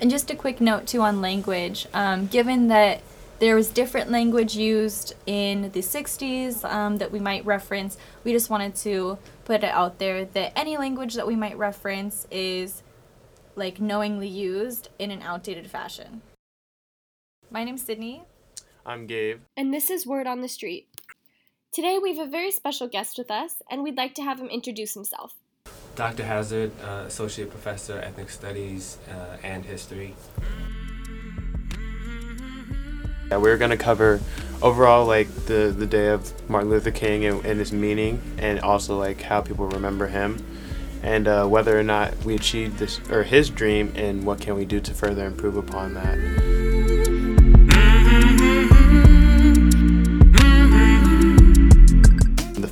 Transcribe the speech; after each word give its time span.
And 0.00 0.10
just 0.10 0.30
a 0.30 0.34
quick 0.34 0.60
note 0.60 0.86
too 0.86 1.02
on 1.02 1.20
language. 1.20 1.86
Um, 1.92 2.26
given 2.26 2.68
that 2.68 3.02
there 3.38 3.54
was 3.54 3.68
different 3.68 4.10
language 4.10 4.56
used 4.56 5.14
in 5.26 5.70
the 5.72 5.80
60s 5.80 6.64
um, 6.64 6.96
that 6.96 7.12
we 7.12 7.18
might 7.18 7.44
reference, 7.44 7.98
we 8.24 8.32
just 8.32 8.48
wanted 8.48 8.74
to 8.76 9.18
put 9.44 9.62
it 9.62 9.70
out 9.70 9.98
there 9.98 10.24
that 10.24 10.52
any 10.56 10.76
language 10.78 11.14
that 11.14 11.26
we 11.26 11.36
might 11.36 11.56
reference 11.58 12.26
is 12.30 12.82
like 13.56 13.80
knowingly 13.80 14.28
used 14.28 14.88
in 14.98 15.10
an 15.10 15.20
outdated 15.22 15.70
fashion. 15.70 16.22
My 17.50 17.64
name's 17.64 17.82
Sydney. 17.82 18.22
I'm 18.86 19.06
Gabe. 19.06 19.40
And 19.56 19.74
this 19.74 19.90
is 19.90 20.06
Word 20.06 20.26
on 20.26 20.40
the 20.40 20.48
Street. 20.48 20.88
Today 21.72 21.98
we 21.98 22.16
have 22.16 22.26
a 22.26 22.30
very 22.30 22.50
special 22.50 22.88
guest 22.88 23.18
with 23.18 23.30
us, 23.30 23.56
and 23.70 23.82
we'd 23.82 23.96
like 23.96 24.14
to 24.14 24.22
have 24.22 24.40
him 24.40 24.48
introduce 24.48 24.94
himself. 24.94 25.34
Dr. 25.96 26.24
Hazard, 26.24 26.72
uh, 26.82 27.04
Associate 27.06 27.50
Professor, 27.50 27.98
Ethnic 27.98 28.30
Studies 28.30 28.98
uh, 29.10 29.36
and 29.42 29.64
History. 29.64 30.14
Yeah, 33.30 33.36
we're 33.36 33.58
going 33.58 33.70
to 33.70 33.76
cover 33.76 34.20
overall 34.60 35.06
like 35.06 35.28
the, 35.46 35.74
the 35.76 35.86
day 35.86 36.08
of 36.08 36.50
Martin 36.50 36.70
Luther 36.70 36.90
King 36.90 37.24
and, 37.24 37.44
and 37.44 37.58
his 37.58 37.72
meaning, 37.72 38.20
and 38.38 38.60
also 38.60 38.98
like 38.98 39.20
how 39.22 39.40
people 39.40 39.68
remember 39.68 40.08
him, 40.08 40.44
and 41.02 41.28
uh, 41.28 41.46
whether 41.46 41.78
or 41.78 41.84
not 41.84 42.16
we 42.24 42.34
achieved 42.34 42.78
this 42.78 43.00
or 43.10 43.22
his 43.22 43.48
dream, 43.48 43.92
and 43.94 44.24
what 44.24 44.40
can 44.40 44.56
we 44.56 44.64
do 44.64 44.80
to 44.80 44.94
further 44.94 45.26
improve 45.26 45.56
upon 45.56 45.94
that. 45.94 46.59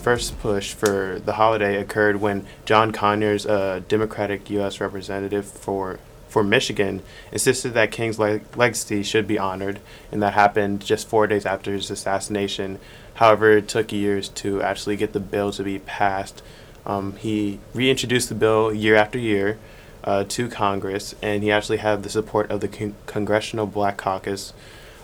First 0.08 0.40
push 0.40 0.72
for 0.72 1.20
the 1.26 1.34
holiday 1.34 1.76
occurred 1.76 2.18
when 2.18 2.46
John 2.64 2.92
Conyers, 2.92 3.44
a 3.44 3.84
Democratic 3.88 4.48
U.S. 4.48 4.80
representative 4.80 5.44
for 5.44 5.98
for 6.28 6.42
Michigan, 6.42 7.02
insisted 7.30 7.74
that 7.74 7.90
King's 7.90 8.18
le- 8.18 8.40
legacy 8.56 9.02
should 9.02 9.26
be 9.26 9.38
honored, 9.38 9.80
and 10.10 10.22
that 10.22 10.32
happened 10.32 10.80
just 10.80 11.06
four 11.06 11.26
days 11.26 11.44
after 11.44 11.72
his 11.72 11.90
assassination. 11.90 12.80
However, 13.16 13.58
it 13.58 13.68
took 13.68 13.92
years 13.92 14.30
to 14.40 14.62
actually 14.62 14.96
get 14.96 15.12
the 15.12 15.20
bill 15.20 15.52
to 15.52 15.62
be 15.62 15.78
passed. 15.78 16.42
Um, 16.86 17.16
he 17.16 17.60
reintroduced 17.74 18.30
the 18.30 18.34
bill 18.34 18.72
year 18.72 18.96
after 18.96 19.18
year 19.18 19.58
uh, 20.04 20.24
to 20.24 20.48
Congress, 20.48 21.14
and 21.20 21.42
he 21.42 21.52
actually 21.52 21.78
had 21.78 22.02
the 22.02 22.08
support 22.08 22.50
of 22.50 22.60
the 22.62 22.68
con- 22.68 22.94
Congressional 23.04 23.66
Black 23.66 23.98
Caucus. 23.98 24.54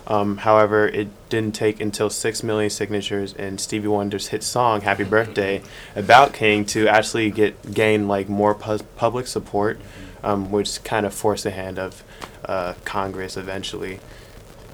Um, 0.07 0.37
however, 0.37 0.87
it 0.87 1.07
didn't 1.29 1.55
take 1.55 1.79
until 1.79 2.09
6 2.09 2.43
million 2.43 2.69
signatures 2.69 3.33
and 3.33 3.59
Stevie 3.59 3.87
Wonder's 3.87 4.27
hit 4.27 4.43
song 4.43 4.81
Happy 4.81 5.03
Birthday 5.03 5.63
about 5.95 6.33
King 6.33 6.65
to 6.65 6.87
actually 6.87 7.31
get 7.31 7.73
gain 7.73 8.07
like 8.07 8.29
more 8.29 8.53
pu- 8.53 8.83
public 8.95 9.25
support, 9.25 9.79
um, 10.23 10.51
which 10.51 10.83
kind 10.83 11.05
of 11.05 11.13
forced 11.13 11.43
the 11.43 11.51
hand 11.51 11.79
of 11.79 12.03
uh, 12.45 12.73
Congress 12.85 13.35
eventually. 13.35 13.99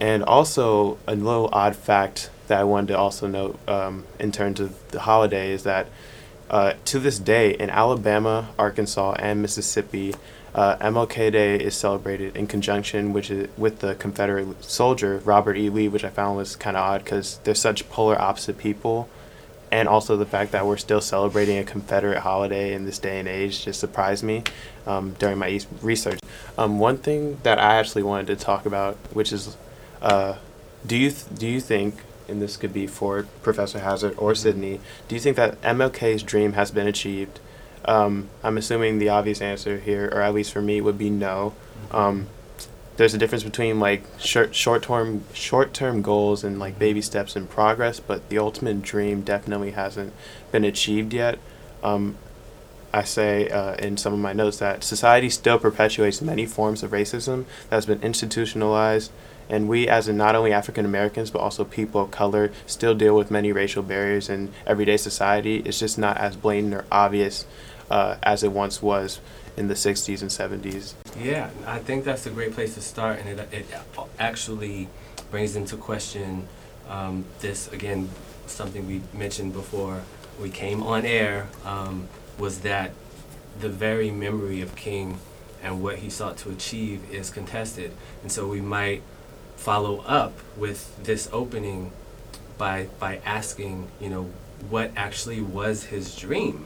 And 0.02 0.24
also, 0.24 0.98
a 1.08 1.16
little 1.16 1.50
odd 1.54 1.76
fact 1.76 2.32
that 2.48 2.60
I 2.60 2.64
wanted 2.64 2.88
to 2.88 2.98
also 2.98 3.28
note 3.28 3.60
um, 3.70 4.06
in 4.20 4.32
terms 4.32 4.60
of 4.60 4.76
the 4.92 5.02
holiday 5.02 5.52
is 5.52 5.64
that 5.64 5.88
uh, 6.50 6.74
to 6.86 7.00
this 7.00 7.18
day 7.18 7.54
in 7.54 7.70
Alabama, 7.70 8.50
Arkansas, 8.60 9.14
and 9.20 9.42
Mississippi, 9.42 10.14
uh, 10.54 10.76
MLK 10.78 11.32
Day 11.32 11.56
is 11.56 11.76
celebrated 11.76 12.36
in 12.36 12.48
conjunction 12.48 13.14
which 13.14 13.32
is, 13.32 13.50
with 13.58 13.80
the 13.80 13.96
Confederate 13.96 14.64
soldier 14.64 15.22
Robert 15.24 15.56
E. 15.56 15.70
Lee, 15.70 15.88
which 15.88 16.04
I 16.04 16.10
found 16.10 16.38
was 16.38 16.56
kind 16.56 16.76
of 16.76 16.84
odd 16.84 17.04
because 17.04 17.40
they're 17.44 17.56
such 17.56 17.90
polar 17.90 18.20
opposite 18.20 18.58
people. 18.58 19.08
And 19.72 19.88
also 19.88 20.18
the 20.18 20.26
fact 20.26 20.52
that 20.52 20.66
we're 20.66 20.76
still 20.76 21.00
celebrating 21.00 21.58
a 21.58 21.64
Confederate 21.64 22.20
holiday 22.20 22.74
in 22.74 22.84
this 22.84 23.00
day 23.00 23.20
and 23.20 23.28
age 23.28 23.64
just 23.64 23.80
surprised 23.80 24.22
me 24.22 24.44
um, 24.86 25.14
during 25.14 25.38
my 25.38 25.62
research. 25.82 26.20
Um, 26.58 26.78
one 26.78 26.98
thing 26.98 27.38
that 27.44 27.58
I 27.58 27.76
actually 27.76 28.04
wanted 28.04 28.28
to 28.28 28.36
talk 28.36 28.66
about, 28.66 28.98
which 29.14 29.32
is, 29.32 29.56
uh, 30.02 30.36
do 30.86 30.98
you 30.98 31.12
th- 31.12 31.40
do 31.40 31.48
you 31.48 31.62
think, 31.62 32.04
and 32.28 32.42
this 32.42 32.58
could 32.58 32.74
be 32.74 32.86
for 32.86 33.24
Professor 33.44 33.80
Hazard 33.80 34.14
or 34.18 34.36
Sydney, 34.36 34.82
do 35.08 35.16
you 35.16 35.22
think 35.22 35.38
that 35.38 35.62
MLK's 35.62 36.22
dream 36.22 36.54
has 36.54 36.72
been 36.72 36.88
achieved? 36.88 37.40
Um, 37.86 38.30
I'm 38.44 38.58
assuming 38.58 39.00
the 39.00 39.10
obvious 39.10 39.42
answer 39.42 39.80
here, 39.80 40.10
or 40.14 40.22
at 40.22 40.34
least 40.34 40.52
for 40.54 40.62
me, 40.62 40.82
would 40.82 40.98
be 40.98 41.10
no. 41.10 41.54
Um, 41.92 42.28
there's 42.98 43.14
a 43.14 43.18
difference 43.18 43.44
between 43.44 43.80
like 43.80 44.04
short 44.20 44.54
short 44.54 44.84
term 44.84 45.24
short 45.34 45.74
term 45.74 46.02
goals 46.02 46.44
and 46.44 46.60
like 46.60 46.78
baby 46.78 47.02
steps 47.02 47.36
in 47.36 47.48
progress, 47.48 48.00
but 48.00 48.30
the 48.30 48.38
ultimate 48.38 48.82
dream 48.82 49.22
definitely 49.22 49.72
hasn't 49.72 50.14
been 50.52 50.64
achieved 50.64 51.14
yet. 51.14 51.40
Um, 51.84 52.18
I 52.94 53.04
say 53.04 53.50
uh, 53.50 53.76
in 53.76 53.98
some 53.98 54.14
of 54.14 54.20
my 54.20 54.34
notes 54.34 54.60
that 54.60 54.84
society 54.84 55.30
still 55.30 55.58
perpetuates 55.58 56.22
many 56.22 56.46
forms 56.46 56.84
of 56.84 56.92
racism 56.92 57.46
that 57.70 57.78
has 57.78 57.86
been 57.86 58.02
institutionalized, 58.04 59.12
and 59.50 59.70
we, 59.70 59.88
as 59.88 60.08
in 60.08 60.18
not 60.18 60.36
only 60.36 60.52
African 60.52 60.86
Americans 60.86 61.32
but 61.32 61.40
also 61.40 61.64
people 61.64 62.02
of 62.02 62.12
color, 62.12 62.52
still 62.68 62.94
deal 62.94 63.16
with 63.16 63.32
many 63.32 63.52
racial 63.52 63.82
barriers 63.82 64.30
in 64.30 64.52
everyday 64.68 64.98
society. 64.98 65.64
It's 65.66 65.80
just 65.80 65.98
not 65.98 66.18
as 66.18 66.36
blatant 66.36 66.74
or 66.74 66.86
obvious 66.92 67.46
uh, 67.92 68.16
as 68.24 68.44
it 68.44 68.52
once 68.52 68.82
was 68.82 69.20
in 69.58 69.68
the 69.68 69.74
60s 69.74 70.22
and 70.22 70.32
70s. 70.32 70.94
Yeah, 71.20 71.50
I 71.68 71.80
think 71.80 72.06
that's 72.06 72.26
a 72.26 72.32
great 72.32 72.54
place 72.54 72.74
to 72.76 72.82
start, 72.82 73.20
and 73.20 73.38
it, 73.38 73.54
it 73.54 73.66
actually 74.18 74.88
brings 75.30 75.56
into 75.56 75.76
question 75.76 76.48
um, 76.90 77.26
this 77.40 77.72
again, 77.72 78.10
something 78.48 78.88
we 78.88 79.02
mentioned 79.14 79.54
before 79.54 80.02
we 80.42 80.50
came 80.50 80.82
on 80.82 81.06
air, 81.06 81.48
um, 81.66 82.08
was 82.40 82.62
that 82.62 82.92
the 83.60 83.70
very 83.70 84.10
memory 84.10 84.62
of 84.62 84.76
King 84.76 85.20
and 85.62 85.84
what 85.84 86.00
he 86.00 86.10
sought 86.10 86.38
to 86.38 86.50
achieve 86.50 87.04
is 87.12 87.30
contested. 87.30 87.92
And 88.24 88.32
so 88.32 88.48
we 88.48 88.62
might 88.62 89.04
follow 89.58 90.00
up 90.00 90.34
with 90.58 91.04
this 91.04 91.30
opening 91.32 91.92
by, 92.58 92.88
by 93.00 93.18
asking, 93.26 93.88
you 94.00 94.10
know, 94.10 94.32
what 94.70 94.92
actually 94.96 95.42
was 95.42 95.86
his 95.86 96.16
dream? 96.16 96.66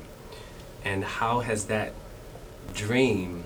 And 0.86 1.04
how 1.04 1.42
has 1.42 1.66
that 1.66 1.92
dream 2.74 3.44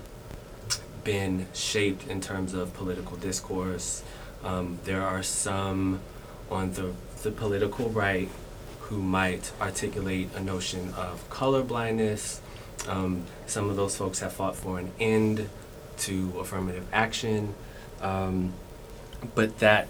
been 1.03 1.47
shaped 1.53 2.07
in 2.07 2.21
terms 2.21 2.53
of 2.53 2.73
political 2.73 3.17
discourse. 3.17 4.03
Um, 4.43 4.79
there 4.83 5.01
are 5.01 5.23
some 5.23 6.01
on 6.49 6.73
the, 6.73 6.93
the 7.23 7.31
political 7.31 7.89
right 7.89 8.29
who 8.81 9.01
might 9.01 9.51
articulate 9.61 10.29
a 10.35 10.39
notion 10.39 10.93
of 10.95 11.27
color 11.29 11.63
blindness. 11.63 12.41
Um, 12.87 13.25
some 13.45 13.69
of 13.69 13.75
those 13.75 13.95
folks 13.95 14.19
have 14.19 14.33
fought 14.33 14.55
for 14.55 14.79
an 14.79 14.91
end 14.99 15.49
to 15.99 16.33
affirmative 16.39 16.85
action. 16.93 17.53
Um, 18.01 18.53
but 19.35 19.59
that 19.59 19.87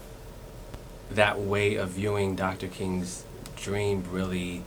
that 1.10 1.40
way 1.40 1.74
of 1.74 1.90
viewing 1.90 2.36
Dr. 2.36 2.68
King's 2.68 3.24
dream 3.56 4.04
really 4.10 4.62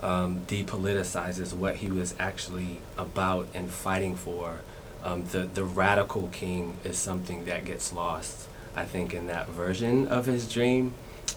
um, 0.00 0.40
depoliticizes 0.46 1.52
what 1.52 1.76
he 1.76 1.90
was 1.90 2.14
actually 2.18 2.80
about 2.98 3.48
and 3.54 3.70
fighting 3.70 4.16
for. 4.16 4.60
Um, 5.02 5.24
the 5.26 5.40
the 5.40 5.64
radical 5.64 6.28
king 6.28 6.76
is 6.84 6.96
something 6.96 7.44
that 7.44 7.64
gets 7.64 7.92
lost, 7.92 8.48
I 8.74 8.84
think, 8.84 9.12
in 9.12 9.26
that 9.26 9.48
version 9.48 10.08
of 10.08 10.26
his 10.26 10.50
dream. 10.50 10.94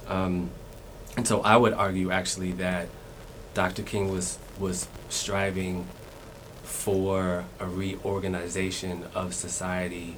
Um, 0.07 0.51
and 1.17 1.27
so 1.27 1.41
I 1.41 1.57
would 1.57 1.73
argue 1.73 2.11
actually 2.11 2.51
that 2.53 2.87
Dr. 3.53 3.83
King 3.83 4.11
was 4.11 4.37
was 4.59 4.87
striving 5.09 5.85
for 6.63 7.45
a 7.59 7.65
reorganization 7.65 9.05
of 9.15 9.33
society 9.33 10.17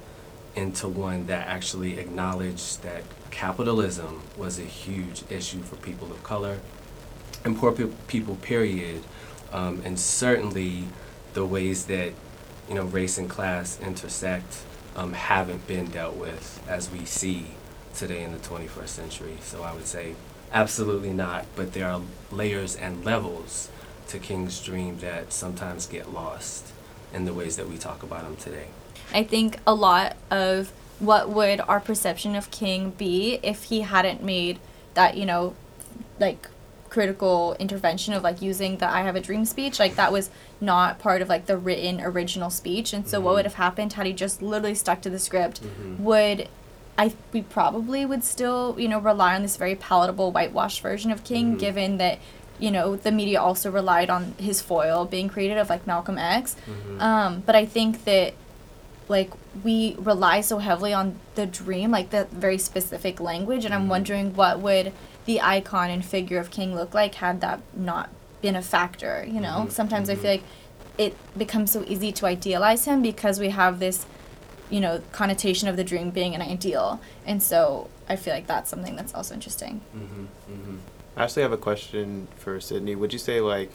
into 0.54 0.88
one 0.88 1.26
that 1.26 1.46
actually 1.46 1.98
acknowledged 1.98 2.82
that 2.82 3.02
capitalism 3.30 4.20
was 4.36 4.58
a 4.58 4.64
huge 4.64 5.22
issue 5.30 5.62
for 5.62 5.76
people 5.76 6.10
of 6.10 6.22
color 6.22 6.58
and 7.44 7.56
poor 7.56 7.72
pe- 7.72 7.90
people, 8.08 8.36
period, 8.36 9.02
um, 9.52 9.82
and 9.84 9.98
certainly 9.98 10.84
the 11.34 11.44
ways 11.44 11.86
that 11.86 12.12
you 12.68 12.74
know 12.74 12.84
race 12.84 13.18
and 13.18 13.28
class 13.28 13.80
intersect 13.80 14.62
um, 14.96 15.12
haven't 15.12 15.66
been 15.66 15.86
dealt 15.86 16.16
with 16.16 16.62
as 16.68 16.90
we 16.90 17.04
see 17.04 17.46
today 17.94 18.22
in 18.22 18.32
the 18.32 18.38
21st 18.38 18.88
century. 18.88 19.36
So 19.40 19.62
I 19.62 19.72
would 19.72 19.86
say 19.86 20.14
absolutely 20.52 21.12
not, 21.12 21.46
but 21.56 21.72
there 21.72 21.88
are 21.88 22.00
layers 22.30 22.76
and 22.76 23.04
levels 23.04 23.68
to 24.08 24.18
King's 24.18 24.60
dream 24.60 24.98
that 24.98 25.32
sometimes 25.32 25.86
get 25.86 26.12
lost 26.12 26.72
in 27.12 27.24
the 27.24 27.34
ways 27.34 27.56
that 27.56 27.68
we 27.68 27.78
talk 27.78 28.02
about 28.02 28.24
him 28.24 28.36
today. 28.36 28.68
I 29.12 29.24
think 29.24 29.58
a 29.66 29.74
lot 29.74 30.16
of 30.30 30.72
what 30.98 31.30
would 31.30 31.60
our 31.60 31.80
perception 31.80 32.34
of 32.36 32.50
King 32.50 32.90
be 32.90 33.40
if 33.42 33.64
he 33.64 33.80
hadn't 33.80 34.22
made 34.22 34.58
that, 34.94 35.16
you 35.16 35.24
know, 35.24 35.54
like 36.18 36.48
critical 36.90 37.56
intervention 37.58 38.12
of 38.12 38.22
like 38.22 38.42
using 38.42 38.76
the 38.78 38.88
I 38.90 39.02
have 39.02 39.16
a 39.16 39.20
dream 39.20 39.44
speech. 39.44 39.78
Like 39.78 39.94
that 39.94 40.12
was 40.12 40.28
not 40.60 40.98
part 40.98 41.22
of 41.22 41.28
like 41.28 41.46
the 41.46 41.56
written 41.56 42.00
original 42.00 42.50
speech. 42.50 42.92
And 42.92 43.06
so 43.08 43.16
Mm-hmm. 43.18 43.24
what 43.24 43.34
would 43.36 43.44
have 43.46 43.54
happened 43.54 43.92
had 43.94 44.06
he 44.06 44.12
just 44.12 44.42
literally 44.42 44.74
stuck 44.74 45.00
to 45.02 45.10
the 45.10 45.18
script? 45.18 45.62
Mm-hmm. 45.62 46.04
Would 46.04 46.48
I 46.98 47.14
we 47.32 47.42
probably 47.42 48.04
would 48.04 48.24
still, 48.24 48.74
you 48.78 48.88
know, 48.88 48.98
rely 48.98 49.34
on 49.36 49.42
this 49.42 49.56
very 49.56 49.74
palatable 49.76 50.32
whitewashed 50.32 50.82
version 50.82 51.10
of 51.10 51.24
King 51.24 51.50
Mm-hmm. 51.52 51.58
given 51.58 51.96
that 51.98 52.18
you 52.58 52.70
know 52.70 52.94
the 52.96 53.10
media 53.12 53.40
also 53.40 53.70
relied 53.70 54.10
on 54.10 54.34
his 54.36 54.60
foil 54.60 55.06
being 55.06 55.28
created 55.28 55.56
of 55.58 55.70
like 55.70 55.86
Malcolm 55.86 56.18
X. 56.18 56.56
Mm-hmm. 56.68 57.00
Um, 57.00 57.42
but 57.46 57.54
I 57.54 57.64
think 57.66 58.04
that 58.04 58.34
like 59.08 59.30
we 59.64 59.96
rely 59.98 60.40
so 60.40 60.58
heavily 60.58 60.92
on 60.92 61.16
the 61.36 61.46
dream, 61.46 61.90
like 61.90 62.10
the 62.10 62.26
very 62.32 62.58
specific 62.58 63.18
language, 63.20 63.64
and 63.64 63.72
I'm 63.74 63.88
wondering 63.88 64.34
what 64.34 64.60
would 64.60 64.92
the 65.30 65.40
icon 65.40 65.88
and 65.90 66.02
figure 66.04 66.38
of 66.40 66.50
King 66.50 66.74
look 66.74 66.92
like 67.00 67.14
had 67.26 67.40
that 67.40 67.60
not 67.90 68.06
been 68.42 68.56
a 68.56 68.62
factor. 68.62 69.14
You 69.34 69.40
know, 69.46 69.56
Mhm, 69.66 69.70
sometimes 69.80 70.06
I 70.10 70.14
mhm. 70.16 70.20
feel 70.22 70.30
like 70.36 70.44
it 70.98 71.12
becomes 71.38 71.70
so 71.70 71.80
easy 71.86 72.10
to 72.18 72.26
idealize 72.26 72.82
him 72.90 72.98
because 73.10 73.36
we 73.44 73.50
have 73.50 73.78
this 73.78 73.98
you 74.74 74.80
know 74.84 74.94
connotation 75.20 75.66
of 75.68 75.76
the 75.76 75.84
dream 75.92 76.10
being 76.10 76.32
an 76.38 76.42
ideal 76.56 77.00
and 77.26 77.42
so 77.42 77.60
i 78.08 78.14
feel 78.22 78.32
like 78.38 78.46
that's 78.46 78.68
something 78.70 78.94
that's 78.98 79.12
also 79.18 79.34
interesting 79.34 79.74
Mm-hmm, 79.96 80.24
mm-hmm. 80.52 80.76
I 81.16 81.24
actually 81.24 81.42
have 81.42 81.56
a 81.60 81.64
question 81.70 82.28
for 82.42 82.52
Sydney. 82.60 82.94
Would 83.00 83.12
you 83.12 83.18
say 83.18 83.40
like 83.40 83.70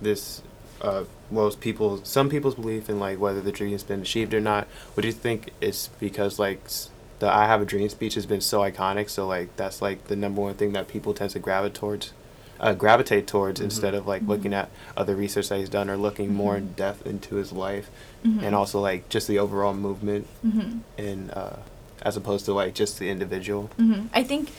this, 0.00 0.40
uh, 0.80 1.04
most 1.30 1.60
people, 1.60 2.00
some 2.16 2.28
people's 2.34 2.54
belief 2.62 2.88
in 2.88 2.98
like 3.06 3.18
whether 3.24 3.42
the 3.48 3.52
dream 3.58 3.72
has 3.72 3.84
been 3.90 4.00
achieved 4.00 4.32
or 4.32 4.40
not? 4.40 4.66
Would 4.96 5.04
you 5.04 5.12
think 5.26 5.40
it's 5.60 5.82
because 6.06 6.38
like 6.46 6.60
s- 6.64 6.88
the 7.18 7.28
"I 7.32 7.46
Have 7.46 7.60
a 7.60 7.64
Dream" 7.64 7.88
speech 7.88 8.14
has 8.14 8.26
been 8.26 8.40
so 8.40 8.60
iconic, 8.60 9.08
so 9.10 9.26
like 9.26 9.54
that's 9.56 9.80
like 9.82 10.04
the 10.08 10.16
number 10.16 10.40
one 10.40 10.54
thing 10.54 10.72
that 10.72 10.88
people 10.88 11.14
tend 11.14 11.30
to 11.30 11.38
gravitate 11.38 11.74
towards, 11.74 12.12
uh, 12.60 12.74
gravitate 12.74 13.26
towards 13.26 13.60
Mhm. 13.60 13.64
instead 13.64 13.94
of 13.94 14.06
like 14.06 14.22
Mhm. 14.22 14.28
looking 14.28 14.54
at 14.54 14.68
other 14.96 15.14
research 15.14 15.48
that 15.48 15.58
he's 15.58 15.68
done 15.68 15.88
or 15.90 15.96
looking 15.96 16.34
more 16.34 16.56
in 16.56 16.68
Mhm. 16.68 16.76
depth 16.76 17.06
into 17.06 17.36
his 17.36 17.52
life, 17.52 17.90
Mhm. 18.26 18.42
and 18.42 18.54
also 18.54 18.80
like 18.80 19.08
just 19.08 19.26
the 19.28 19.38
overall 19.38 19.74
movement 19.74 20.26
mm-hmm. 20.46 20.78
and 20.96 21.30
uh, 21.32 21.56
as 22.02 22.16
opposed 22.16 22.44
to 22.46 22.52
like 22.52 22.74
just 22.74 22.98
the 22.98 23.10
individual. 23.10 23.70
Mm-hmm. 23.78 24.06
i 24.14 24.22
think 24.22 24.50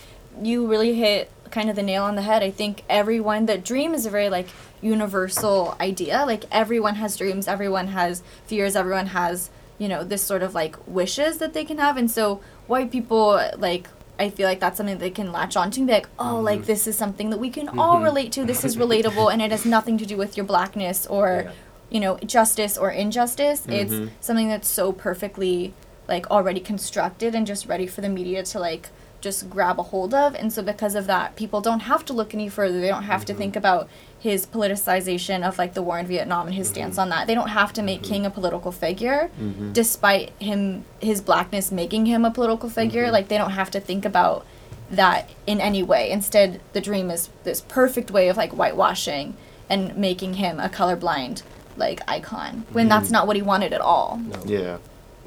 you 0.42 0.68
really 0.68 0.94
hit 0.96 1.30
kind 1.52 1.70
of 1.70 1.76
the 1.76 1.82
nail 1.84 2.04
on 2.04 2.16
the 2.16 2.22
head 2.22 2.44
i 2.44 2.52
think 2.52 2.84
everyone 2.90 3.46
that 3.48 3.64
dream 3.64 3.94
is 3.94 4.06
a 4.06 4.10
very 4.10 4.30
like 4.30 4.48
universal 4.82 5.76
idea 5.80 6.24
like 6.26 6.44
everyone 6.52 6.96
has 6.96 7.16
dreams 7.18 7.48
everyone 7.48 7.88
has 7.88 8.22
fears 8.48 8.76
everyone 8.76 9.08
has 9.08 9.50
you 9.80 9.88
know 9.88 10.04
this 10.04 10.22
sort 10.22 10.44
of 10.44 10.54
like 10.54 10.76
wishes 10.86 11.38
that 11.40 11.54
they 11.54 11.66
can 11.66 11.78
have 11.80 11.98
and 11.98 12.12
so 12.12 12.42
white 12.68 12.92
people 12.92 13.42
like 13.58 13.88
I 14.20 14.30
feel 14.30 14.48
like 14.50 14.60
that's 14.60 14.76
something 14.76 14.98
they 14.98 15.10
can 15.10 15.32
latch 15.32 15.56
onto 15.56 15.80
and 15.80 15.88
be 15.88 15.94
like, 15.94 16.10
oh, 16.20 16.42
like 16.42 16.64
Mhm. 16.64 16.66
this 16.66 16.88
is 16.88 16.98
something 16.98 17.30
that 17.30 17.38
we 17.40 17.50
can 17.50 17.70
all 17.80 18.00
Mhm. 18.00 18.04
relate 18.04 18.34
to. 18.34 18.44
This 18.44 18.66
is 18.66 18.76
relatable, 18.84 19.32
and 19.32 19.42
it 19.42 19.50
has 19.52 19.64
nothing 19.66 19.98
to 19.98 20.06
do 20.06 20.18
with 20.18 20.36
your 20.36 20.46
blackness 20.46 21.08
or, 21.08 21.44
Yeah. 21.46 21.52
you 21.90 22.02
know, 22.02 22.18
justice 22.26 22.78
or 22.78 22.92
injustice. 22.92 23.62
Mhm. 23.66 23.72
It's 23.80 23.96
something 24.20 24.50
that's 24.50 24.68
so 24.68 24.92
perfectly 24.92 25.74
like 26.10 26.30
already 26.30 26.60
constructed 26.60 27.34
and 27.34 27.48
just 27.48 27.66
ready 27.68 27.88
for 27.88 28.02
the 28.02 28.10
media 28.10 28.44
to 28.44 28.60
like 28.60 28.90
just 29.22 29.50
grab 29.50 29.80
a 29.80 29.84
hold 29.84 30.14
of. 30.14 30.36
And 30.36 30.52
so 30.52 30.62
because 30.64 30.96
of 30.96 31.08
that, 31.08 31.38
people 31.38 31.62
don't 31.62 31.82
have 31.92 32.04
to 32.08 32.12
look 32.14 32.34
any 32.34 32.50
further. 32.50 32.82
They 32.82 32.90
don't 32.90 33.04
have 33.04 33.24
to 33.24 33.34
Mhm. 33.34 33.38
think 33.38 33.56
about 33.56 33.88
his 34.20 34.46
politicization 34.46 35.48
of 35.48 35.58
like 35.58 35.74
the 35.74 35.82
war 35.82 35.98
in 35.98 36.06
Vietnam 36.06 36.48
and 36.48 36.56
his 36.56 36.68
stance 36.70 36.98
Mhm. 36.98 37.02
on 37.04 37.10
that. 37.10 37.26
They 37.28 37.36
don't 37.36 37.50
have 37.50 37.72
to 37.74 37.82
make 37.82 38.02
Mhm. 38.02 38.10
King 38.10 38.26
a 38.26 38.30
political 38.30 38.72
figure 38.72 39.30
Mm-hmm. 39.42 39.72
despite 39.72 40.32
him 40.40 40.84
his 41.00 41.22
blackness 41.22 41.72
making 41.72 42.06
him 42.06 42.26
a 42.26 42.32
political 42.32 42.70
figure 42.70 43.08
Mhm. 43.08 43.12
like 43.14 43.28
they 43.30 43.38
don't 43.38 43.52
have 43.52 43.72
to 43.72 43.80
think 43.80 44.04
about 44.06 44.46
that 44.92 45.30
in 45.48 45.62
any 45.62 45.84
way 45.84 46.10
instead 46.10 46.60
the 46.74 46.82
dream 46.82 47.10
is 47.12 47.30
this 47.44 47.62
perfect 47.62 48.10
way 48.12 48.28
of 48.28 48.36
like 48.38 48.52
whitewashing 48.52 49.36
and 49.70 49.96
making 49.96 50.34
him 50.36 50.60
a 50.60 50.68
colorblind 50.68 51.44
like 51.78 52.02
icon 52.08 52.66
when 52.74 52.90
that's 52.90 53.10
not 53.12 53.26
what 53.28 53.36
he 53.36 53.42
wanted 53.42 53.72
at 53.72 53.80
all 53.82 54.20
No. 54.22 54.40
Yeah. 54.46 54.78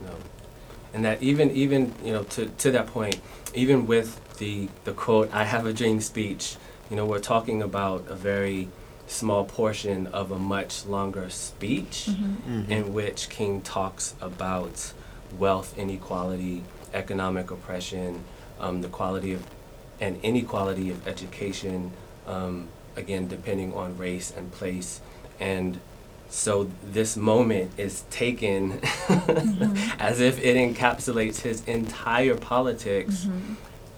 No. 0.05 0.11
And 0.93 1.03
that 1.05 1.23
even 1.23 1.51
even 1.53 1.95
you 2.05 2.13
know 2.13 2.25
to 2.25 2.47
to 2.63 2.71
that 2.73 2.87
point, 2.89 3.17
even 3.55 3.87
with 3.87 4.21
the 4.39 4.69
the 4.85 4.93
quote 4.93 5.31
"I 5.33 5.45
have 5.45 5.65
a 5.65 5.73
dream" 5.73 6.01
speech, 6.01 6.57
you 6.91 6.97
know 6.97 7.07
we're 7.07 7.21
talking 7.35 7.63
about 7.63 8.05
a 8.11 8.15
very 8.15 8.69
small 9.13 9.45
portion 9.45 10.07
of 10.09 10.31
a 10.33 10.39
much 10.39 10.87
longer 10.87 11.29
speech 11.31 12.09
Mhm. 12.11 12.69
in 12.71 12.95
which 12.95 13.29
King 13.29 13.61
talks 13.61 14.15
about 14.21 14.93
wealth 15.39 15.75
inequality, 15.79 16.63
economic 16.95 17.51
oppression, 17.51 18.21
um, 18.61 18.81
the 18.83 18.89
quality 18.89 19.33
of 19.33 19.43
and 20.01 20.19
inequality 20.25 20.91
of 20.91 21.07
education, 21.07 21.93
um, 22.27 22.67
again 22.97 23.29
depending 23.29 23.73
on 23.75 23.97
race 23.97 24.33
and 24.37 24.51
place, 24.51 25.01
and 25.39 25.79
so 26.29 26.69
this 26.93 27.17
moment 27.17 27.71
is 27.77 28.03
taken 28.11 28.81
as 29.99 30.21
if 30.21 30.43
it 30.43 30.57
encapsulates 30.57 31.41
his 31.43 31.63
entire 31.67 32.35
politics, 32.35 33.27
Mhm. 33.27 33.57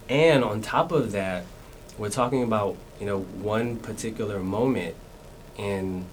and 0.08 0.44
on 0.44 0.60
top 0.60 0.92
of 0.92 1.12
that, 1.12 1.44
we're 1.98 2.10
talking 2.10 2.42
about 2.42 2.76
you 3.00 3.06
know 3.06 3.20
one 3.40 3.76
particular 3.76 4.38
moment 4.40 4.94
in 5.56 6.06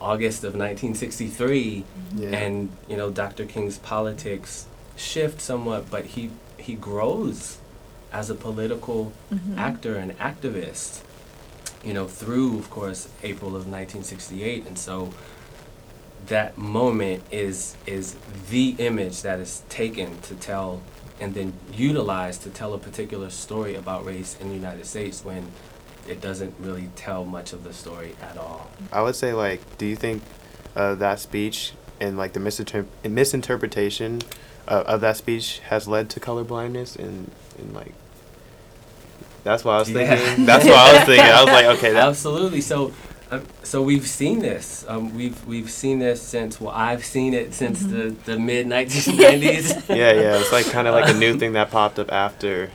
August 0.00 0.44
of 0.44 0.54
1963 0.54 1.84
Yeah. 2.16 2.28
and 2.30 2.70
you 2.88 2.96
know 2.96 3.10
Dr. 3.10 3.44
King's 3.46 3.78
politics 3.78 4.66
shift 4.96 5.40
somewhat, 5.40 5.90
but 5.90 6.04
he 6.06 6.30
he 6.58 6.74
grows 6.74 7.58
as 8.12 8.30
a 8.30 8.34
political 8.34 9.12
Mhm. 9.32 9.56
actor 9.58 9.96
and 9.96 10.16
activist. 10.18 11.00
You 11.84 11.94
know 11.94 12.06
through, 12.06 12.58
of 12.58 12.68
course, 12.70 13.08
April 13.22 13.54
of 13.56 13.66
1968, 13.66 14.66
and 14.66 14.78
so 14.78 15.10
that 16.26 16.58
moment 16.58 17.22
is 17.30 17.76
is 17.86 18.16
the 18.50 18.74
image 18.78 19.22
that 19.22 19.38
is 19.38 19.62
taken 19.68 20.20
to 20.22 20.34
tell 20.34 20.80
and 21.20 21.34
then 21.34 21.52
utilized 21.72 22.42
to 22.42 22.50
tell 22.50 22.74
a 22.74 22.78
particular 22.78 23.30
story 23.30 23.74
about 23.74 24.04
race 24.04 24.36
in 24.40 24.48
the 24.48 24.54
United 24.54 24.84
States 24.86 25.24
when 25.24 25.46
it 26.08 26.20
doesn't 26.20 26.54
really 26.60 26.88
tell 26.96 27.24
much 27.24 27.52
of 27.52 27.64
the 27.64 27.72
story 27.72 28.14
at 28.22 28.36
all. 28.36 28.70
I 28.92 29.02
would 29.02 29.16
say 29.16 29.32
like, 29.32 29.60
do 29.78 29.86
you 29.86 29.96
think 29.96 30.22
uh, 30.74 30.94
that 30.96 31.20
speech 31.20 31.72
and 32.00 32.16
like 32.18 32.32
the 32.34 32.40
misinter- 32.40 32.86
misinterpretation 33.04 34.20
uh, 34.68 34.84
of 34.86 35.00
that 35.00 35.16
speech 35.16 35.60
has 35.70 35.86
led 35.88 36.10
to 36.10 36.20
color 36.20 36.44
blindness 36.44 36.96
and 36.96 37.30
and 37.58 37.72
like 37.74 37.92
that's 39.44 39.64
what 39.64 39.72
I 39.72 39.78
was 39.78 39.90
Yeah. 39.90 40.16
thinking. 40.16 40.44
That's 40.44 40.64
what 40.64 40.74
I 40.74 40.92
was 40.94 41.02
thinking. 41.04 41.30
I 41.30 41.42
was 41.44 41.52
like, 41.52 41.66
okay, 41.78 41.92
that, 41.92 42.08
Absolutely. 42.08 42.60
So, 42.60 42.92
um, 43.30 43.46
so 43.62 43.80
we've 43.80 44.06
seen 44.06 44.40
this. 44.40 44.84
Um, 44.88 45.14
we've 45.14 45.44
we've 45.46 45.70
seen 45.70 46.00
this 46.00 46.20
since. 46.20 46.60
Well, 46.60 46.72
I've 46.74 47.04
seen 47.04 47.32
it 47.32 47.54
since 47.54 47.80
the, 47.80 48.14
the 48.24 48.38
mid 48.38 48.66
1990s. 48.66 49.88
yeah, 49.88 50.12
yeah. 50.12 50.38
It's 50.38 50.50
like 50.52 50.66
kind 50.66 50.88
of 50.88 50.94
like 50.94 51.08
a 51.08 51.16
new 51.16 51.38
thing 51.38 51.52
that 51.52 51.70
popped 51.70 51.98
up 52.00 52.10
after. 52.12 52.70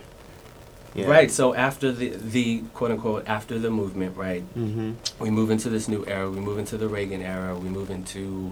Yeah. 0.93 1.05
Right. 1.07 1.31
So 1.31 1.53
after 1.53 1.91
the 1.91 2.09
the 2.09 2.63
quote 2.73 2.91
unquote 2.91 3.23
after 3.27 3.57
the 3.57 3.69
movement, 3.71 4.17
right? 4.17 4.43
Mm-hmm. 4.55 5.23
We 5.23 5.29
move 5.29 5.49
into 5.49 5.69
this 5.69 5.87
new 5.87 6.05
era. 6.05 6.29
We 6.29 6.39
move 6.41 6.57
into 6.59 6.77
the 6.77 6.87
Reagan 6.89 7.21
era. 7.21 7.55
We 7.57 7.69
move 7.69 7.89
into 7.89 8.51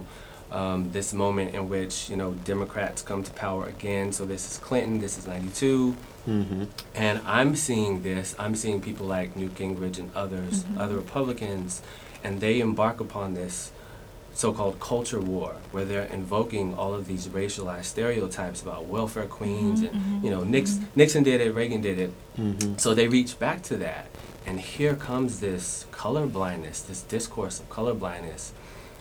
um, 0.50 0.90
this 0.90 1.12
moment 1.12 1.54
in 1.54 1.68
which 1.68 2.08
you 2.10 2.16
know 2.16 2.32
Democrats 2.44 3.02
come 3.02 3.22
to 3.22 3.30
power 3.32 3.66
again. 3.66 4.12
So 4.12 4.24
this 4.24 4.50
is 4.50 4.58
Clinton. 4.58 5.00
This 5.00 5.18
is 5.18 5.26
'92. 5.26 5.94
Mm-hmm. 6.28 6.64
And 6.94 7.20
I'm 7.26 7.56
seeing 7.56 8.02
this, 8.02 8.34
I'm 8.38 8.54
seeing 8.54 8.80
people 8.80 9.06
like 9.06 9.36
Newt 9.36 9.54
Gingrich 9.54 9.98
and 9.98 10.10
others, 10.14 10.64
Mhm. 10.64 10.78
other 10.78 10.96
Republicans, 10.96 11.80
and 12.22 12.40
they 12.40 12.60
embark 12.60 13.00
upon 13.00 13.32
this 13.34 13.72
so 14.34 14.52
called 14.52 14.78
culture 14.80 15.20
war 15.20 15.56
where 15.72 15.84
they're 15.84 16.04
invoking 16.04 16.74
all 16.74 16.94
of 16.94 17.06
these 17.06 17.26
racialized 17.28 17.84
stereotypes 17.84 18.62
about 18.62 18.86
welfare 18.86 19.26
queens 19.26 19.80
Mhm, 19.82 19.88
and, 19.90 20.00
mhm, 20.22 20.24
you 20.24 20.30
know, 20.30 20.44
Nix, 20.44 20.72
mhm. 20.72 20.84
Nixon 20.96 21.22
did 21.24 21.40
it, 21.40 21.54
Reagan 21.54 21.80
did 21.80 21.98
it. 21.98 22.12
Mm-hmm. 22.38 22.78
So 22.78 22.94
they 22.94 23.08
reach 23.08 23.38
back 23.38 23.62
to 23.64 23.76
that. 23.78 24.06
And 24.46 24.60
here 24.60 24.94
comes 24.94 25.40
this 25.40 25.84
color 25.90 26.26
blindness, 26.26 26.80
this 26.80 27.02
discourse 27.02 27.60
of 27.60 27.68
color 27.68 27.92
blindness. 27.94 28.52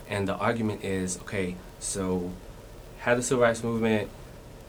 And 0.09 0.27
the 0.27 0.35
argument 0.35 0.83
is 0.83 1.17
okay, 1.21 1.55
so 1.79 2.31
had 2.99 3.17
the 3.17 3.23
civil 3.23 3.43
rights 3.43 3.63
movement, 3.63 4.09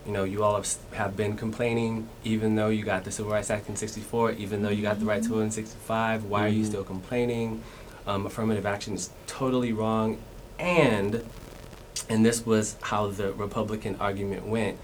you 0.07 0.13
know, 0.13 0.25
you 0.25 0.45
all 0.45 0.57
have, 0.57 0.69
have 0.93 1.17
been 1.17 1.37
complaining, 1.37 2.09
even 2.25 2.55
though 2.55 2.69
you 2.69 2.85
got 2.85 3.05
the 3.05 3.11
Civil 3.11 3.33
Rights 3.33 3.51
Act 3.51 3.69
in 3.69 3.77
64, 3.77 4.33
even 4.33 4.63
though 4.63 4.71
you 4.71 4.83
got 4.83 4.99
the 4.99 5.05
right 5.05 5.23
to 5.23 5.29
vote 5.29 5.41
in 5.41 5.51
65, 5.51 6.25
why 6.25 6.45
are 6.47 6.49
you 6.49 6.63
Mhm. 6.65 6.67
still 6.69 6.85
complaining? 6.85 7.63
Um, 8.07 8.25
affirmative 8.25 8.65
action 8.65 8.95
is 8.95 9.11
totally 9.27 9.73
wrong. 9.75 10.17
And, 10.61 11.25
and 12.09 12.25
this 12.25 12.45
was 12.45 12.77
how 12.83 13.09
the 13.09 13.33
Republican 13.33 13.97
argument 13.99 14.47
went, 14.47 14.79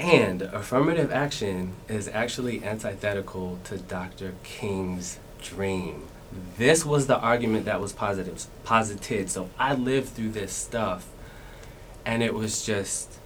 and 0.00 0.42
affirmative 0.42 1.12
action 1.12 1.74
is 1.88 2.08
actually 2.08 2.64
antithetical 2.64 3.58
to 3.64 3.76
Dr. 3.78 4.34
King's 4.42 5.18
dream. 5.42 6.04
This 6.56 6.86
was 6.86 7.06
the 7.06 7.18
argument 7.18 7.66
that 7.66 7.80
was 7.80 7.92
positive, 7.92 8.46
posited. 8.64 9.28
So 9.30 9.50
I 9.58 9.74
lived 9.74 10.08
through 10.10 10.30
this 10.30 10.52
stuff, 10.52 11.06
and 12.06 12.22
it 12.22 12.32
was 12.32 12.64
just, 12.64 13.18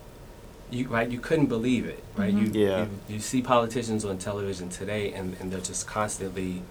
you 0.71 0.89
right. 0.89 1.09
You 1.09 1.21
couldn't 1.21 1.47
believe 1.47 1.87
it, 1.87 2.03
right? 2.17 2.35
Mhm. 2.35 2.53
You, 2.55 2.61
Yeah. 2.67 2.79
you 2.81 2.89
you 3.15 3.21
see 3.21 3.41
politicians 3.41 4.05
on 4.05 4.19
television 4.19 4.69
today, 4.69 5.13
and 5.13 5.37
and 5.41 5.53
they're 5.53 5.61
just 5.61 5.87
constantly. 5.87 6.63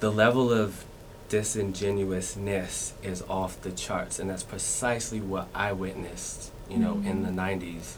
The 0.00 0.10
level 0.10 0.50
of 0.52 0.84
disingenuousness 1.28 2.94
is 3.02 3.22
off 3.28 3.60
the 3.62 3.72
charts, 3.72 4.18
and 4.18 4.30
that's 4.30 4.42
precisely 4.42 5.20
what 5.20 5.48
I 5.54 5.72
witnessed, 5.72 6.52
you 6.68 6.78
know, 6.78 7.02
in 7.04 7.22
the 7.22 7.30
'90s 7.30 7.96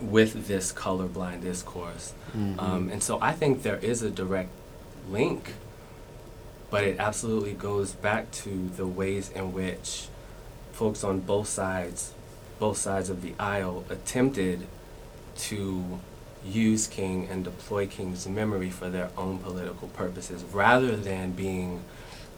with 0.00 0.46
this 0.46 0.72
colorblind 0.72 1.42
discourse. 1.42 2.12
Mm-hmm. 2.36 2.60
Um, 2.60 2.88
and 2.90 3.02
so 3.02 3.18
I 3.20 3.32
think 3.32 3.62
there 3.62 3.78
is 3.78 4.02
a 4.02 4.10
direct 4.10 4.50
link, 5.08 5.54
but 6.70 6.84
it 6.84 6.98
absolutely 6.98 7.54
goes 7.54 7.92
back 7.92 8.30
to 8.32 8.68
the 8.76 8.86
ways 8.86 9.30
in 9.30 9.52
which 9.52 10.08
folks 10.72 11.02
on 11.02 11.20
both 11.20 11.48
sides 11.48 12.12
both 12.58 12.76
sides 12.76 13.10
of 13.10 13.22
the 13.22 13.34
aisle 13.38 13.84
attempted 13.90 14.66
to 15.36 16.00
use 16.44 16.86
King 16.86 17.28
and 17.30 17.44
deploy 17.44 17.86
King's 17.86 18.26
memory 18.26 18.70
for 18.70 18.88
their 18.88 19.10
own 19.16 19.38
political 19.38 19.88
purposes, 19.88 20.44
rather 20.44 20.96
than 20.96 21.32
being, 21.32 21.82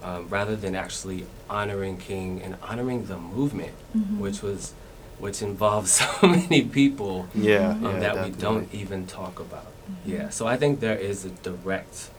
um, 0.02 0.28
rather 0.28 0.57
than 0.57 0.75
actually 0.75 1.26
honoring 1.50 1.97
King 1.99 2.40
and 2.43 2.57
honoring 2.62 3.07
the 3.07 3.17
movement, 3.19 3.73
Mhm. 3.97 4.19
which 4.19 4.43
was, 4.43 4.73
which 5.19 5.43
involves 5.43 5.90
so 6.00 6.07
many 6.23 6.62
people 6.62 7.28
Yeah, 7.35 7.71
um, 7.71 7.85
yeah, 7.85 7.99
that 8.00 8.25
we 8.25 8.31
don't 8.31 8.73
even 8.73 9.07
talk 9.07 9.40
about. 9.40 9.67
Mm-hmm. 9.90 10.12
Yeah, 10.12 10.28
so 10.31 10.47
I 10.47 10.57
think 10.57 10.81
there 10.81 10.97
is 10.97 11.25
a 11.25 11.31
direct 11.31 12.11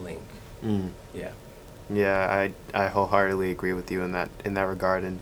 link. 0.00 0.22
Mm. 0.64 0.90
Yeah. 1.14 1.30
Yeah, 1.88 2.26
I 2.74 2.84
I 2.84 2.88
wholeheartedly 2.88 3.50
agree 3.50 3.72
with 3.72 3.90
you 3.90 4.02
in 4.02 4.12
that 4.12 4.28
in 4.44 4.54
that 4.54 4.66
regard. 4.66 5.04
And 5.04 5.20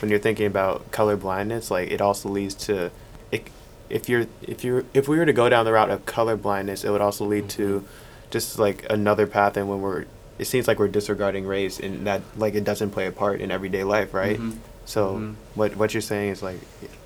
when 0.00 0.10
you're 0.10 0.20
thinking 0.20 0.46
about 0.46 0.90
color 0.90 1.16
blindness, 1.16 1.70
like 1.70 1.90
it 1.90 2.00
also 2.00 2.28
leads 2.28 2.54
to, 2.66 2.90
it, 3.32 3.48
if 3.90 4.08
you're 4.08 4.26
if 4.42 4.62
you 4.64 4.86
if 4.94 5.08
we 5.08 5.18
were 5.18 5.26
to 5.26 5.32
go 5.32 5.48
down 5.48 5.64
the 5.64 5.72
route 5.72 5.90
of 5.90 6.06
color 6.06 6.36
blindness, 6.36 6.84
it 6.84 6.90
would 6.90 7.00
also 7.00 7.24
lead 7.24 7.48
to, 7.50 7.84
just 8.30 8.58
like 8.60 8.86
another 8.88 9.26
path. 9.26 9.56
And 9.56 9.68
when 9.68 9.80
we're, 9.80 10.04
it 10.38 10.46
seems 10.46 10.66
like 10.68 10.78
we're 10.78 10.88
disregarding 10.88 11.46
race, 11.46 11.78
and 11.80 12.06
that 12.06 12.22
like 12.36 12.54
it 12.54 12.64
doesn't 12.64 12.90
play 12.90 13.06
a 13.06 13.12
part 13.12 13.40
in 13.40 13.50
everyday 13.50 13.84
life, 13.84 14.12
right? 14.14 14.38
Mhm. 14.38 14.56
So 14.84 15.14
Mhm. 15.14 15.34
what 15.54 15.76
what 15.76 15.94
you're 15.94 16.00
saying 16.00 16.30
is 16.30 16.42
like 16.42 16.58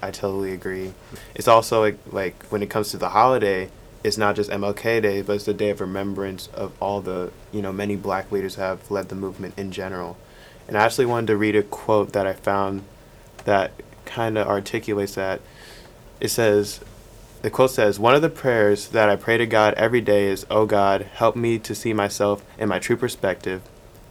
I 0.02 0.10
totally 0.10 0.52
agree. 0.52 0.92
It's 1.34 1.48
also 1.48 1.80
like, 1.80 1.98
like 2.10 2.44
when 2.50 2.62
it 2.62 2.70
comes 2.70 2.90
to 2.90 2.96
the 2.96 3.10
holiday, 3.10 3.68
it's 4.04 4.16
not 4.18 4.36
just 4.36 4.50
MLK 4.50 5.00
Day, 5.00 5.22
but 5.22 5.34
it's 5.34 5.44
the 5.44 5.54
day 5.54 5.70
of 5.70 5.80
remembrance 5.80 6.48
of 6.54 6.72
all 6.80 7.00
the 7.00 7.30
you 7.52 7.62
know 7.62 7.72
many 7.72 7.96
Black 7.96 8.30
leaders 8.32 8.54
who 8.56 8.62
have 8.62 8.90
led 8.90 9.08
the 9.08 9.14
movement 9.14 9.54
in 9.56 9.70
general. 9.72 10.16
And 10.66 10.76
I 10.76 10.84
actually 10.84 11.06
wanted 11.06 11.28
to 11.28 11.36
read 11.36 11.56
a 11.56 11.62
quote 11.62 12.12
that 12.12 12.26
I 12.26 12.32
found 12.34 12.82
that 13.44 13.70
kind 14.04 14.36
of 14.38 14.46
articulates 14.46 15.14
that. 15.14 15.40
It 16.20 16.28
says, 16.28 16.80
the 17.42 17.50
quote 17.50 17.70
says, 17.70 17.98
One 18.00 18.14
of 18.14 18.22
the 18.22 18.28
prayers 18.28 18.88
that 18.88 19.08
I 19.08 19.16
pray 19.16 19.38
to 19.38 19.46
God 19.46 19.74
every 19.74 20.00
day 20.00 20.26
is, 20.28 20.44
Oh 20.50 20.66
God, 20.66 21.02
help 21.14 21.36
me 21.36 21.58
to 21.60 21.74
see 21.74 21.92
myself 21.92 22.44
in 22.58 22.68
my 22.68 22.78
true 22.78 22.96
perspective. 22.96 23.62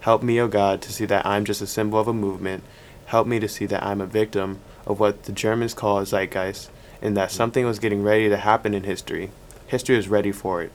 Help 0.02 0.24
me, 0.24 0.40
oh 0.40 0.48
God, 0.48 0.82
to 0.84 0.94
see 0.94 1.06
that 1.06 1.26
I'm 1.26 1.44
just 1.44 1.62
a 1.62 1.68
symbol 1.68 2.00
of 2.00 2.08
a 2.08 2.14
movement. 2.14 2.64
Help 3.08 3.28
me 3.28 3.40
to 3.40 3.48
see 3.48 3.66
that 3.66 3.84
I'm 3.84 4.00
a 4.02 4.06
victim 4.06 4.60
of 4.86 5.00
what 5.00 5.24
the 5.24 5.32
Germans 5.34 5.74
call 5.74 6.00
a 6.00 6.06
zeitgeist, 6.06 6.70
and 7.02 7.16
that 7.18 7.32
something 7.32 7.66
was 7.66 7.80
getting 7.80 8.04
ready 8.04 8.30
to 8.30 8.38
happen 8.38 8.74
in 8.74 8.84
history. 8.84 9.32
History 9.68 9.98
is 9.98 10.08
ready 10.08 10.32
for 10.32 10.62
it. 10.62 10.72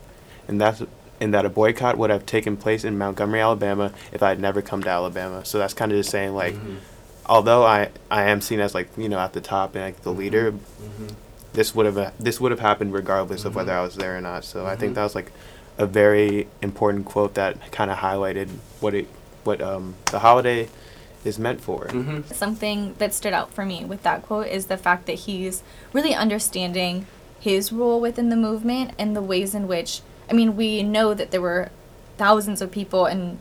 And 0.47 0.59
that's 0.61 0.83
and 1.21 1.33
that 1.33 1.45
a 1.45 1.49
boycott 1.49 1.97
would 1.97 2.09
have 2.09 2.25
taken 2.25 2.57
place 2.57 2.83
in 2.83 2.97
Montgomery, 2.97 3.39
Alabama, 3.39 3.93
if 4.11 4.21
I 4.21 4.29
had 4.29 4.39
never 4.39 4.61
come 4.61 4.83
to 4.83 4.89
Alabama. 4.89 5.45
So 5.45 5.57
that's 5.57 5.73
kind 5.73 5.91
of 5.91 5.97
just 5.97 6.09
saying 6.09 6.35
like, 6.35 6.53
Mhm. 6.53 6.77
although 7.25 7.63
I 7.65 7.89
I 8.11 8.23
am 8.25 8.41
seen 8.41 8.59
as 8.59 8.75
like 8.75 8.89
you 8.97 9.09
know 9.09 9.19
at 9.19 9.33
the 9.33 9.41
top 9.41 9.73
and 9.75 9.83
like 9.85 10.01
the 10.03 10.11
leader, 10.13 10.51
Mhm. 10.51 11.13
This 11.53 11.73
would 11.75 11.85
have 11.85 12.13
this 12.19 12.39
would 12.41 12.51
have 12.51 12.59
happened 12.59 12.93
regardless 12.93 13.45
of 13.45 13.55
whether. 13.55 13.73
I 13.73 13.81
was 13.81 13.95
there 13.95 14.17
or 14.17 14.21
not. 14.21 14.43
So 14.43 14.65
I 14.65 14.75
Mhm. 14.75 14.79
think 14.79 14.95
that 14.95 15.03
was 15.03 15.15
like 15.15 15.31
a 15.77 15.85
very 15.85 16.47
important 16.61 17.05
quote 17.05 17.33
that 17.35 17.71
kind 17.71 17.89
of 17.89 17.97
highlighted 17.97 18.49
what 18.79 18.93
it 18.93 19.07
what 19.43 19.61
um 19.61 19.95
the 20.11 20.19
holiday 20.19 20.67
is 21.25 21.39
meant 21.39 21.61
for. 21.61 21.85
Mhm. 21.87 22.33
Something 22.33 22.95
that 22.97 23.13
stood 23.13 23.33
out 23.33 23.51
for 23.53 23.65
me 23.65 23.85
with 23.85 24.03
that 24.03 24.23
quote 24.23 24.47
is 24.47 24.65
the 24.65 24.77
fact 24.77 25.05
that 25.05 25.13
he's 25.19 25.63
really 25.93 26.13
understanding 26.13 27.05
his 27.39 27.71
role 27.71 27.99
within 27.99 28.29
the 28.29 28.35
movement 28.35 28.91
and 28.97 29.15
the 29.15 29.21
ways 29.21 29.53
in 29.55 29.67
which 29.67 30.01
I 30.29 30.33
mean 30.33 30.55
we 30.55 30.81
know 30.83 31.13
that 31.13 31.31
there 31.31 31.41
were 31.41 31.69
thousands 32.17 32.61
of 32.61 32.71
people 32.71 33.05
and 33.05 33.37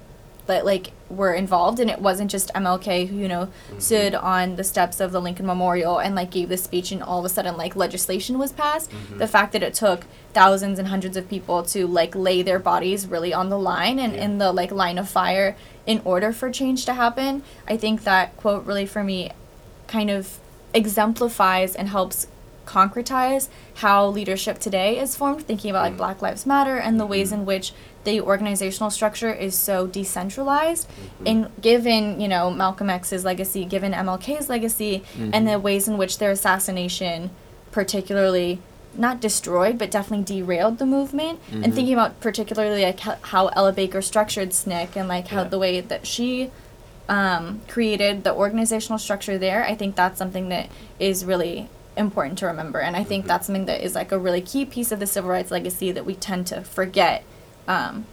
that 0.47 0.65
like 0.67 0.93
were 1.09 1.33
involved 1.35 1.79
and 1.79 1.89
it 1.91 2.01
wasn't 2.01 2.31
just 2.31 2.51
MLK 2.55 3.07
who 3.09 3.17
you 3.17 3.29
know 3.29 3.49
stood 3.79 4.15
on 4.15 4.57
the 4.57 4.65
steps 4.65 4.99
of 4.99 5.13
the 5.13 5.21
Lincoln 5.21 5.47
Memorial 5.47 5.99
and 5.99 6.15
like 6.15 6.31
gave 6.31 6.49
this 6.49 6.65
speech 6.65 6.91
and 6.91 7.03
all 7.03 7.19
of 7.21 7.25
a 7.25 7.29
sudden 7.29 7.57
like 7.57 7.77
legislation 7.77 8.39
was 8.39 8.51
passed 8.53 8.91
Mhm. 8.91 9.19
the 9.19 9.29
fact 9.29 9.53
that 9.53 9.63
it 9.63 9.75
took 9.75 10.05
thousands 10.33 10.79
and 10.79 10.89
hundreds 10.89 11.17
of 11.17 11.29
people 11.29 11.63
to 11.65 11.87
like 11.87 12.15
lay 12.15 12.43
their 12.43 12.59
bodies 12.59 13.07
really 13.07 13.33
on 13.33 13.51
the 13.51 13.59
line 13.59 13.99
and 13.99 14.15
Yeah. 14.15 14.25
in 14.25 14.39
the 14.39 14.53
like 14.53 14.73
line 14.73 14.99
of 14.99 15.09
fire 15.09 15.57
in 15.87 16.01
order 16.05 16.33
for 16.33 16.51
change 16.51 16.85
to 16.87 16.95
happen 16.95 17.43
I 17.69 17.77
think 17.77 18.05
that 18.05 18.37
quote 18.37 18.65
really 18.67 18.87
for 18.87 19.05
me 19.05 19.31
kind 19.87 20.11
of 20.11 20.39
exemplifies 20.75 21.75
and 21.77 21.89
helps 21.89 22.27
concretize 22.67 23.49
how 23.77 24.07
leadership 24.07 24.59
today 24.59 24.99
is 24.99 25.17
formed 25.17 25.43
thinking 25.47 25.71
about 25.71 25.83
like 25.85 25.95
Mm. 25.95 25.99
black 25.99 26.23
lives 26.23 26.47
matter 26.47 26.77
and 26.77 26.99
the 27.01 27.07
ways 27.07 27.31
Mhm. 27.31 27.35
in 27.35 27.45
which 27.47 27.73
the 28.05 28.21
organizational 28.21 28.91
structure 28.91 29.33
is 29.33 29.55
so 29.55 29.87
decentralized 29.87 30.89
Mhm. 30.89 31.27
and 31.31 31.63
given 31.63 32.21
you 32.21 32.29
know 32.29 32.51
malcolm 32.51 32.91
x's 32.91 33.25
legacy 33.25 33.65
given 33.65 33.93
mlk's 33.93 34.49
legacy 34.49 35.03
and 35.33 35.47
Mhm. 35.47 35.53
the 35.53 35.59
ways 35.59 35.87
in 35.89 35.97
which 35.99 36.19
their 36.19 36.31
assassination 36.33 37.31
particularly 37.71 38.59
not 38.97 39.21
destroyed 39.21 39.79
but 39.79 39.91
definitely 39.91 40.25
derailed 40.43 40.79
the 40.79 40.85
movement 40.87 41.39
and 41.51 41.65
Mhm. 41.67 41.75
thinking 41.75 41.95
about 41.95 42.21
particularly 42.21 42.85
like 42.85 43.01
ho- 43.01 43.17
how 43.23 43.47
ella 43.49 43.73
baker 43.73 44.03
structured 44.03 44.51
sncc 44.51 44.97
and 44.97 45.09
like 45.09 45.29
how 45.29 45.43
Yeah. 45.43 45.49
the 45.49 45.59
way 45.59 45.81
that 45.81 46.07
she 46.07 46.51
um, 47.09 47.61
created 47.69 48.23
the 48.23 48.33
organizational 48.33 48.99
structure 48.99 49.37
there 49.37 49.65
i 49.65 49.75
think 49.75 49.97
that's 49.97 50.19
something 50.19 50.49
that 50.51 50.67
is 51.01 51.25
really 51.25 51.69
important 51.97 52.39
to 52.39 52.47
remember 52.47 52.81
and 52.81 52.97
i 52.97 53.05
think 53.05 53.25
Mhm. 53.25 53.29
that's 53.29 53.47
something 53.47 53.67
that 53.67 53.83
is 53.85 53.95
like 53.95 54.13
a 54.13 54.19
really 54.19 54.41
key 54.41 54.65
piece 54.65 54.93
of 54.93 54.99
the 55.01 55.07
civil 55.07 55.31
rights 55.31 55.51
legacy 55.51 55.93
that 55.93 56.05
we 56.07 56.15
tend 56.15 56.47
to 56.47 56.63
forget 56.63 57.23
um, 57.69 58.07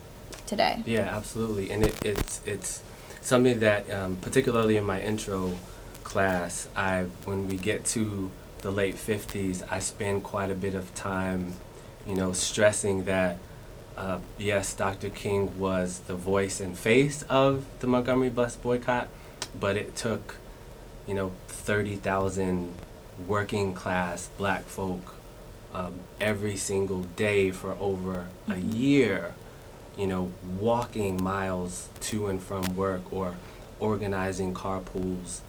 today 0.45 0.83
Yeah, 0.85 1.15
absolutely, 1.15 1.71
and 1.71 1.83
it, 1.85 1.95
it's 2.05 2.41
it's 2.45 2.81
something 3.21 3.59
that 3.59 3.89
um, 3.91 4.17
particularly 4.21 4.77
in 4.77 4.83
my 4.83 5.01
intro 5.01 5.53
class, 6.03 6.67
I 6.75 7.05
when 7.25 7.47
we 7.47 7.55
get 7.57 7.85
to 7.95 8.31
the 8.61 8.71
late 8.71 8.95
fifties, 8.95 9.63
I 9.71 9.79
spend 9.79 10.23
quite 10.23 10.51
a 10.51 10.55
bit 10.55 10.75
of 10.75 10.93
time, 10.95 11.53
you 12.05 12.15
know, 12.15 12.31
stressing 12.33 13.05
that. 13.05 13.37
Uh, 13.97 14.19
yes, 14.37 14.73
Dr. 14.73 15.09
King 15.09 15.57
was 15.59 15.99
the 16.07 16.15
voice 16.15 16.59
and 16.61 16.77
face 16.77 17.23
of 17.29 17.65
the 17.79 17.87
Montgomery 17.87 18.29
bus 18.29 18.55
boycott, 18.55 19.07
but 19.59 19.75
it 19.77 19.95
took, 19.95 20.37
you 21.07 21.13
know, 21.13 21.31
thirty 21.47 21.95
thousand 21.95 22.73
working 23.27 23.73
class 23.73 24.29
black 24.37 24.63
folk 24.65 25.15
um, 25.73 25.93
every 26.19 26.55
single 26.55 27.01
day 27.15 27.51
for 27.51 27.75
over 27.79 28.25
a 28.47 28.53
Mhm. 28.53 28.75
year, 28.75 29.33
you 29.97 30.07
know, 30.07 30.31
walking 30.59 31.21
miles 31.21 31.89
to 32.01 32.27
and 32.27 32.41
from 32.41 32.75
work 32.75 33.01
or 33.11 33.35
organizing 33.79 34.53
carpools. 34.53 35.41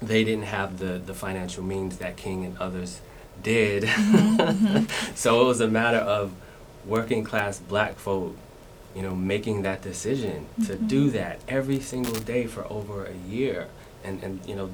They 0.00 0.22
didn't 0.24 0.44
have 0.46 0.78
the, 0.78 0.98
the 1.04 1.14
financial 1.14 1.64
means 1.64 1.98
that 1.98 2.16
King 2.16 2.44
and 2.44 2.56
others 2.58 3.00
did. 3.42 3.82
Mhm, 3.84 4.88
so 5.16 5.40
it 5.42 5.44
was 5.44 5.60
a 5.60 5.68
matter 5.68 5.98
of 5.98 6.32
working 6.86 7.24
class 7.24 7.58
black 7.58 7.96
folk, 7.98 8.36
you 8.94 9.02
know, 9.02 9.14
making 9.14 9.62
that 9.62 9.82
decision 9.82 10.46
to 10.66 10.74
Mhm. 10.76 10.88
do 10.88 11.10
that 11.10 11.40
every 11.48 11.80
single 11.80 12.14
day 12.14 12.46
for 12.46 12.64
over 12.70 13.04
a 13.06 13.14
year. 13.28 13.66
And, 14.04 14.22
and 14.22 14.40
you 14.46 14.54
know, 14.54 14.70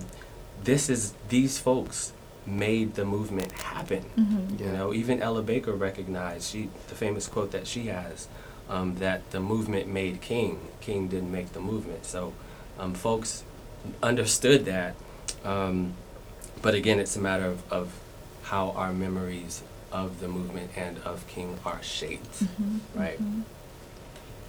this 0.62 0.88
is, 0.90 1.12
these 1.28 1.58
folks 1.58 2.12
made 2.46 2.94
the 2.94 3.04
movement 3.04 3.52
happen. 3.52 4.04
Mhm. 4.18 4.60
You 4.60 4.66
Yeah. 4.66 4.72
know, 4.72 4.92
even 4.94 5.22
Ella 5.22 5.42
Baker 5.42 5.72
recognized 5.72 6.50
she 6.50 6.68
the 6.88 6.94
famous 6.94 7.26
quote 7.28 7.50
that 7.52 7.66
she 7.66 7.86
has 7.86 8.28
um, 8.68 8.96
that 8.96 9.30
the 9.30 9.40
movement 9.40 9.86
made 9.88 10.20
King. 10.20 10.58
King 10.80 11.08
didn't 11.08 11.30
make 11.32 11.52
the 11.52 11.60
movement. 11.60 12.06
So, 12.06 12.32
um, 12.78 12.94
folks 12.94 13.44
understood 14.02 14.64
that. 14.64 14.94
Um, 15.44 15.92
but 16.62 16.74
again, 16.74 16.98
it's 16.98 17.14
a 17.16 17.20
matter 17.20 17.44
of, 17.46 17.72
of 17.72 17.92
how 18.44 18.70
our 18.70 18.92
memories 18.92 19.62
of 19.92 20.20
the 20.20 20.28
movement 20.28 20.70
and 20.76 20.98
of 21.04 21.26
King 21.28 21.58
are 21.64 21.82
shaped, 21.82 22.42
Mhm, 22.42 22.80
right? 22.94 23.20
mhm. 23.22 23.42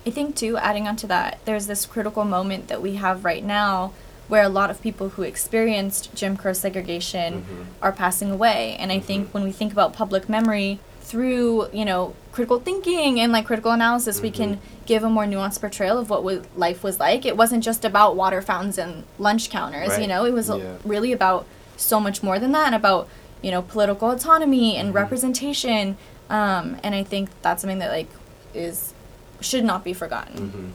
I 0.08 0.10
think 0.12 0.36
too, 0.36 0.56
adding 0.58 0.88
on 0.88 0.96
to 0.98 1.08
that, 1.08 1.40
there's 1.46 1.68
this 1.68 1.86
critical 1.86 2.24
moment 2.26 2.68
that 2.68 2.82
we 2.82 2.96
have 2.96 3.26
right 3.26 3.44
now 3.44 3.92
where 4.28 4.44
a 4.44 4.50
lot 4.50 4.70
of 4.72 4.82
people 4.82 5.10
who 5.10 5.22
experienced 5.22 6.14
Jim 6.16 6.36
Crow 6.36 6.54
segregation 6.54 7.42
Mhm. 7.44 7.66
are 7.82 7.92
passing 7.92 8.32
away. 8.32 8.76
And 8.80 8.92
I 8.92 9.00
think 9.00 9.28
Mhm. 9.30 9.34
when 9.34 9.44
we 9.44 9.52
think 9.52 9.72
about 9.72 9.94
public 9.94 10.28
memory 10.28 10.80
through, 11.02 11.68
you 11.72 11.86
know, 11.86 12.14
critical 12.32 12.60
thinking 12.60 13.20
and 13.20 13.32
like 13.32 13.46
critical 13.46 13.72
analysis, 13.72 14.22
we 14.22 14.32
can 14.32 14.56
Mhm. 14.56 14.60
give 14.88 15.04
a 15.04 15.10
more 15.10 15.26
nuanced 15.26 15.62
portrayal 15.62 15.98
of 16.00 16.10
what 16.10 16.24
was, 16.24 16.40
life 16.58 16.84
was 16.84 17.00
like. 17.00 17.26
It 17.26 17.38
wasn't 17.38 17.64
just 17.64 17.86
about 17.86 18.16
water 18.16 18.42
fountains 18.42 18.78
and 18.80 19.04
lunch 19.20 19.50
counters, 19.52 19.98
you 20.00 20.08
know, 20.08 20.26
it 20.26 20.34
was 20.34 20.50
Yeah. 20.50 20.74
really 20.84 21.12
about 21.14 21.46
so 21.78 22.00
much 22.00 22.24
more 22.24 22.40
than 22.40 22.52
that, 22.54 22.66
and 22.68 22.76
about, 22.76 23.08
you 23.42 23.52
know, 23.52 23.62
political 23.62 24.10
autonomy 24.10 24.76
and 24.78 24.90
Mhm. 24.92 24.96
representation. 24.96 25.98
Um, 26.30 26.78
and 26.84 26.96
I 26.96 27.04
think 27.04 27.30
that's 27.44 27.62
something 27.62 27.80
that 27.80 27.92
like 27.92 28.10
is 28.56 28.94
should 29.42 29.64
not 29.66 29.84
be 29.84 29.94
forgotten. 29.94 30.74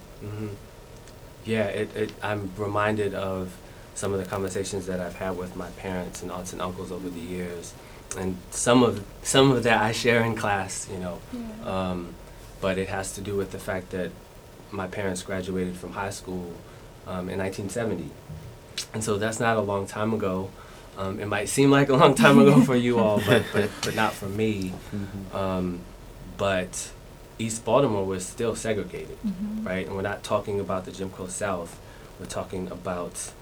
Yeah, 1.44 1.64
it, 1.64 1.97
it, 1.97 2.12
I'm 2.23 2.50
reminded 2.56 3.14
of 3.14 3.56
some 3.94 4.12
of 4.14 4.18
the 4.23 4.26
conversations 4.26 4.87
that 4.87 5.00
I've 5.00 5.16
had 5.16 5.37
with 5.37 5.56
my 5.56 5.68
parents 5.70 6.23
and 6.23 6.30
aunts 6.30 6.52
and 6.52 6.61
uncles 6.62 6.92
over 6.92 7.09
the 7.09 7.20
years, 7.20 7.75
and 8.18 8.37
some 8.50 8.82
of 8.82 9.04
some 9.23 9.50
of 9.50 9.62
that 9.64 9.80
I 9.82 9.92
share 9.92 10.23
in 10.23 10.35
class, 10.37 10.88
you 10.92 10.99
know. 10.99 11.18
Um, 11.68 12.14
but 12.61 12.76
it 12.78 12.88
has 12.88 13.12
to 13.14 13.20
do 13.20 13.37
with 13.37 13.52
the 13.52 13.59
fact 13.59 13.90
that 13.90 14.11
my 14.70 14.87
parents 14.87 15.23
graduated 15.23 15.76
from 15.76 15.92
high 15.92 16.11
school 16.11 16.52
um, 17.06 17.28
in 17.28 17.38
1970, 17.38 18.11
and 18.94 19.02
so 19.02 19.16
that's 19.18 19.40
not 19.40 19.56
a 19.56 19.61
long 19.61 19.87
time 19.87 20.12
ago. 20.12 20.50
Um, 20.99 21.18
it 21.20 21.26
might 21.26 21.49
seem 21.49 21.70
like 21.70 21.88
a 21.88 21.97
long 21.97 22.14
time 22.14 22.38
ago 22.38 22.61
for 22.68 22.76
you 22.76 22.99
all, 22.99 23.23
but, 23.26 23.44
but, 23.52 23.70
but 23.82 23.94
not 23.94 24.12
for 24.12 24.26
me. 24.26 24.73
Mhm. 24.94 25.35
Um, 25.35 25.80
but 26.37 26.90
East 27.40 27.64
Baltimore 27.64 28.04
was 28.04 28.25
still 28.26 28.54
segregated, 28.54 29.16
Mhm. 29.26 29.66
right? 29.66 29.87
And 29.87 29.97
we're 29.97 30.02
not 30.02 30.23
talking 30.23 30.61
about 30.61 30.85
the 30.85 30.92
Jim 30.92 31.09
Crow 31.11 31.26
South. 31.26 31.78
We're 32.18 32.26
talking 32.26 32.70
about 32.70 33.32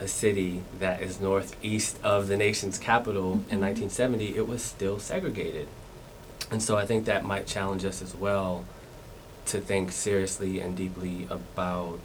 a 0.00 0.08
city 0.08 0.62
that 0.80 1.00
is 1.02 1.20
northeast 1.20 1.98
of 2.02 2.26
the 2.28 2.36
nation's 2.36 2.78
capital 2.78 3.40
in 3.50 3.58
Mhm. 3.58 3.60
1970. 3.60 4.36
It 4.36 4.48
was 4.48 4.62
still 4.62 4.98
segregated. 4.98 5.68
And 6.50 6.62
so 6.62 6.76
I 6.76 6.84
think 6.84 7.04
that 7.04 7.24
might 7.24 7.46
challenge 7.46 7.84
us 7.84 8.02
as 8.02 8.14
well 8.14 8.64
to 9.46 9.60
think 9.60 9.92
seriously 9.92 10.60
and 10.60 10.76
deeply 10.76 11.26
about 11.30 12.00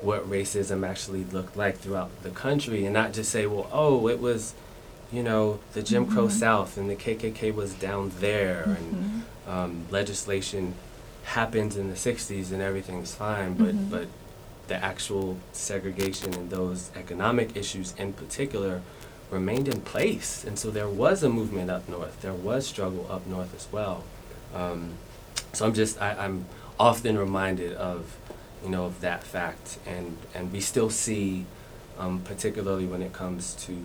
what 0.00 0.28
racism 0.28 0.86
actually 0.86 1.24
looked 1.24 1.56
like 1.56 1.78
throughout 1.78 2.10
the 2.22 2.30
country 2.30 2.84
and 2.84 2.94
not 2.94 3.12
just 3.12 3.30
say, 3.30 3.46
well, 3.46 3.68
oh, 3.72 4.08
it 4.08 4.18
was, 4.20 4.54
you 5.12 5.22
know, 5.22 5.58
the 5.72 5.82
Jim 5.82 6.06
Crow 6.06 6.26
Mhm. 6.28 6.30
South 6.32 6.76
and 6.76 6.88
the 6.88 6.94
KKK 6.94 7.50
was 7.50 7.74
down 7.74 8.12
there 8.20 8.62
and 8.78 9.24
Mhm. 9.46 9.50
um, 9.50 9.84
legislation 9.90 10.74
happens 11.24 11.76
in 11.76 11.90
the 11.90 11.96
60s 11.96 12.52
and 12.52 12.62
everything's 12.62 13.12
fine, 13.14 13.54
but, 13.54 13.74
Mhm. 13.74 13.90
but 13.90 14.06
the 14.68 14.76
actual 14.76 15.36
segregation 15.52 16.32
and 16.34 16.50
those 16.50 16.90
economic 16.94 17.56
issues 17.56 17.92
in 17.98 18.12
particular 18.12 18.82
remained 19.30 19.66
in 19.68 19.80
place. 19.80 20.44
And 20.46 20.56
so 20.58 20.70
there 20.70 20.88
was 20.88 21.22
a 21.24 21.28
movement 21.28 21.70
up 21.70 21.88
north. 21.88 22.20
There 22.22 22.32
was 22.32 22.66
struggle 22.66 23.06
up 23.10 23.26
north 23.26 23.52
as 23.54 23.66
well. 23.72 24.04
Um, 24.54 24.90
so 25.52 25.66
I'm 25.66 25.74
just, 25.74 26.00
I, 26.00 26.12
I'm 26.24 26.46
often 26.78 27.18
reminded 27.18 27.72
of, 27.74 28.04
you 28.62 28.70
know, 28.70 28.84
of 28.84 29.00
that 29.00 29.24
fact. 29.24 29.78
And, 29.86 30.16
and 30.34 30.52
we 30.52 30.60
still 30.60 30.90
see, 30.90 31.46
um, 31.98 32.20
particularly 32.24 32.86
when 32.86 33.02
it 33.02 33.12
comes 33.12 33.54
to 33.66 33.76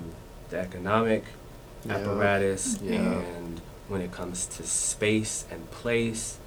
the 0.50 0.60
economic 0.60 1.24
Yeah. 1.86 1.96
apparatus 1.98 2.78
Yeah. 2.82 2.96
and 3.00 3.62
when 3.88 4.02
it 4.02 4.12
comes 4.12 4.46
to 4.48 4.64
space 4.64 5.46
and 5.52 5.70
place, 5.72 6.38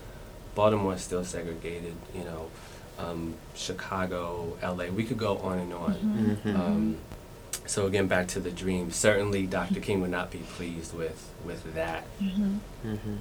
Baltimore 0.55 0.95
is 0.95 1.03
still 1.03 1.25
segregated, 1.25 1.95
you 2.15 2.25
know, 2.25 2.47
um, 2.99 3.35
Chicago, 3.55 4.57
LA, 4.61 4.91
we 4.91 5.05
could 5.05 5.19
go 5.19 5.39
on 5.39 5.59
and 5.59 5.73
on. 5.73 5.95
Mhm. 5.95 6.53
Mhm. 6.53 6.59
Um, 6.59 6.97
so 7.65 7.87
again, 7.87 8.09
back 8.09 8.27
to 8.29 8.41
the 8.41 8.51
dream. 8.51 8.91
Certainly, 8.91 9.47
Dr. 9.47 9.79
King 9.79 10.01
would 10.01 10.11
not 10.11 10.31
be 10.33 10.39
pleased 10.57 10.97
with 10.97 11.25
with 11.45 11.75
that. 11.75 12.05
Mhm. 12.21 12.59
hmm 12.83 13.17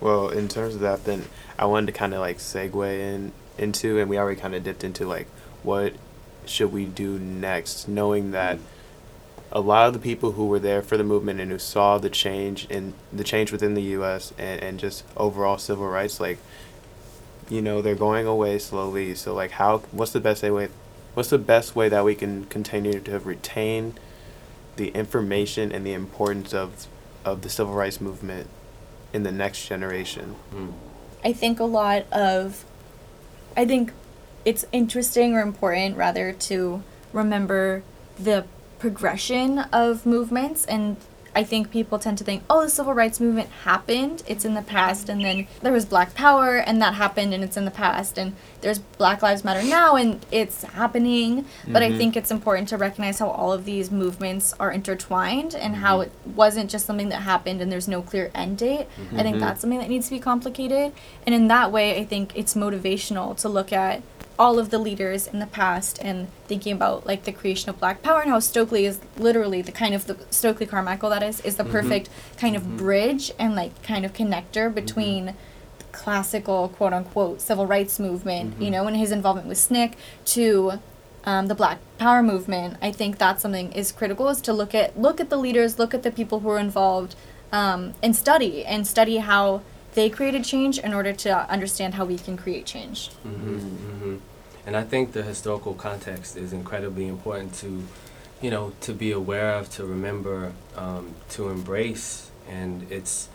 Well, 0.00 0.28
in 0.28 0.48
terms 0.48 0.74
of 0.74 0.80
that, 0.80 1.04
then 1.04 1.24
I 1.58 1.64
wanted 1.66 1.86
to 1.86 1.92
kind 1.92 2.14
of 2.14 2.20
like 2.20 2.38
segue 2.38 2.98
in 2.98 3.32
into, 3.56 3.98
and 3.98 4.08
we 4.08 4.16
already 4.18 4.40
kind 4.40 4.54
of 4.54 4.62
dipped 4.64 4.84
into 4.84 5.06
like 5.06 5.26
what 5.62 5.94
should 6.46 6.72
we 6.72 6.84
do 6.86 7.18
next, 7.18 7.88
knowing 7.88 8.30
that 8.30 8.58
a 9.50 9.60
lot 9.60 9.86
of 9.86 9.92
the 9.94 9.98
people 9.98 10.32
who 10.32 10.46
were 10.46 10.58
there 10.58 10.82
for 10.82 10.96
the 10.96 11.04
movement 11.04 11.40
and 11.40 11.50
who 11.50 11.58
saw 11.58 11.98
the 11.98 12.10
change 12.10 12.66
in 12.66 12.94
the 13.12 13.24
change 13.24 13.50
within 13.50 13.74
the 13.74 13.82
U.S. 13.82 14.32
and 14.38 14.62
and 14.62 14.78
just 14.78 15.04
overall 15.16 15.58
civil 15.58 15.88
rights, 15.88 16.20
like 16.20 16.38
you 17.48 17.62
know, 17.62 17.80
they're 17.80 17.94
going 17.94 18.26
away 18.26 18.58
slowly. 18.58 19.14
So 19.14 19.34
like, 19.34 19.52
how? 19.52 19.78
What's 19.90 20.12
the 20.12 20.20
best 20.20 20.42
way? 20.42 20.68
What's 21.14 21.30
the 21.30 21.38
best 21.38 21.74
way 21.74 21.88
that 21.88 22.04
we 22.04 22.14
can 22.14 22.44
continue 22.44 23.00
to 23.00 23.18
retain 23.18 23.94
the 24.76 24.88
information 24.88 25.72
and 25.72 25.84
the 25.84 25.92
importance 25.92 26.52
of 26.52 26.86
of 27.24 27.42
the 27.42 27.48
civil 27.48 27.74
rights 27.74 28.00
movement 28.00 28.48
in 29.12 29.22
the 29.22 29.32
next 29.32 29.66
generation? 29.66 30.36
Mm. 30.54 30.72
I 31.24 31.32
think 31.32 31.58
a 31.58 31.64
lot 31.64 32.04
of, 32.12 32.64
I 33.56 33.66
think 33.66 33.92
it's 34.44 34.64
interesting 34.70 35.34
or 35.34 35.40
important 35.40 35.96
rather 35.96 36.32
to 36.32 36.82
remember 37.12 37.82
the 38.18 38.44
progression 38.78 39.60
of 39.72 40.06
movements 40.06 40.64
and 40.64 40.96
I 41.34 41.44
think 41.44 41.70
people 41.70 42.00
tend 42.00 42.18
to 42.18 42.24
think, 42.24 42.42
oh, 42.50 42.62
the 42.64 42.70
civil 42.70 42.94
rights 42.94 43.20
movement 43.20 43.50
happened, 43.62 44.24
it's 44.26 44.44
in 44.44 44.54
the 44.54 44.62
past, 44.62 45.08
and 45.08 45.24
then 45.24 45.46
there 45.62 45.72
was 45.72 45.84
Black 45.84 46.12
Power, 46.14 46.56
and 46.56 46.82
that 46.82 46.94
happened, 46.94 47.32
and 47.32 47.44
it's 47.44 47.56
in 47.56 47.64
the 47.64 47.70
past, 47.70 48.18
and 48.18 48.34
there's 48.60 48.80
Black 48.80 49.22
Lives 49.22 49.44
Matter 49.44 49.62
now, 49.62 49.94
and 49.94 50.24
it's 50.32 50.64
happening. 50.64 51.44
But 51.68 51.82
I 51.84 51.90
Mhm. 51.92 51.96
think 51.98 52.16
it's 52.16 52.32
important 52.32 52.68
to 52.70 52.76
recognize 52.76 53.20
how 53.20 53.28
all 53.28 53.52
of 53.52 53.66
these 53.66 53.88
movements 53.90 54.52
are 54.58 54.72
intertwined 54.72 55.54
and 55.54 55.76
how 55.76 56.00
it 56.00 56.10
wasn't 56.34 56.70
just 56.70 56.86
something 56.86 57.10
that 57.10 57.22
happened 57.22 57.60
and 57.60 57.70
there's 57.70 57.86
no 57.86 58.02
clear 58.02 58.32
end 58.34 58.58
date. 58.58 58.86
I 59.16 59.22
think 59.22 59.36
Mhm. 59.36 59.40
that's 59.40 59.60
something 59.60 59.78
that 59.78 59.88
needs 59.90 60.06
to 60.08 60.14
be 60.14 60.20
complicated. 60.20 60.90
And 61.24 61.34
in 61.34 61.46
that 61.48 61.70
way, 61.70 62.00
I 62.00 62.04
think 62.04 62.32
it's 62.34 62.54
motivational 62.54 63.36
to 63.42 63.48
look 63.48 63.72
at 63.72 64.02
all 64.38 64.58
of 64.58 64.70
the 64.70 64.78
leaders 64.78 65.26
in 65.26 65.38
the 65.40 65.46
past 65.46 65.98
and 66.00 66.28
thinking 66.46 66.72
about 66.72 67.04
like 67.06 67.24
the 67.24 67.32
creation 67.32 67.68
of 67.70 67.78
black 67.80 68.02
power 68.02 68.20
and 68.20 68.30
how 68.30 68.38
Stokely 68.38 68.86
is 68.86 69.00
literally 69.16 69.62
the 69.62 69.72
kind 69.72 69.94
of 69.94 70.06
the 70.06 70.16
Stokely 70.30 70.64
Carmichael 70.66 71.10
that 71.10 71.22
is 71.22 71.40
is 71.40 71.56
the 71.56 71.64
Mhm. 71.64 71.70
perfect 71.70 72.08
kind 72.36 72.54
of 72.54 72.62
Mhm. 72.62 72.76
bridge 72.76 73.32
and 73.38 73.56
like 73.56 73.82
kind 73.82 74.04
of 74.04 74.12
connector 74.12 74.72
between 74.72 75.34
the 75.78 75.84
classical 75.92 76.68
quote 76.68 76.92
unquote 76.92 77.40
civil 77.40 77.66
rights 77.66 77.98
movement, 77.98 78.54
you 78.60 78.68
Mhm. 78.68 78.72
know, 78.72 78.86
and 78.86 78.96
his 78.96 79.10
involvement 79.10 79.48
with 79.48 79.58
SNCC 79.58 79.94
to 80.26 80.78
um, 81.24 81.48
the 81.48 81.54
Black 81.54 81.78
Power 81.98 82.22
movement. 82.22 82.76
I 82.80 82.90
think 82.92 83.18
that's 83.18 83.42
something 83.42 83.72
is 83.72 83.90
critical 83.92 84.28
is 84.28 84.40
to 84.42 84.52
look 84.52 84.74
at 84.74 84.98
look 84.98 85.20
at 85.20 85.28
the 85.30 85.36
leaders, 85.36 85.78
look 85.78 85.92
at 85.92 86.02
the 86.04 86.12
people 86.12 86.40
who 86.40 86.48
are 86.48 86.58
involved, 86.60 87.16
um, 87.52 87.94
and 88.02 88.14
study 88.14 88.64
and 88.64 88.86
study 88.86 89.16
how 89.18 89.60
they 89.94 90.08
created 90.08 90.44
change 90.44 90.78
in 90.78 90.94
order 90.94 91.12
to 91.12 91.50
understand 91.50 91.94
how 91.94 92.04
we 92.04 92.16
can 92.16 92.36
create 92.36 92.64
change. 92.66 93.10
hmm 93.24 93.58
hmm 93.58 94.14
And 94.68 94.76
I 94.76 94.84
think 94.84 95.12
the 95.12 95.22
historical 95.22 95.72
context 95.72 96.36
is 96.36 96.52
incredibly 96.52 97.08
important 97.08 97.54
to, 97.54 97.82
you 98.42 98.50
know, 98.50 98.74
to 98.82 98.92
be 98.92 99.12
aware 99.12 99.54
of, 99.54 99.70
to 99.76 99.86
remember, 99.86 100.52
um, 100.76 101.14
to 101.30 101.48
embrace, 101.48 102.30
and 102.46 102.86
it's, 102.92 103.30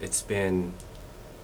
it's 0.00 0.22
been, 0.22 0.72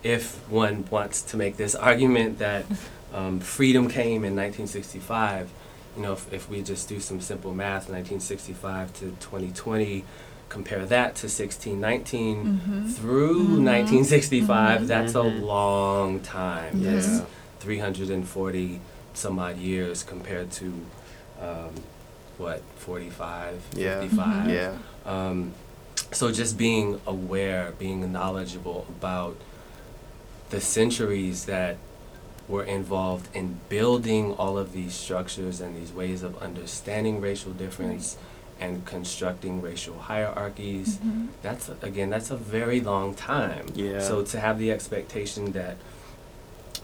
if 0.03 0.35
one 0.51 0.87
wants 0.91 1.23
to 1.23 1.37
make 1.37 1.57
this 1.57 1.77
argument 1.77 2.41
that 2.41 2.65
um, 3.15 3.39
freedom 3.39 3.87
came 3.89 4.25
in 4.25 4.35
1965, 4.35 5.49
you 5.97 6.03
know, 6.03 6.15
if, 6.15 6.33
if 6.33 6.51
we 6.51 6.61
just 6.61 6.89
do 6.89 6.99
some 6.99 7.21
simple 7.21 7.55
math, 7.55 7.89
1965 7.89 8.93
to 8.95 9.01
2020, 9.21 10.05
compare 10.49 10.85
that 10.85 11.15
to 11.15 11.29
1619 11.29 12.45
Mm-hmm. 12.45 12.89
through 12.89 13.45
Mhm. 13.61 13.63
1965, 13.63 14.81
Mhm. 14.81 14.87
that's 14.89 15.15
a 15.15 15.19
Mhm. 15.19 15.43
long 15.43 16.19
time. 16.19 16.81
Yes. 16.83 17.07
That's 17.21 17.31
340 17.61 18.81
some 19.19 19.39
odd 19.39 19.59
years 19.59 20.03
compared 20.03 20.51
to, 20.53 20.67
um, 21.41 21.75
what, 22.39 22.63
45, 22.77 23.61
Yeah. 23.75 24.01
55. 24.01 24.47
Mhm. 24.47 24.55
Yeah. 24.55 24.73
Um, 25.05 25.53
so 26.13 26.31
just 26.31 26.57
being 26.57 27.01
aware, 27.07 27.73
being 27.79 28.11
knowledgeable 28.13 28.87
about 28.89 29.37
the 30.51 30.61
centuries 30.61 31.45
that 31.47 31.77
were 32.49 32.65
involved 32.65 33.29
in 33.35 33.59
building 33.69 34.33
all 34.35 34.57
of 34.57 34.73
these 34.73 34.95
structures 34.95 35.61
and 35.61 35.77
these 35.77 35.93
ways 35.93 36.23
of 36.23 36.41
understanding 36.41 37.21
racial 37.21 37.53
difference 37.53 38.17
and 38.61 38.85
constructing 38.87 39.61
racial 39.61 39.99
hierarchies 39.99 40.97
Mm-hmm. 40.97 41.27
that's 41.43 41.69
again 41.83 42.09
that's 42.11 42.31
a 42.31 42.37
very 42.37 42.81
long 42.81 43.15
time 43.15 43.67
Yeah. 43.75 44.01
so 44.01 44.23
to 44.23 44.41
have 44.41 44.59
the 44.59 44.73
expectation 44.73 45.53
that 45.53 45.77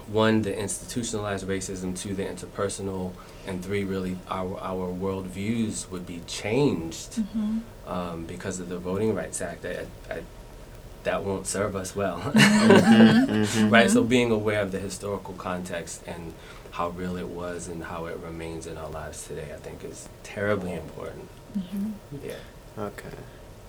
one 0.08 0.42
the 0.42 0.56
institutionalized 0.58 1.46
racism 1.46 1.96
two 1.98 2.14
the 2.14 2.24
interpersonal 2.24 3.12
and 3.46 3.64
three 3.64 3.84
really 3.84 4.16
our 4.30 4.58
our 4.60 4.88
worldviews 4.92 5.90
would 5.90 6.06
be 6.06 6.20
changed 6.26 7.12
Mm-hmm. 7.16 7.58
um, 7.88 8.24
because 8.26 8.60
of 8.60 8.68
the 8.68 8.78
voting 8.78 9.14
rights 9.14 9.40
act 9.40 9.64
I, 9.64 9.86
I, 10.12 10.22
that 11.04 11.22
won't 11.24 11.46
serve 11.46 11.74
us 11.76 11.94
well 11.96 12.18
Mhm, 12.34 13.26
mhm. 13.28 13.70
right 13.70 13.90
so 13.90 14.02
being 14.02 14.30
aware 14.30 14.60
of 14.62 14.72
the 14.72 14.78
historical 14.78 15.34
context 15.34 16.02
and 16.06 16.32
how 16.72 16.88
real 16.90 17.16
it 17.16 17.28
was 17.28 17.68
and 17.68 17.84
how 17.84 18.06
it 18.06 18.16
remains 18.18 18.66
in 18.66 18.76
our 18.76 18.88
lives 18.90 19.26
today 19.26 19.48
i 19.54 19.58
think 19.58 19.84
is 19.84 20.08
terribly 20.22 20.72
important 20.72 21.28
Mm-hmm. 21.58 21.90
yeah 22.24 22.34
Okay. 22.78 23.16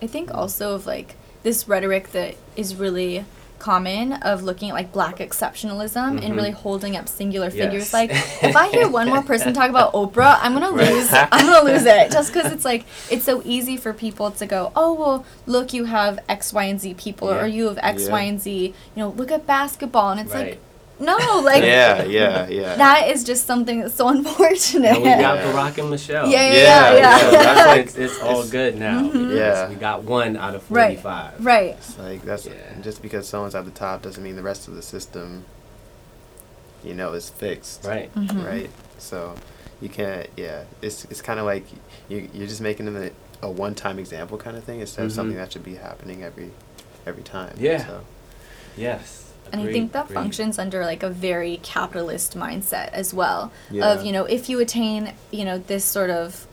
I 0.02 0.08
think 0.08 0.34
also 0.34 0.74
of 0.74 0.84
like 0.86 1.14
this 1.44 1.68
rhetoric 1.68 2.10
that 2.10 2.34
is 2.56 2.74
really 2.74 3.24
common 3.58 4.12
of 4.14 4.42
looking 4.42 4.70
at 4.70 4.74
like 4.74 4.92
black 4.92 5.18
exceptionalism 5.18 6.22
and 6.22 6.32
Mhm. 6.34 6.36
really 6.36 6.50
holding 6.50 6.96
up 6.96 7.08
singular 7.08 7.50
figures. 7.50 7.92
Like 7.92 8.10
if 8.42 8.54
i 8.56 8.68
hear 8.68 8.88
one 8.88 9.08
more 9.08 9.22
person 9.22 9.52
talk 9.60 9.70
about 9.70 9.92
oprah 9.92 10.38
i'm 10.42 10.52
gonna 10.52 10.70
lose 10.70 11.12
i'm 11.12 11.46
gonna 11.46 11.64
lose 11.64 11.84
it. 11.84 12.10
Just 12.10 12.32
because 12.32 12.52
it's 12.52 12.64
like 12.64 12.84
it's 13.10 13.24
so 13.24 13.42
easy 13.44 13.76
for 13.76 13.92
people 13.92 14.30
to 14.30 14.46
go 14.46 14.72
oh 14.76 14.92
well 14.94 15.24
look 15.46 15.72
you 15.72 15.84
have 15.84 16.18
x 16.28 16.52
y 16.52 16.64
and 16.64 16.80
z 16.80 16.94
people 16.94 17.28
Yeah. 17.30 17.42
or 17.42 17.46
you 17.46 17.66
have 17.68 17.78
x 17.82 18.08
y 18.08 18.22
Yeah. 18.22 18.28
and 18.28 18.40
z. 18.40 18.74
You 18.94 19.02
know 19.02 19.08
look 19.10 19.30
at 19.32 19.46
basketball. 19.46 20.10
And 20.10 20.20
it's 20.20 20.32
right. 20.34 20.48
like 20.50 20.60
no 20.98 21.16
like 21.44 21.62
yeah, 21.62 22.04
yeah, 22.04 22.48
yeah. 22.48 22.74
that 22.76 23.08
is 23.08 23.22
just 23.24 23.46
something 23.46 23.80
that's 23.80 23.94
so 23.94 24.08
unfortunate 24.16 24.92
and 24.92 25.02
we 25.02 25.08
got 25.10 25.36
Yeah. 25.36 25.52
Barack 25.52 25.78
and 25.78 25.90
Michelle. 25.90 26.26
Yeah, 26.28 26.42
yeah, 26.42 26.52
Yeah, 26.52 26.62
yeah, 26.62 26.96
yeah, 26.96 27.00
yeah. 27.20 27.30
that's 27.30 27.66
like- 27.66 27.80
it's, 27.86 27.96
it's 27.96 28.18
all 28.22 28.46
good 28.46 28.76
now. 28.78 29.02
Mhm. 29.02 29.36
Yeah. 29.36 29.68
We 29.68 29.74
got 29.74 30.04
one 30.04 30.36
out 30.36 30.54
of 30.54 30.62
45. 30.64 31.44
right 31.44 31.74
It's 31.78 31.98
like 31.98 32.22
that's 32.22 32.46
Yeah. 32.46 32.52
just 32.82 33.02
because 33.02 33.28
someone's 33.28 33.54
at 33.54 33.64
the 33.66 33.70
top 33.70 34.02
doesn't 34.02 34.22
mean 34.22 34.36
the 34.36 34.42
rest 34.42 34.68
of 34.68 34.74
the 34.74 34.82
system, 34.82 35.44
you 36.84 36.94
know, 36.94 37.12
is 37.12 37.28
fixed. 37.28 37.84
Right. 37.84 38.14
Mhm. 38.14 38.44
Right. 38.46 38.70
So, 38.98 39.34
you 39.80 39.88
can't. 39.90 40.26
Yeah, 40.36 40.62
it's 40.80 41.04
it's 41.06 41.20
kind 41.20 41.38
of 41.38 41.44
like 41.44 41.66
you 42.08 42.28
you're 42.32 42.46
just 42.48 42.62
making 42.62 42.86
them 42.86 42.96
a, 42.96 43.10
a 43.46 43.50
one 43.50 43.74
time 43.74 43.98
example 43.98 44.38
kind 44.38 44.56
of 44.56 44.64
thing 44.64 44.80
instead 44.80 45.04
of 45.04 45.12
Mhm. 45.12 45.14
something 45.14 45.36
that 45.36 45.52
should 45.52 45.64
be 45.64 45.74
happening 45.74 46.22
every 46.24 46.52
every 47.06 47.22
time. 47.22 47.54
Yeah. 47.58 47.86
So, 47.86 48.00
Yes. 48.78 49.25
And 49.52 49.60
I 49.62 49.72
think 49.72 49.92
that 49.92 50.04
agreed. 50.06 50.14
functions 50.14 50.58
under 50.58 50.84
like 50.84 51.02
a 51.02 51.10
very 51.10 51.58
capitalist 51.62 52.36
mindset 52.36 52.88
as 52.92 53.12
well. 53.14 53.52
Yeah. 53.70 53.92
Of, 53.92 54.04
you 54.04 54.12
know, 54.12 54.24
if 54.24 54.48
you 54.48 54.58
attain, 54.60 55.12
you 55.30 55.44
know, 55.44 55.58
this 55.58 55.84
sort 55.84 56.10
of 56.10 56.46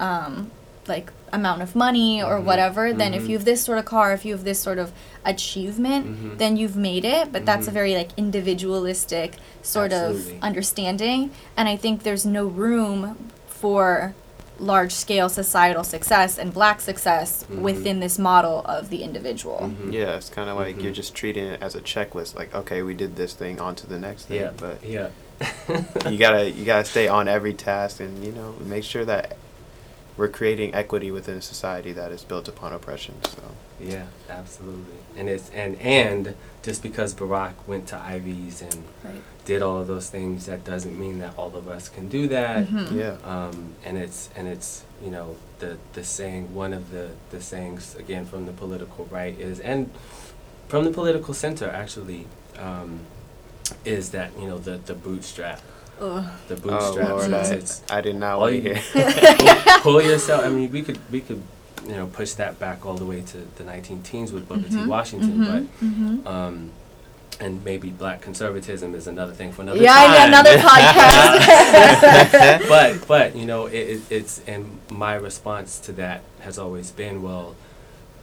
um 0.00 0.50
like 0.86 1.12
amount 1.32 1.60
of 1.60 1.74
money 1.76 2.22
or 2.22 2.38
Mhm. 2.40 2.44
whatever, 2.44 2.92
then 2.94 3.12
if 3.12 3.24
Mhm. 3.24 3.28
you 3.28 3.36
have 3.36 3.44
this 3.44 3.62
sort 3.62 3.76
of 3.78 3.84
car, 3.84 4.12
if 4.14 4.24
you 4.24 4.32
have 4.32 4.44
this 4.44 4.58
sort 4.58 4.78
of 4.78 4.90
achievement, 5.24 6.06
Mhm. 6.06 6.38
then 6.38 6.56
you've 6.56 6.76
made 6.76 7.04
it. 7.04 7.30
But 7.32 7.44
that's 7.44 7.68
a 7.68 7.70
Mhm. 7.70 7.74
very 7.74 7.94
like 7.94 8.10
individualistic 8.16 9.36
sort 9.62 9.92
Absolutely. 9.92 10.36
of 10.38 10.42
understanding. 10.42 11.30
And 11.56 11.68
I 11.68 11.76
think 11.76 12.02
there's 12.02 12.24
no 12.24 12.46
room 12.46 13.16
for 13.46 14.14
large 14.58 14.92
scale 14.92 15.28
societal 15.28 15.84
success 15.84 16.38
and 16.38 16.52
black 16.52 16.80
success 16.80 17.44
Mhm. 17.50 17.60
within 17.60 18.00
this 18.00 18.18
model 18.18 18.62
of 18.64 18.90
the 18.90 19.02
individual. 19.02 19.72
Mhm. 19.72 19.92
yeah, 19.92 20.16
it's 20.16 20.28
kind 20.28 20.48
of 20.50 20.56
like 20.56 20.76
Mhm. 20.78 20.82
you're 20.82 20.92
just 20.92 21.14
treating 21.14 21.44
it 21.46 21.62
as 21.62 21.74
a 21.74 21.80
checklist. 21.80 22.34
Like, 22.36 22.54
okay, 22.54 22.82
we 22.82 22.94
did 22.94 23.16
this 23.16 23.34
thing, 23.34 23.60
on 23.60 23.74
to 23.76 23.86
the 23.86 23.98
next 23.98 24.24
thing. 24.26 24.40
Yeah. 24.40 24.50
But 24.56 24.82
Yeah. 24.84 25.08
you 26.10 26.18
gotta 26.18 26.50
you 26.50 26.64
gotta 26.64 26.84
stay 26.84 27.06
on 27.08 27.28
every 27.28 27.54
task, 27.54 28.00
and 28.00 28.24
you 28.24 28.32
know 28.32 28.54
make 28.64 28.82
sure 28.84 29.04
that 29.04 29.36
we're 30.18 30.28
creating 30.28 30.74
equity 30.74 31.10
within 31.10 31.36
a 31.38 31.42
society 31.42 31.92
that 31.92 32.12
is 32.12 32.22
built 32.24 32.48
upon 32.48 32.72
oppression. 32.74 33.14
So. 33.24 33.40
Yeah, 33.80 34.06
absolutely. 34.28 34.98
And 35.16 35.28
it's 35.28 35.48
and 35.50 35.80
and 35.80 36.34
just 36.62 36.82
because 36.82 37.14
Barack 37.14 37.52
went 37.66 37.86
to 37.88 37.96
Ivies 37.96 38.60
and 38.60 38.82
Right. 39.04 39.22
did 39.44 39.62
all 39.62 39.78
of 39.80 39.86
those 39.86 40.10
things, 40.10 40.46
that 40.46 40.64
doesn't 40.64 40.98
mean 40.98 41.20
that 41.20 41.32
all 41.38 41.54
of 41.56 41.68
us 41.68 41.88
can 41.88 42.08
do 42.08 42.26
that. 42.28 42.66
Mhm. 42.66 42.92
Yeah. 42.98 43.16
Um, 43.24 43.74
and 43.84 43.96
it's 43.96 44.28
and 44.36 44.48
it's 44.48 44.82
you 45.02 45.10
know 45.12 45.36
the 45.60 45.78
the 45.92 46.02
saying 46.02 46.52
one 46.52 46.72
of 46.72 46.90
the 46.90 47.10
the 47.30 47.40
sayings 47.40 47.94
again 47.96 48.26
from 48.26 48.46
the 48.46 48.52
political 48.52 49.06
right 49.10 49.38
is 49.38 49.60
and 49.60 49.88
from 50.66 50.84
the 50.84 50.90
political 50.90 51.32
center 51.32 51.70
actually 51.70 52.26
um, 52.58 53.00
is 53.84 54.10
that 54.10 54.30
you 54.40 54.48
know 54.48 54.58
the 54.58 54.78
the 54.78 54.94
bootstrap 54.94 55.60
Ugh. 56.00 56.24
the 56.48 56.54
Oh 56.54 56.58
bootstrap 56.58 57.10
Lord, 57.10 57.46
since 57.46 57.82
I, 57.90 57.98
I 57.98 58.00
did 58.00 58.16
not 58.16 58.34
all 58.34 58.40
want 58.40 58.62
to 58.62 58.74
hear. 58.74 58.82
pull, 59.80 59.80
pull 59.80 60.02
yourself. 60.02 60.44
I 60.44 60.48
mean, 60.48 60.70
we 60.70 60.82
could 60.82 60.98
we 61.10 61.20
could 61.20 61.42
you 61.86 61.94
know 61.96 62.06
push 62.06 62.32
that 62.34 62.58
back 62.58 62.84
all 62.86 62.94
the 62.94 63.04
way 63.06 63.22
to 63.22 63.38
the 63.56 63.64
19 63.64 64.02
teens 64.02 64.32
with 64.32 64.48
Booker 64.48 64.68
T. 64.68 64.76
Mhm, 64.76 64.86
Washington, 64.86 65.38
mhm, 65.38 65.66
mhm. 65.82 66.22
but 66.24 66.30
um, 66.30 66.70
and 67.40 67.64
maybe 67.64 67.90
black 67.90 68.20
conservatism 68.20 68.94
is 68.94 69.06
another 69.06 69.32
thing 69.32 69.52
for 69.52 69.62
another 69.62 69.80
Yeah, 69.80 69.94
time. 69.94 70.12
yeah, 70.12 70.26
another 70.26 70.56
podcast. 70.68 72.68
but 72.68 73.06
but 73.08 73.36
you 73.36 73.46
know 73.46 73.66
it, 73.66 73.76
it, 73.78 74.00
it's 74.10 74.40
and 74.46 74.78
my 74.90 75.14
response 75.14 75.78
to 75.80 75.92
that 75.92 76.22
has 76.40 76.58
always 76.58 76.90
been 76.90 77.22
well, 77.22 77.54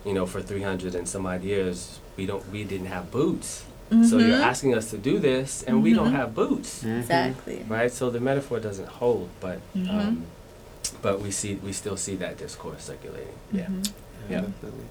you 0.05 0.13
know, 0.13 0.25
for 0.25 0.41
300 0.41 0.95
and 0.95 1.07
some 1.07 1.25
odd 1.25 1.43
years 1.43 1.99
we 2.17 2.25
don't 2.25 2.47
we 2.51 2.63
didn't 2.63 2.87
have 2.87 3.11
boots. 3.11 3.63
So 3.91 4.17
you're 4.17 4.37
Mhm. 4.37 4.41
asking 4.41 4.73
us 4.75 4.89
to 4.91 4.97
do 4.97 5.19
this, 5.19 5.63
and 5.63 5.83
we 5.83 5.93
don't 5.93 6.11
Mhm. 6.11 6.15
have 6.15 6.33
boots 6.35 6.83
Mhm. 6.83 6.99
Exactly. 7.01 7.65
right? 7.69 7.91
So 7.91 8.09
the 8.09 8.19
metaphor 8.19 8.59
doesn't 8.59 8.87
hold, 8.89 9.29
but 9.39 9.59
um, 9.89 10.23
but 11.01 11.21
we 11.21 11.29
see 11.31 11.55
we 11.63 11.71
still 11.71 11.95
see 11.97 12.15
that 12.15 12.37
discourse 12.37 12.83
circulating. 12.83 13.35
Yeah. 13.51 13.67
Yeah. 14.29 14.41
Definitely. 14.41 14.85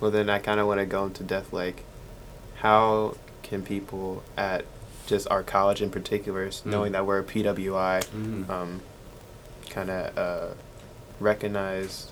Well, 0.00 0.10
then 0.10 0.30
I 0.30 0.38
kind 0.38 0.60
of 0.60 0.66
want 0.66 0.80
to 0.80 0.86
go 0.86 1.04
into 1.04 1.22
depth. 1.22 1.52
Like, 1.52 1.84
how 2.56 3.16
can 3.42 3.62
people 3.62 4.22
at 4.36 4.64
just 5.06 5.28
our 5.30 5.42
college 5.42 5.80
in 5.82 5.90
particular, 5.90 6.44
s- 6.46 6.62
Mm. 6.66 6.70
knowing 6.70 6.92
that 6.92 7.06
we're 7.06 7.18
a 7.18 7.22
PWI, 7.24 8.00
Mhm. 8.14 8.48
um, 8.50 8.80
kind 9.70 9.90
of 9.90 10.18
uh, 10.18 10.54
recognize 11.20 12.08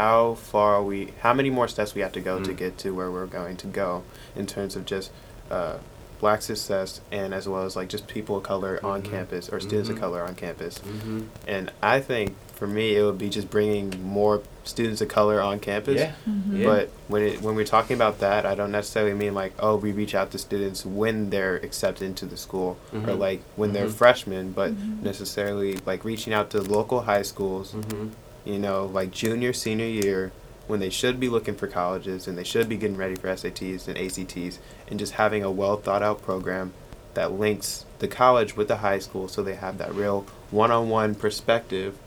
how 0.00 0.34
far 0.34 0.82
we, 0.82 1.12
how 1.20 1.34
many 1.34 1.50
more 1.50 1.68
steps 1.68 1.94
we 1.94 2.00
have 2.00 2.12
to 2.12 2.20
go 2.20 2.42
to 2.42 2.52
Mm. 2.52 2.56
get 2.56 2.78
to 2.78 2.90
where 2.92 3.10
we're 3.10 3.26
going 3.26 3.56
to 3.58 3.66
go 3.66 4.02
in 4.34 4.46
terms 4.46 4.74
of 4.76 4.86
just 4.86 5.10
uh, 5.50 5.76
black 6.20 6.40
success 6.42 7.00
and 7.10 7.34
as 7.34 7.46
well 7.48 7.64
as 7.64 7.74
like 7.76 7.88
just 7.88 8.06
people 8.06 8.36
of 8.36 8.42
color 8.42 8.78
on 8.84 9.02
Mhm. 9.02 9.10
campus 9.10 9.48
or 9.52 9.58
students 9.60 9.88
Mhm. 9.88 9.94
of 9.94 10.00
color 10.00 10.22
on 10.22 10.34
campus. 10.34 10.78
Mhm. 10.78 11.26
And 11.48 11.72
I 11.82 12.00
think 12.00 12.34
for 12.54 12.66
me, 12.66 12.94
it 12.96 13.02
would 13.02 13.16
be 13.18 13.30
just 13.30 13.48
bringing 13.50 13.86
more 14.04 14.42
students 14.64 15.00
of 15.00 15.08
color 15.08 15.40
on 15.40 15.58
campus. 15.60 15.98
Yeah. 15.98 16.12
Mhm. 16.28 16.58
Yeah. 16.58 16.66
But 16.66 16.88
when 17.08 17.22
it, 17.22 17.42
when 17.42 17.54
we're 17.56 17.64
talking 17.76 17.94
about 17.96 18.20
that, 18.20 18.44
I 18.46 18.54
don't 18.54 18.70
necessarily 18.70 19.14
mean 19.14 19.34
like 19.34 19.52
oh 19.58 19.76
we 19.76 19.92
reach 19.92 20.14
out 20.14 20.30
to 20.32 20.38
students 20.38 20.84
when 20.84 21.30
they're 21.30 21.56
accepted 21.56 22.04
into 22.04 22.26
the 22.26 22.36
school 22.36 22.76
or 22.94 23.00
Mhm. 23.00 23.18
like 23.18 23.40
when 23.56 23.72
they're 23.72 23.86
Mhm. 23.88 24.00
freshmen, 24.02 24.52
but 24.52 24.72
necessarily 25.02 25.78
like 25.86 26.04
reaching 26.04 26.32
out 26.34 26.50
to 26.50 26.60
local 26.60 27.00
high 27.02 27.22
schools, 27.22 27.72
Mhm. 27.72 28.10
You 28.44 28.58
know, 28.58 28.86
like 28.86 29.10
junior 29.10 29.52
senior 29.52 29.86
year 29.86 30.32
when 30.66 30.80
they 30.80 30.90
should 30.90 31.18
be 31.18 31.28
looking 31.28 31.54
for 31.56 31.66
colleges 31.66 32.28
and 32.28 32.38
they 32.38 32.44
should 32.44 32.68
be 32.68 32.76
getting 32.76 32.96
ready 32.96 33.14
for 33.16 33.28
SATs 33.28 33.88
and 33.88 33.98
ACTs 33.98 34.58
and 34.88 34.98
just 34.98 35.14
having 35.14 35.42
a 35.42 35.50
well 35.50 35.76
thought 35.76 36.02
out 36.02 36.22
program 36.22 36.72
that 37.14 37.32
links 37.32 37.84
the 37.98 38.06
college 38.08 38.56
with 38.56 38.68
the 38.68 38.76
high 38.76 38.98
school 39.00 39.26
so 39.26 39.42
they 39.42 39.56
have 39.56 39.78
that 39.78 39.92
real 39.94 40.24
one 40.50 40.70
on 40.70 40.88
one 40.88 41.14
perspective 41.14 41.98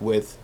with 0.00 0.36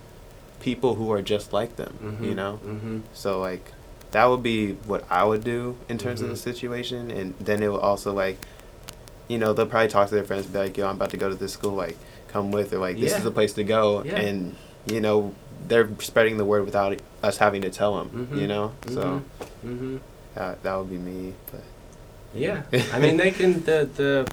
people 0.60 0.94
who 0.94 1.10
are 1.12 1.20
just 1.20 1.52
like 1.52 1.76
them, 1.76 2.18
you 2.22 2.30
Mhm. 2.32 2.36
know? 2.36 2.60
Mhm. 2.64 3.02
So 3.12 3.40
like 3.40 3.72
that 4.12 4.26
would 4.26 4.42
be 4.44 4.74
what 4.86 5.04
I 5.10 5.24
would 5.24 5.42
do 5.42 5.76
in 5.88 5.98
terms 5.98 6.20
of 6.20 6.28
the 6.28 6.34
Mhm. 6.34 6.38
situation, 6.38 7.10
and 7.10 7.34
then 7.40 7.60
it 7.64 7.68
will 7.68 7.80
also 7.80 8.12
like, 8.12 8.38
you 9.26 9.36
know, 9.38 9.52
they'll 9.52 9.66
probably 9.66 9.88
talk 9.88 10.08
to 10.10 10.14
their 10.14 10.22
friends, 10.22 10.44
and 10.44 10.52
be 10.52 10.58
like, 10.60 10.76
"Yo, 10.76 10.86
I'm 10.86 10.94
about 10.94 11.10
to 11.10 11.16
go 11.16 11.28
to 11.28 11.34
this 11.34 11.52
school. 11.52 11.72
Like, 11.72 11.96
come 12.28 12.52
with," 12.52 12.72
or 12.72 12.78
like, 12.78 13.00
"This 13.00 13.10
Yeah. 13.10 13.18
is 13.18 13.24
the 13.24 13.32
place 13.32 13.52
to 13.54 13.64
go," 13.64 14.04
Yeah. 14.04 14.14
and 14.20 14.54
you 14.86 15.00
know, 15.00 15.34
they're 15.68 15.88
spreading 16.00 16.36
the 16.36 16.44
word 16.44 16.64
without 16.64 16.98
us 17.22 17.38
having 17.38 17.62
to 17.62 17.70
tell 17.70 17.96
them. 17.98 18.28
Mhm. 18.32 18.40
You 18.40 18.46
know, 18.46 18.72
so 18.88 19.22
Mhm. 19.66 20.00
that 20.34 20.62
that 20.62 20.74
would 20.76 20.90
be 20.90 20.98
me. 20.98 21.32
But 21.50 21.62
Yeah. 22.34 22.62
I 22.92 22.98
mean, 22.98 23.16
they 23.16 23.30
can 23.30 23.62
the 23.64 23.88
the 23.96 24.26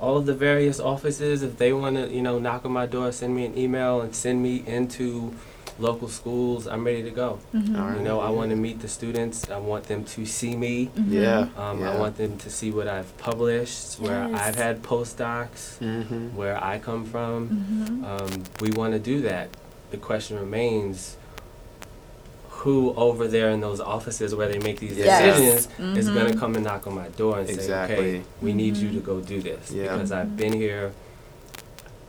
all 0.00 0.16
of 0.18 0.26
the 0.26 0.34
various 0.34 0.78
offices 0.80 1.42
if 1.42 1.56
they 1.56 1.72
want 1.72 1.96
to 1.96 2.08
you 2.12 2.20
know 2.20 2.38
knock 2.38 2.64
on 2.66 2.72
my 2.72 2.86
door, 2.86 3.12
send 3.12 3.34
me 3.34 3.46
an 3.46 3.56
email, 3.56 4.00
and 4.02 4.14
send 4.14 4.42
me 4.42 4.62
into 4.66 5.32
local 5.78 6.06
schools. 6.08 6.66
I'm 6.68 6.84
ready 6.84 7.02
to 7.02 7.10
go. 7.10 7.38
Mhm. 7.54 7.76
All 7.78 7.86
right. 7.88 7.96
You 7.98 8.04
know, 8.04 8.20
I 8.20 8.30
want 8.30 8.50
to 8.50 8.56
meet 8.56 8.80
the 8.80 8.86
students. 8.88 9.50
I 9.50 9.58
want 9.58 9.84
them 9.84 10.04
to 10.04 10.24
see 10.26 10.54
me. 10.54 10.90
Mhm. 10.96 11.10
yeah, 11.10 11.46
Um, 11.58 11.80
yeah. 11.80 11.90
I 11.90 11.98
want 11.98 12.16
them 12.16 12.36
to 12.38 12.50
see 12.50 12.70
what 12.70 12.86
I've 12.86 13.16
published, 13.18 13.98
where 13.98 14.28
Yes. 14.28 14.40
I've 14.40 14.54
had 14.56 14.82
postdocs, 14.82 15.78
Mm-hmm. 15.80 16.36
where 16.36 16.62
I 16.62 16.78
come 16.78 17.04
from. 17.06 18.04
Um, 18.06 18.30
we 18.60 18.70
want 18.70 18.92
to 18.92 19.00
do 19.00 19.22
that. 19.22 19.48
The 19.94 20.00
question 20.00 20.36
remains 20.36 21.16
who 22.48 22.92
over 22.96 23.28
there 23.28 23.50
in 23.50 23.60
those 23.60 23.78
offices 23.78 24.34
where 24.34 24.48
they 24.48 24.58
make 24.58 24.80
these 24.80 24.96
Yes. 24.96 25.38
decisions 25.38 25.96
is 25.98 26.08
going 26.10 26.32
to 26.32 26.36
come 26.36 26.56
and 26.56 26.64
knock 26.64 26.88
on 26.88 26.96
my 26.96 27.06
door 27.10 27.38
and 27.38 27.48
say, 27.48 27.72
okay, 27.84 28.22
we 28.42 28.52
need 28.54 28.76
you 28.76 28.90
to 28.90 28.98
Mhm. 29.00 29.04
go 29.04 29.20
do 29.20 29.40
this. 29.40 29.70
Yeah. 29.70 29.92
Because. 29.92 30.10
I've 30.10 30.36
been 30.36 30.52
here. 30.52 30.90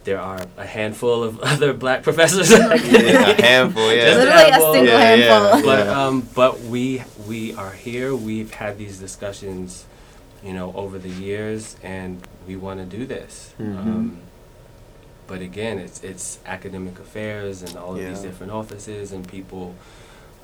There 0.03 0.19
are 0.19 0.39
a 0.57 0.65
handful 0.65 1.23
of 1.23 1.39
other 1.51 1.73
black 1.73 2.01
professors. 2.01 2.49
Yeah, 2.49 2.73
a 2.73 3.41
handful, 3.41 3.93
yeah. 3.93 4.05
Just 4.05 4.17
Literally 4.17 4.41
a 4.41 4.51
handful. 4.51 4.73
single 4.73 4.93
Yeah, 4.93 5.13
yeah. 5.15 5.39
handful. 5.51 5.61
but 5.71 5.87
um, 5.87 6.27
but 6.33 6.61
we 6.61 7.03
we 7.27 7.53
are 7.53 7.71
here. 7.73 8.15
We've 8.15 8.51
had 8.51 8.79
these 8.79 8.97
discussions, 8.97 9.85
you 10.43 10.53
know, 10.53 10.73
over 10.75 10.97
the 10.97 11.09
years, 11.09 11.75
and 11.83 12.19
we 12.47 12.55
want 12.55 12.79
to 12.79 12.97
do 12.97 13.05
this. 13.05 13.53
Mhm. 13.59 13.77
Um, 13.77 14.17
but 15.27 15.41
again, 15.41 15.79
it's 15.79 16.03
it's 16.03 16.39
academic 16.45 16.99
affairs 16.99 17.61
and 17.63 17.75
all 17.77 17.95
of 17.95 17.99
these 18.01 18.19
different 18.21 18.51
offices 18.51 19.11
and 19.11 19.27
people, 19.27 19.75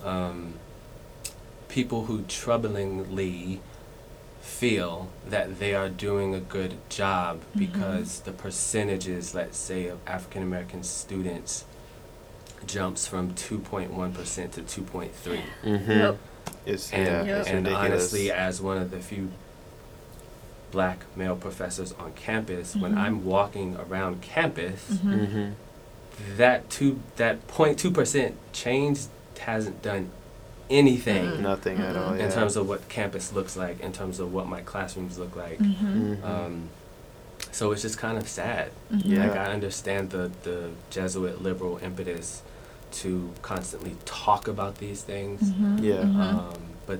um, 0.03 0.53
people 1.69 2.05
who 2.05 2.19
troublingly 2.23 3.59
feel 4.41 5.07
that 5.29 5.59
they 5.59 5.75
are 5.75 5.87
doing 5.89 6.33
a 6.33 6.39
good 6.39 6.73
job 6.89 7.39
Mhm. 7.55 7.59
because 7.59 8.19
the 8.21 8.31
percentages, 8.31 9.35
let's 9.35 9.57
say, 9.57 9.87
of 9.87 9.99
African 10.07 10.41
American 10.43 10.83
students 10.83 11.63
jumps 12.65 13.07
from 13.07 13.33
2.1% 13.33 14.51
to 14.53 14.61
2.3 14.61 15.41
Mm-hmm. 15.63 15.91
Yep. 15.91 16.17
It's 16.65 16.91
and, 16.91 17.27
yeah, 17.27 17.37
it's 17.39 17.47
and 17.49 17.65
ridiculous. 17.65 17.91
honestly 17.91 18.31
as 18.31 18.61
one 18.61 18.77
of 18.77 18.91
the 18.91 18.99
few 18.99 19.29
black 20.71 20.99
male 21.15 21.35
professors 21.35 21.93
on 21.99 22.11
campus 22.13 22.75
when 22.75 22.93
Mhm. 22.93 22.97
i'm 22.97 23.25
walking 23.25 23.75
around 23.77 24.21
campus 24.21 24.87
Mhm. 24.89 25.19
Mm-hmm. 25.27 25.49
that 26.37 26.69
two 26.69 26.99
that 27.17 27.45
0.2 27.47 27.91
percent 27.93 28.35
change 28.53 29.01
hasn't 29.39 29.81
done 29.81 30.09
anything 30.69 31.25
Mm. 31.25 31.39
Nothing 31.41 31.77
at 31.79 31.95
all. 31.97 32.15
Yeah. 32.15 32.25
in 32.25 32.31
terms 32.31 32.55
of 32.55 32.67
what 32.69 32.87
campus 32.87 33.33
looks 33.33 33.57
like 33.57 33.79
in 33.81 33.91
terms 33.91 34.19
of 34.19 34.33
what 34.33 34.47
my 34.47 34.61
classrooms 34.61 35.17
look 35.17 35.35
like 35.35 35.59
Mhm. 35.59 36.17
Mhm. 36.17 36.23
um, 36.23 36.69
so 37.51 37.71
it's 37.71 37.81
just 37.81 37.97
kind 37.97 38.17
of 38.17 38.27
sad. 38.29 38.71
Yeah. 38.89 39.27
like 39.27 39.35
i 39.37 39.51
understand 39.51 40.11
the 40.11 40.31
the 40.43 40.69
jesuit 40.89 41.41
liberal 41.41 41.79
impetus 41.83 42.41
to 42.91 43.31
constantly 43.41 43.95
talk 44.05 44.47
about 44.49 44.75
these 44.79 45.01
things. 45.01 45.39
Yeah. 45.81 46.01
Um, 46.01 46.53
but 46.85 46.99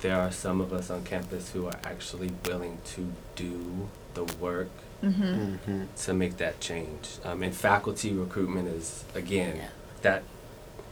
there 0.00 0.18
are 0.20 0.30
some 0.32 0.60
of 0.60 0.72
us 0.72 0.90
on 0.90 1.04
campus 1.04 1.52
who 1.52 1.66
are 1.66 1.78
actually 1.84 2.30
willing 2.46 2.78
to 2.94 3.12
do 3.36 3.88
the 4.14 4.24
work 4.24 4.70
Mm-hmm. 5.02 5.54
hmm 5.64 5.84
to 6.04 6.12
make 6.12 6.36
that 6.36 6.60
change. 6.60 7.08
Um, 7.24 7.42
and 7.42 7.54
faculty 7.54 8.12
recruitment 8.12 8.68
is 8.68 9.02
again 9.14 9.56
Yeah. 9.56 9.68
that 10.02 10.22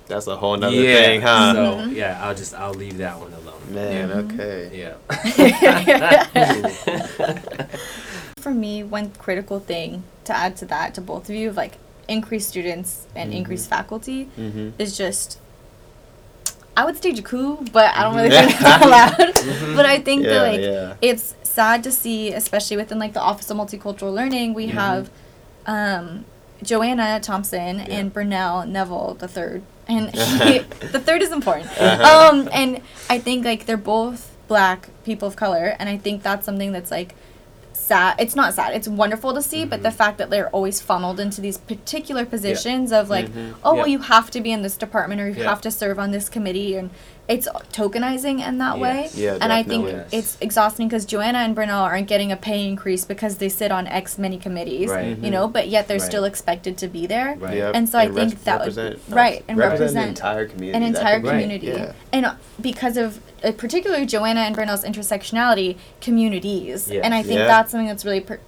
That's 0.06 0.26
a 0.26 0.36
whole 0.36 0.56
nother 0.56 0.74
yeah. 0.74 0.94
thing, 1.02 1.20
huh? 1.20 1.52
So 1.52 1.76
Mhm. 1.76 1.94
yeah, 1.94 2.18
I'll 2.24 2.34
just 2.34 2.54
I'll 2.54 2.72
leave 2.72 2.96
that 2.98 3.18
one 3.20 3.34
alone. 3.34 3.60
Man, 3.68 4.08
Mhm. 4.08 4.32
okay. 4.32 4.70
Yeah. 4.72 4.94
For 8.38 8.54
me, 8.54 8.82
one 8.82 9.10
critical 9.18 9.60
thing 9.60 10.04
to 10.24 10.34
add 10.34 10.56
to 10.58 10.64
that, 10.66 10.94
to 10.94 11.00
both 11.02 11.28
of 11.28 11.34
you, 11.34 11.52
like 11.52 11.76
increased 12.08 12.48
students 12.48 13.06
and 13.14 13.30
Mhm. 13.32 13.36
increased 13.36 13.68
faculty, 13.68 14.28
is 14.78 14.96
just. 14.96 15.38
I 16.78 16.84
would 16.84 16.96
stage 16.96 17.18
a 17.18 17.22
coup, 17.22 17.56
but 17.72 17.88
I 17.96 18.00
don't 18.04 18.14
really 18.18 18.30
think 18.30 18.50
it's 18.52 18.84
allowed. 18.86 19.34
Mhm. 19.48 19.76
But 19.78 19.86
I 19.94 19.98
think 20.06 20.22
Yeah, 20.24 20.30
that 20.34 20.42
like 20.52 20.60
yeah. 20.60 20.94
it's 21.10 21.34
sad 21.42 21.82
to 21.86 21.90
see, 21.90 22.32
especially 22.32 22.76
within 22.82 22.98
like 23.04 23.14
the 23.18 23.20
Office 23.30 23.50
of 23.50 23.56
Multicultural 23.56 24.12
Learning, 24.14 24.54
we 24.54 24.66
Mhm. 24.68 24.74
have 24.84 25.10
um, 25.66 26.24
Joanna 26.62 27.18
Thompson 27.20 27.72
Yeah. 27.78 27.96
and 27.98 28.12
Burnell 28.12 28.64
Neville 28.66 29.16
the 29.18 29.28
third, 29.28 29.60
and 29.88 30.04
he, 30.46 30.58
the 30.94 31.00
third 31.06 31.20
is 31.26 31.32
important. 31.32 31.66
Uh-huh. 31.80 32.30
Um, 32.30 32.48
and 32.52 32.80
I 33.10 33.18
think 33.18 33.44
like 33.44 33.66
they're 33.66 33.76
both 33.96 34.20
black 34.46 34.88
people 35.04 35.26
of 35.28 35.34
color, 35.36 35.74
and 35.78 35.88
I 35.88 35.96
think 35.98 36.22
that's 36.22 36.46
something 36.46 36.70
that's 36.72 36.90
like 36.98 37.10
sad. 37.78 38.16
It's 38.18 38.34
not 38.36 38.54
sad. 38.54 38.74
It's 38.74 38.88
wonderful 38.88 39.32
to 39.34 39.42
see, 39.42 39.64
but 39.64 39.82
the 39.82 39.88
Mhm. 39.88 39.94
fact 39.94 40.18
that 40.18 40.30
they're 40.30 40.48
always 40.50 40.80
funneled 40.80 41.20
into 41.20 41.40
these 41.40 41.56
particular 41.58 42.24
positions 42.24 42.92
of 42.92 43.08
like, 43.08 43.28
Mhm. 43.28 43.54
oh, 43.64 43.72
Yeah. 43.72 43.78
well, 43.78 43.88
you 43.88 43.98
have 44.00 44.30
to 44.32 44.40
be 44.40 44.52
in 44.52 44.62
this 44.62 44.76
department 44.76 45.20
or 45.20 45.28
you 45.28 45.42
Yeah. 45.42 45.48
have 45.48 45.60
to 45.62 45.70
serve 45.70 45.98
on 45.98 46.10
this 46.10 46.28
committee, 46.28 46.76
and 46.76 46.90
it's 47.28 47.46
tokenizing 47.72 48.46
in 48.46 48.58
that 48.58 48.78
way. 48.78 49.02
Yes. 49.02 49.16
Yeah, 49.16 49.38
and 49.40 49.52
I 49.52 49.62
think. 49.62 49.86
Yes. 49.86 50.08
it's 50.10 50.36
exhausting 50.40 50.88
because 50.88 51.04
Joanna 51.04 51.38
and 51.38 51.54
Bernal 51.54 51.82
aren't 51.84 52.08
getting 52.08 52.32
a 52.32 52.36
pay 52.36 52.66
increase 52.66 53.04
because 53.04 53.36
they 53.36 53.48
sit 53.48 53.70
on 53.70 53.86
X 53.86 54.18
many 54.18 54.38
committees, 54.38 54.88
Right. 54.90 55.16
you 55.18 55.30
know, 55.30 55.46
but 55.46 55.68
yet 55.68 55.88
they're 55.88 55.98
Right. 55.98 56.06
still 56.06 56.24
expected 56.24 56.76
to 56.78 56.88
be 56.88 57.06
there. 57.06 57.36
Right. 57.38 57.56
Yep, 57.58 57.72
And 57.74 57.88
so 57.88 57.98
I 57.98 58.04
res- 58.06 58.14
think 58.32 58.44
that 58.44 58.64
would- 58.64 59.00
right, 59.10 59.44
and 59.48 59.58
represent 59.58 59.80
represent 59.80 60.04
the 60.04 60.08
entire 60.08 60.46
community. 60.46 60.76
An 60.76 60.82
entire 60.82 61.20
could 61.20 61.26
Right, 61.28 61.42
community. 61.42 61.66
yeah. 61.68 61.92
And 62.12 62.26
uh, 62.26 62.32
because 62.60 62.96
of 62.96 63.20
uh, 63.44 63.52
particularly 63.52 64.06
Joanna 64.06 64.40
and 64.40 64.54
Bernal's 64.56 64.84
intersectionality, 64.84 65.76
communities. 66.00 66.90
Yes. 66.90 67.04
And 67.04 67.14
I 67.14 67.22
think 67.22 67.38
Yeah. 67.38 67.46
that's 67.46 67.70
something 67.70 67.86
that's 67.86 68.04
really 68.04 68.20
per- 68.20 68.40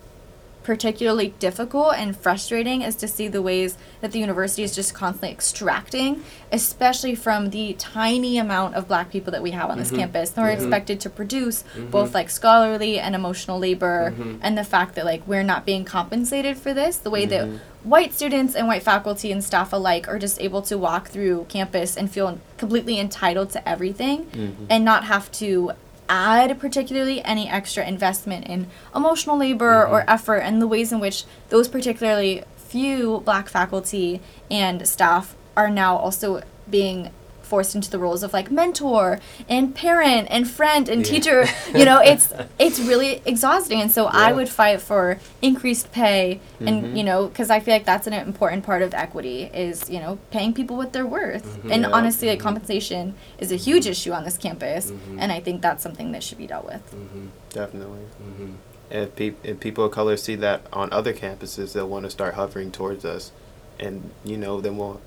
particularly 0.62 1.32
difficult 1.38 1.94
and 1.96 2.16
frustrating 2.16 2.82
is 2.82 2.94
to 2.96 3.08
see 3.08 3.28
the 3.28 3.40
ways 3.42 3.76
that 4.00 4.12
the 4.12 4.18
university 4.18 4.62
is 4.62 4.74
just 4.74 4.92
constantly 4.94 5.30
extracting, 5.30 6.22
especially 6.52 7.14
from 7.14 7.50
the 7.50 7.72
tiny 7.74 8.38
amount 8.38 8.74
of 8.74 8.86
black 8.86 9.10
people 9.10 9.30
that 9.32 9.42
we 9.42 9.52
have 9.52 9.70
on 9.70 9.78
this 9.78 9.90
Mhm. 9.90 9.96
campus. 9.98 10.32
We're 10.36 10.44
Mhm. 10.48 10.54
expected 10.54 11.00
to 11.00 11.10
produce 11.10 11.64
Mhm. 11.76 11.90
both 11.90 12.14
like 12.14 12.30
scholarly 12.30 12.98
and 12.98 13.14
emotional 13.14 13.58
labor 13.58 14.12
Mhm. 14.16 14.38
and 14.42 14.56
the 14.58 14.64
fact 14.64 14.94
that 14.96 15.04
like 15.04 15.22
we're 15.26 15.42
not 15.42 15.64
being 15.64 15.84
compensated 15.84 16.56
for 16.58 16.74
this 16.74 16.96
the 16.98 17.10
way 17.10 17.24
that 17.26 17.46
Mhm. 17.46 17.58
white 17.82 18.12
students 18.12 18.54
and 18.54 18.68
white 18.68 18.82
faculty 18.82 19.32
and 19.32 19.42
staff 19.42 19.72
alike 19.72 20.08
are 20.08 20.18
just 20.18 20.40
able 20.40 20.60
to 20.62 20.76
walk 20.76 21.08
through 21.08 21.46
campus 21.48 21.96
and 21.96 22.10
feel 22.10 22.38
completely 22.58 22.98
entitled 23.00 23.50
to 23.50 23.66
everything 23.68 24.26
Mhm. 24.32 24.66
and 24.68 24.84
not 24.84 25.04
have 25.04 25.32
to 25.32 25.72
add 26.10 26.58
particularly 26.58 27.24
any 27.24 27.48
extra 27.48 27.86
investment 27.86 28.46
in 28.46 28.66
emotional 28.94 29.38
labor 29.38 29.84
mm-hmm. 29.84 29.94
or 29.94 30.04
effort 30.10 30.38
and 30.38 30.60
the 30.60 30.66
ways 30.66 30.92
in 30.92 31.00
which 31.00 31.24
those 31.48 31.68
particularly 31.68 32.42
few 32.56 33.20
black 33.24 33.48
faculty 33.48 34.20
and 34.50 34.86
staff 34.86 35.34
are 35.56 35.70
now 35.70 35.96
also 35.96 36.42
being 36.68 37.10
forced 37.50 37.74
into 37.74 37.90
the 37.90 37.98
roles 37.98 38.22
of 38.22 38.32
like 38.32 38.48
mentor 38.50 39.18
and 39.48 39.74
parent 39.74 40.28
and 40.30 40.48
friend 40.58 40.88
and 40.88 41.00
Yeah. 41.04 41.12
teacher 41.12 41.38
you 41.78 41.84
know 41.84 41.98
it's 42.12 42.26
it's 42.66 42.78
really 42.90 43.12
exhausting 43.32 43.78
and 43.84 43.90
so 43.96 44.02
i 44.26 44.28
would 44.36 44.48
fight 44.48 44.80
for 44.80 45.18
increased 45.42 45.86
pay 46.00 46.40
and 46.68 46.96
you 46.96 47.02
know 47.08 47.26
because 47.28 47.50
i 47.50 47.58
feel 47.58 47.74
like 47.74 47.84
that's 47.92 48.06
an 48.06 48.12
important 48.12 48.62
part 48.70 48.82
of 48.86 48.94
equity 48.94 49.38
is 49.66 49.90
you 49.94 49.98
know 50.04 50.12
paying 50.30 50.52
people 50.58 50.74
what 50.76 50.92
they're 50.94 51.12
worth 51.20 51.46
Mhm. 51.64 51.72
and 51.72 51.82
Yeah. 51.82 51.90
honestly 51.96 52.26
like 52.32 52.40
compensation 52.50 53.14
is 53.42 53.50
a 53.50 53.56
huge 53.68 53.86
issue 53.94 54.12
on 54.18 54.22
this 54.24 54.38
campus 54.46 54.84
Mhm. 54.92 55.16
and 55.22 55.28
i 55.32 55.40
think 55.40 55.56
that's 55.66 55.82
something 55.82 56.12
that 56.12 56.22
should 56.22 56.38
be 56.38 56.46
dealt 56.46 56.66
with 56.72 56.84
Mhm. 56.94 57.26
Definitely. 57.60 58.04
Mhm. 58.28 58.52
If, 58.90 59.08
peop 59.16 59.34
if 59.50 59.58
people 59.66 59.84
of 59.86 59.90
color 59.92 60.16
see 60.16 60.36
that 60.46 60.58
on 60.72 60.86
other 60.92 61.12
campuses, 61.12 61.72
they'll 61.72 61.88
want 61.94 62.04
to 62.08 62.10
start 62.18 62.34
hovering 62.34 62.70
towards 62.70 63.04
us, 63.04 63.32
and 63.78 63.94
you 64.30 64.36
know, 64.36 64.60
then 64.60 64.76
we'll. 64.78 65.00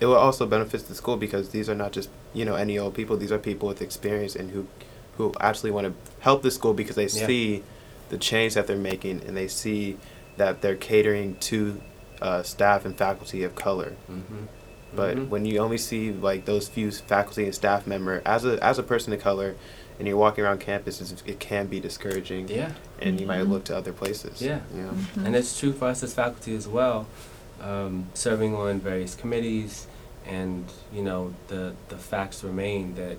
It 0.00 0.06
will 0.06 0.16
also 0.16 0.46
benefit 0.46 0.88
the 0.88 0.94
school 0.94 1.16
because 1.16 1.50
these 1.50 1.68
are 1.68 1.74
not 1.74 1.92
just 1.92 2.08
you 2.34 2.44
know 2.44 2.54
any 2.54 2.78
old 2.78 2.94
people. 2.94 3.16
These 3.16 3.32
are 3.32 3.38
people 3.38 3.68
with 3.68 3.82
experience 3.82 4.34
and 4.36 4.50
who, 4.50 4.66
who 5.16 5.32
actually 5.40 5.70
want 5.70 5.86
to 5.88 5.94
help 6.20 6.42
the 6.42 6.50
school 6.50 6.72
because 6.74 6.96
they 6.96 7.04
Yeah. 7.08 7.26
see 7.26 7.62
the 8.08 8.18
change 8.18 8.54
that 8.54 8.66
they're 8.66 8.76
making 8.76 9.22
and 9.26 9.36
they 9.36 9.48
see 9.48 9.96
that 10.36 10.62
they're 10.62 10.76
catering 10.76 11.36
to 11.40 11.80
uh, 12.22 12.42
staff 12.42 12.84
and 12.84 12.96
faculty 12.98 13.42
of 13.44 13.54
color. 13.54 13.94
Mhm. 14.10 14.46
But 14.94 15.16
Mhm. 15.16 15.28
when 15.28 15.44
you 15.46 15.58
only 15.58 15.78
see 15.78 16.12
like 16.12 16.44
those 16.44 16.68
few 16.68 16.90
faculty 16.90 17.44
and 17.44 17.54
staff 17.54 17.86
member 17.86 18.20
as 18.26 18.44
a 18.44 18.62
as 18.62 18.78
a 18.78 18.82
person 18.82 19.12
of 19.12 19.20
color, 19.20 19.54
and 19.98 20.06
you're 20.08 20.16
walking 20.16 20.44
around 20.44 20.60
campus, 20.60 21.00
it 21.26 21.38
can 21.40 21.66
be 21.66 21.78
discouraging. 21.80 22.48
yeah. 22.48 22.72
And 23.00 23.20
you 23.20 23.26
might 23.26 23.44
Mhm. 23.44 23.50
look 23.50 23.64
to 23.64 23.76
other 23.76 23.92
places. 23.92 24.40
Yeah. 24.42 24.60
You 24.74 24.82
know? 24.82 24.88
Mm-hmm. 24.90 25.26
And 25.26 25.36
it's 25.36 25.58
true 25.58 25.72
for 25.72 25.86
us 25.88 26.02
as 26.02 26.12
faculty 26.14 26.54
as 26.56 26.66
well, 26.68 27.06
um, 27.60 28.06
serving 28.14 28.54
on 28.54 28.80
various 28.80 29.14
committees, 29.14 29.86
and 30.26 30.64
you 30.92 31.02
know 31.02 31.34
the 31.48 31.74
the 31.88 31.96
facts 31.96 32.42
remain 32.44 32.94
that 32.94 33.16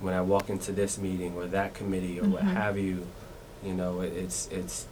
when 0.00 0.14
I 0.14 0.20
walk 0.20 0.48
into 0.48 0.72
this 0.72 0.98
meeting 0.98 1.34
or 1.36 1.46
that 1.46 1.74
committee 1.74 2.20
or 2.20 2.24
what 2.28 2.42
Mhm. 2.42 2.52
have 2.54 2.78
you, 2.78 3.06
you 3.64 3.74
know 3.74 4.00
it, 4.00 4.12
it's 4.12 4.48
it's 4.52 4.86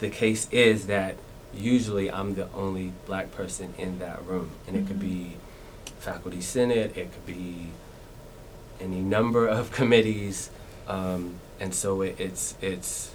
the 0.00 0.10
case 0.10 0.48
is 0.50 0.86
that 0.86 1.16
usually 1.54 2.10
I'm 2.10 2.34
the 2.34 2.48
only 2.54 2.92
black 3.06 3.32
person 3.32 3.74
in 3.78 3.98
that 3.98 4.24
room, 4.26 4.50
and 4.66 4.76
it 4.76 4.86
could 4.86 4.96
Mhm. 4.98 5.00
be 5.00 5.36
faculty 5.98 6.40
senate, 6.40 6.96
it 6.96 7.12
could 7.12 7.26
be 7.26 7.68
any 8.80 9.00
number 9.00 9.46
of 9.46 9.70
committees, 9.78 10.50
um, 10.88 11.34
and 11.60 11.74
so 11.74 12.02
it, 12.02 12.16
it's 12.18 12.54
it's 12.62 13.10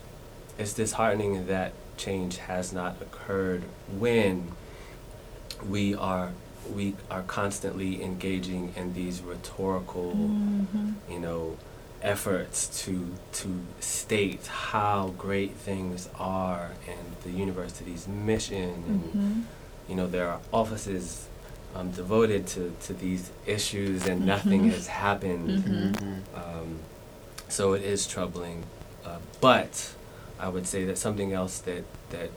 it's 0.58 0.73
disheartening 0.73 1.47
that 1.47 1.73
change 1.97 2.38
has 2.38 2.73
not 2.73 3.01
occurred 3.01 3.63
when 3.97 4.51
we 5.67 5.95
are 5.95 6.31
we 6.73 6.95
are 7.12 7.21
constantly 7.23 8.03
engaging 8.03 8.73
in 8.75 8.93
these 8.93 9.21
rhetorical 9.21 10.12
Mm-hmm. 10.13 10.91
you 11.12 11.19
know 11.19 11.58
efforts 12.01 12.84
to 12.86 13.13
to 13.34 13.62
state 13.79 14.45
how 14.47 15.13
great 15.17 15.53
things 15.53 16.10
are 16.19 16.71
and 16.88 17.05
the 17.23 17.31
university's 17.31 18.08
mission 18.08 18.63
and 18.88 19.03
Mm-hmm. 19.03 19.41
you 19.89 19.95
know 19.95 20.08
there 20.08 20.27
are 20.27 20.39
offices 20.51 21.27
um, 21.75 21.91
devoted 21.91 22.47
to, 22.47 22.73
to 22.84 22.93
these 22.93 23.31
issues 23.45 24.08
and 24.08 24.25
nothing 24.25 24.63
Mhm. 24.63 24.71
has 24.71 24.88
happened 24.88 25.49
Mhm. 25.63 25.91
Mhm. 25.93 26.19
um, 26.36 26.79
so 27.49 27.73
it 27.73 27.84
is 27.84 28.08
troubling. 28.08 28.63
Uh, 29.05 29.17
but 29.41 29.93
I 30.39 30.50
would 30.50 30.67
say 30.67 30.84
that 30.86 30.98
something 30.98 31.34
else 31.34 31.60
that, 31.60 31.84
that 32.10 32.30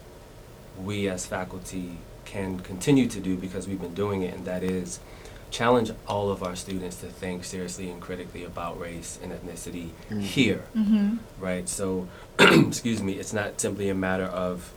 we 0.82 1.08
as 1.08 1.26
faculty 1.26 1.98
can 2.24 2.60
continue 2.60 3.06
to 3.08 3.20
do 3.20 3.36
because 3.36 3.66
we've 3.66 3.80
been 3.80 3.94
doing 3.94 4.22
it, 4.22 4.34
and 4.34 4.44
that 4.44 4.62
is 4.62 5.00
challenge 5.50 5.90
all 6.06 6.30
of 6.30 6.42
our 6.42 6.54
students 6.54 6.96
to 6.96 7.06
think 7.06 7.42
seriously 7.42 7.88
and 7.90 8.00
critically 8.02 8.44
about 8.44 8.78
race 8.78 9.18
and 9.22 9.32
ethnicity 9.32 9.88
Mhm. 10.10 10.20
here, 10.20 10.64
Mm-hmm. 10.76 11.16
right? 11.40 11.66
So, 11.68 12.06
excuse 12.38 13.02
me, 13.02 13.14
it's 13.14 13.32
not 13.32 13.60
simply 13.60 13.88
a 13.88 13.94
matter 13.94 14.26
of 14.26 14.70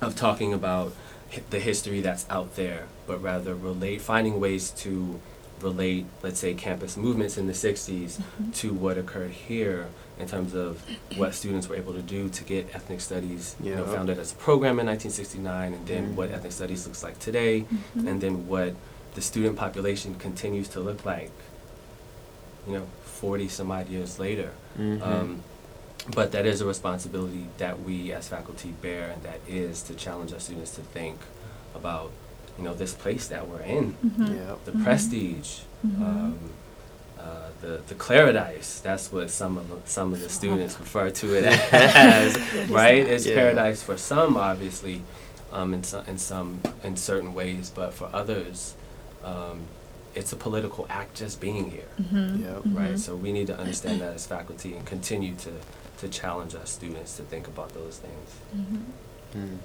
of 0.00 0.16
talking 0.16 0.52
about 0.52 0.92
hi- 1.32 1.42
the 1.50 1.60
history 1.60 2.00
that's 2.00 2.26
out 2.28 2.56
there, 2.56 2.86
but 3.06 3.22
rather 3.22 3.54
relate, 3.54 4.00
finding 4.00 4.40
ways 4.40 4.70
to 4.70 5.20
relate, 5.60 6.04
let's 6.24 6.40
say, 6.40 6.52
campus 6.54 6.96
movements 6.96 7.38
in 7.38 7.46
the 7.46 7.52
60s 7.52 8.18
Mm-hmm. 8.18 8.50
to 8.50 8.72
what 8.74 8.98
occurred 8.98 9.30
here 9.30 9.86
in 10.22 10.28
terms 10.28 10.54
of 10.54 10.80
what 11.16 11.34
students 11.34 11.68
were 11.68 11.74
able 11.76 11.92
to 11.92 12.00
do 12.02 12.28
to 12.28 12.44
get 12.44 12.74
ethnic 12.74 13.00
studies 13.00 13.56
you 13.62 13.74
know, 13.74 13.84
founded 13.84 14.18
as 14.18 14.32
a 14.32 14.36
program 14.36 14.78
in 14.78 14.86
1969, 14.86 15.74
and 15.74 15.86
then 15.86 16.02
Mhm. 16.12 16.14
what 16.14 16.30
ethnic 16.30 16.52
studies 16.52 16.86
looks 16.86 17.02
like 17.02 17.18
today, 17.18 17.54
Mm-hmm. 17.62 18.08
and 18.08 18.20
then 18.20 18.46
what 18.46 18.74
the 19.16 19.20
student 19.20 19.56
population 19.56 20.14
continues 20.14 20.68
to 20.68 20.80
look 20.80 21.04
like, 21.04 21.32
you 22.66 22.74
know, 22.74 22.86
40 23.04 23.48
some 23.48 23.70
odd 23.72 23.88
years 23.88 24.18
later. 24.18 24.50
Mhm. 24.78 25.02
Um, 25.02 25.42
but 26.14 26.30
that 26.32 26.46
is 26.46 26.60
a 26.60 26.66
responsibility 26.66 27.46
that 27.58 27.82
we 27.82 28.12
as 28.12 28.28
faculty 28.28 28.72
bear, 28.80 29.10
and 29.10 29.22
that 29.24 29.40
is 29.48 29.82
to 29.88 29.94
challenge 29.94 30.32
our 30.32 30.40
students 30.40 30.70
to 30.76 30.82
think 30.82 31.18
about, 31.74 32.10
you 32.58 32.64
know, 32.64 32.74
this 32.74 32.94
place 32.94 33.26
that 33.28 33.48
we're 33.48 33.60
in, 33.78 33.94
Mm-hmm. 34.04 34.26
Yeah. 34.36 34.54
the 34.64 34.72
Mhm. 34.72 34.84
prestige, 34.84 35.60
Mhm. 35.86 36.00
um, 36.02 36.38
uh, 37.22 37.48
the 37.60 37.80
the 37.88 37.94
Claradise. 37.94 38.80
That's 38.82 39.12
what 39.12 39.30
some 39.30 39.56
of 39.58 39.68
the, 39.70 39.76
some 39.88 40.12
of 40.12 40.20
the 40.20 40.28
students 40.28 40.78
refer 40.80 41.10
to 41.10 41.34
it 41.38 41.44
as, 41.72 42.36
right? 42.70 43.06
It's 43.06 43.26
Yeah. 43.26 43.36
paradise 43.36 43.82
for 43.82 43.96
some, 43.96 44.36
obviously, 44.36 45.02
um, 45.52 45.72
in 45.74 45.82
some 45.84 46.04
in 46.06 46.18
some 46.18 46.60
in 46.82 46.96
certain 46.96 47.32
ways, 47.34 47.70
but 47.74 47.94
for 47.94 48.08
others, 48.12 48.74
um, 49.24 49.60
it's 50.14 50.32
a 50.32 50.36
political 50.36 50.86
act 50.90 51.14
just 51.16 51.40
being 51.40 51.70
here, 51.70 51.88
Mm-hmm. 52.02 52.42
Yep. 52.44 52.62
right? 52.80 52.98
So 52.98 53.14
we 53.16 53.30
need 53.32 53.46
to 53.46 53.56
understand 53.58 54.00
that 54.00 54.14
as 54.14 54.26
faculty 54.26 54.74
and 54.76 54.84
continue 54.86 55.34
to 55.36 55.52
to 56.00 56.08
challenge 56.08 56.54
our 56.56 56.66
students 56.66 57.16
to 57.18 57.22
think 57.22 57.46
about 57.46 57.70
those 57.74 57.98
things. 57.98 58.28
Mm-hmm. 58.56 59.38
Mm. 59.38 59.58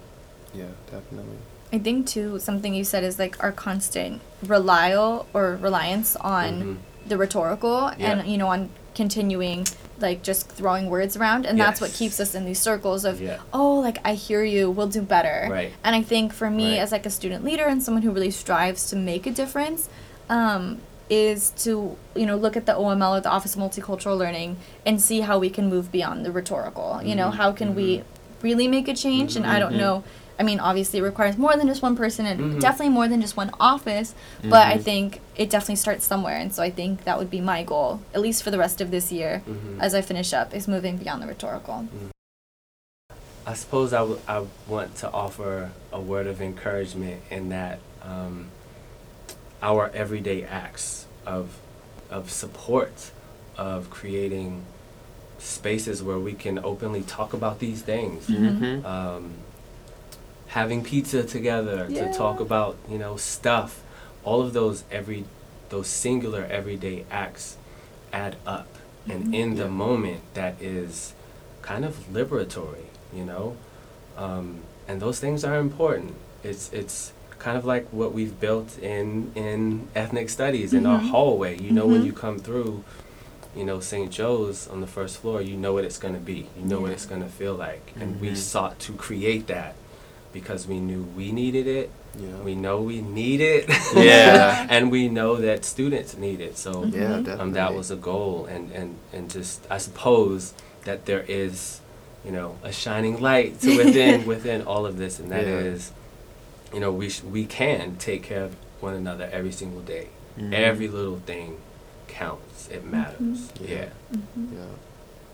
Yeah, 0.53 0.71
definitely. 0.91 1.37
I 1.73 1.79
think 1.79 2.07
too 2.07 2.39
something 2.39 2.73
you 2.73 2.83
said 2.85 3.03
is 3.03 3.17
like 3.19 3.35
our 3.43 3.51
constant 3.51 4.21
relial 4.45 5.25
or 5.33 5.57
reliance 5.57 6.15
on 6.17 6.51
Mhm. 6.61 6.77
The 7.09 7.17
rhetorical 7.17 7.91
Yeah. 7.97 8.11
and 8.19 8.27
you 8.27 8.37
know 8.37 8.47
on 8.47 8.69
continuing 8.95 9.65
like 9.99 10.21
just 10.23 10.49
throwing 10.49 10.89
words 10.89 11.15
around 11.15 11.45
and 11.45 11.59
that's 11.59 11.79
what 11.81 11.91
keeps 11.91 12.19
us 12.19 12.33
in 12.35 12.45
these 12.45 12.59
circles 12.59 13.05
of 13.05 13.21
Yeah. 13.21 13.37
oh 13.53 13.75
like 13.79 13.99
I 14.05 14.13
hear 14.13 14.43
you 14.43 14.69
we'll 14.71 14.87
do 14.87 15.01
better 15.01 15.47
Right. 15.49 15.71
and 15.83 15.95
I 15.95 16.01
think 16.01 16.33
for 16.33 16.49
me 16.49 16.73
Right. 16.73 16.79
as 16.81 16.91
like 16.91 17.05
a 17.05 17.09
student 17.09 17.43
leader 17.43 17.63
and 17.65 17.81
someone 17.81 18.03
who 18.03 18.11
really 18.11 18.31
strives 18.31 18.89
to 18.89 18.95
make 18.95 19.25
a 19.27 19.31
difference 19.31 19.89
um, 20.29 20.79
is 21.09 21.51
to 21.63 21.95
you 22.15 22.25
know 22.25 22.35
look 22.35 22.57
at 22.57 22.65
the 22.65 22.73
OML 22.73 23.17
or 23.17 23.21
the 23.21 23.29
Office 23.29 23.55
of 23.55 23.61
Multicultural 23.61 24.17
Learning 24.17 24.57
and 24.85 25.01
see 25.01 25.21
how 25.21 25.39
we 25.39 25.49
can 25.49 25.69
move 25.69 25.91
beyond 25.91 26.25
the 26.25 26.31
rhetorical 26.31 26.99
you 27.03 27.15
know 27.15 27.29
Mhm. 27.29 27.35
how 27.35 27.51
can 27.51 27.75
we 27.75 28.03
really 28.41 28.67
make 28.67 28.87
a 28.87 28.93
change 28.93 29.35
and 29.35 29.45
I 29.45 29.57
don't 29.59 29.73
Mhm. 29.73 29.77
know 29.79 30.03
I 30.39 30.43
mean, 30.43 30.59
obviously, 30.59 30.99
it 30.99 31.03
requires 31.03 31.37
more 31.37 31.55
than 31.57 31.67
just 31.67 31.81
one 31.81 31.95
person 31.95 32.25
and 32.25 32.39
Mhm. 32.55 32.59
definitely 32.61 32.89
more 32.93 33.07
than 33.07 33.21
just 33.21 33.35
one 33.35 33.49
office. 33.59 34.13
But 34.43 34.67
I 34.67 34.77
Mhm. 34.77 34.83
think 34.83 35.21
it 35.35 35.49
definitely 35.49 35.77
starts 35.77 36.05
somewhere, 36.05 36.35
and 36.37 36.53
so 36.53 36.61
I 36.61 36.69
think 36.69 37.05
that 37.05 37.17
would 37.17 37.29
be 37.29 37.41
my 37.41 37.63
goal, 37.63 38.01
at 38.13 38.21
least 38.21 38.43
for 38.43 38.51
the 38.51 38.57
rest 38.59 38.79
of 38.79 38.91
this 38.91 39.11
year, 39.11 39.41
Mhm. 39.47 39.79
as 39.81 39.95
I 39.95 40.01
finish 40.01 40.33
up, 40.33 40.53
is 40.53 40.67
moving 40.67 40.97
beyond 40.97 41.23
the 41.23 41.27
rhetorical. 41.27 41.87
I 43.45 43.53
suppose 43.53 43.93
I, 43.93 43.99
w- 43.99 44.19
I 44.27 44.43
want 44.67 44.95
to 44.97 45.11
offer 45.11 45.71
a 45.93 45.99
word 46.01 46.27
of 46.27 46.41
encouragement 46.41 47.21
in 47.31 47.49
that 47.49 47.79
um, 48.03 48.47
our 49.61 49.89
everyday 49.93 50.43
acts 50.43 51.05
of, 51.25 51.57
of 52.11 52.29
support, 52.29 53.11
of 53.57 53.89
creating 53.89 54.63
spaces 55.39 56.03
where 56.03 56.19
we 56.19 56.33
can 56.33 56.59
openly 56.59 57.01
talk 57.03 57.33
about 57.33 57.59
these 57.59 57.81
things. 57.81 58.27
Mm-hmm. 58.27 58.85
Um, 58.85 59.31
having 60.47 60.83
pizza 60.83 61.23
together 61.23 61.87
Yeah. 61.89 62.07
to 62.07 62.13
talk 62.17 62.39
about 62.39 62.77
you 62.89 62.97
know 62.97 63.17
stuff 63.17 63.81
all 64.23 64.41
of 64.41 64.53
those 64.53 64.83
every 64.91 65.25
those 65.69 65.87
singular 65.87 66.45
everyday 66.49 67.05
acts 67.11 67.57
add 68.13 68.35
up 68.45 68.67
and 69.09 69.25
Mhm. 69.27 69.33
in 69.33 69.55
the 69.55 69.67
moment 69.67 70.21
that 70.33 70.55
is 70.61 71.13
kind 71.61 71.83
of 71.85 71.95
liberatory 72.11 72.85
you 73.13 73.23
know 73.25 73.55
um, 74.17 74.59
and 74.87 75.01
those 75.01 75.19
things 75.19 75.43
are 75.43 75.59
important 75.59 76.15
it's 76.43 76.71
it's 76.71 77.11
kind 77.39 77.57
of 77.57 77.65
like 77.65 77.85
what 77.91 78.13
we've 78.13 78.39
built 78.39 78.79
in 78.79 79.31
in 79.35 79.87
ethnic 79.95 80.29
studies 80.29 80.73
in 80.73 80.85
our 80.85 80.99
Mhm. 80.99 81.09
hallway 81.09 81.57
you 81.59 81.71
know 81.71 81.85
when 81.85 82.01
Mhm. 82.01 82.05
you 82.05 82.13
come 82.13 82.39
through 82.39 82.83
you 83.55 83.63
know 83.65 83.79
St. 83.79 84.09
Joe's 84.11 84.67
on 84.67 84.81
the 84.81 84.87
first 84.87 85.17
floor 85.17 85.41
you 85.41 85.55
know 85.57 85.73
what 85.73 85.83
it's 85.83 85.97
going 85.99 86.13
to 86.13 86.19
be 86.19 86.47
you 86.57 86.65
know 86.65 86.79
what 86.79 86.91
it's 86.91 87.05
going 87.05 87.21
to 87.21 87.29
feel 87.29 87.53
like 87.53 87.93
and 87.99 88.19
we 88.21 88.29
Mhm. 88.29 88.37
sought 88.37 88.79
to 88.79 88.93
create 88.93 89.47
that 89.47 89.75
because 90.33 90.67
we 90.67 90.79
knew 90.79 91.03
we 91.15 91.31
needed 91.31 91.67
it 91.67 91.89
Yeah. 92.19 92.37
we 92.43 92.53
know 92.55 92.81
we 92.81 93.01
need 93.01 93.41
it 93.41 93.69
Yeah. 93.95 94.65
and 94.73 94.91
we 94.91 95.07
know 95.07 95.35
that 95.37 95.65
students 95.65 96.17
need 96.17 96.39
it 96.41 96.57
so 96.57 96.71
yeah, 96.85 96.87
Um, 97.15 97.23
definitely. 97.23 97.41
um, 97.41 97.51
that 97.53 97.73
was 97.73 97.91
a 97.91 97.95
goal 97.95 98.45
and, 98.45 98.71
and, 98.71 98.95
and 99.13 99.29
just 99.29 99.65
I 99.69 99.77
suppose 99.77 100.53
that 100.85 101.05
there 101.05 101.23
is 101.27 101.79
you 102.25 102.31
know 102.31 102.57
a 102.63 102.71
shining 102.71 103.19
light 103.21 103.59
to 103.61 103.69
within 103.81 104.25
within 104.25 104.61
all 104.63 104.85
of 104.85 104.97
this 104.97 105.19
and 105.19 105.31
that 105.31 105.43
is, 105.45 105.91
Yeah. 105.91 106.73
you 106.75 106.79
know 106.81 106.91
we 106.91 107.09
sh- 107.09 107.23
we 107.23 107.45
can 107.45 107.95
take 107.97 108.23
care 108.23 108.43
of 108.43 108.55
one 108.81 108.93
another 108.93 109.29
every 109.31 109.51
single 109.51 109.81
day 109.81 110.07
Mhm. 110.39 110.53
every 110.53 110.87
little 110.87 111.19
thing 111.25 111.57
counts 112.07 112.67
it 112.75 112.83
matters 112.85 113.39
Yeah. 113.61 113.67
yeah 113.75 113.89
Mm-hmm. 114.13 114.55
Yeah. 114.57 114.73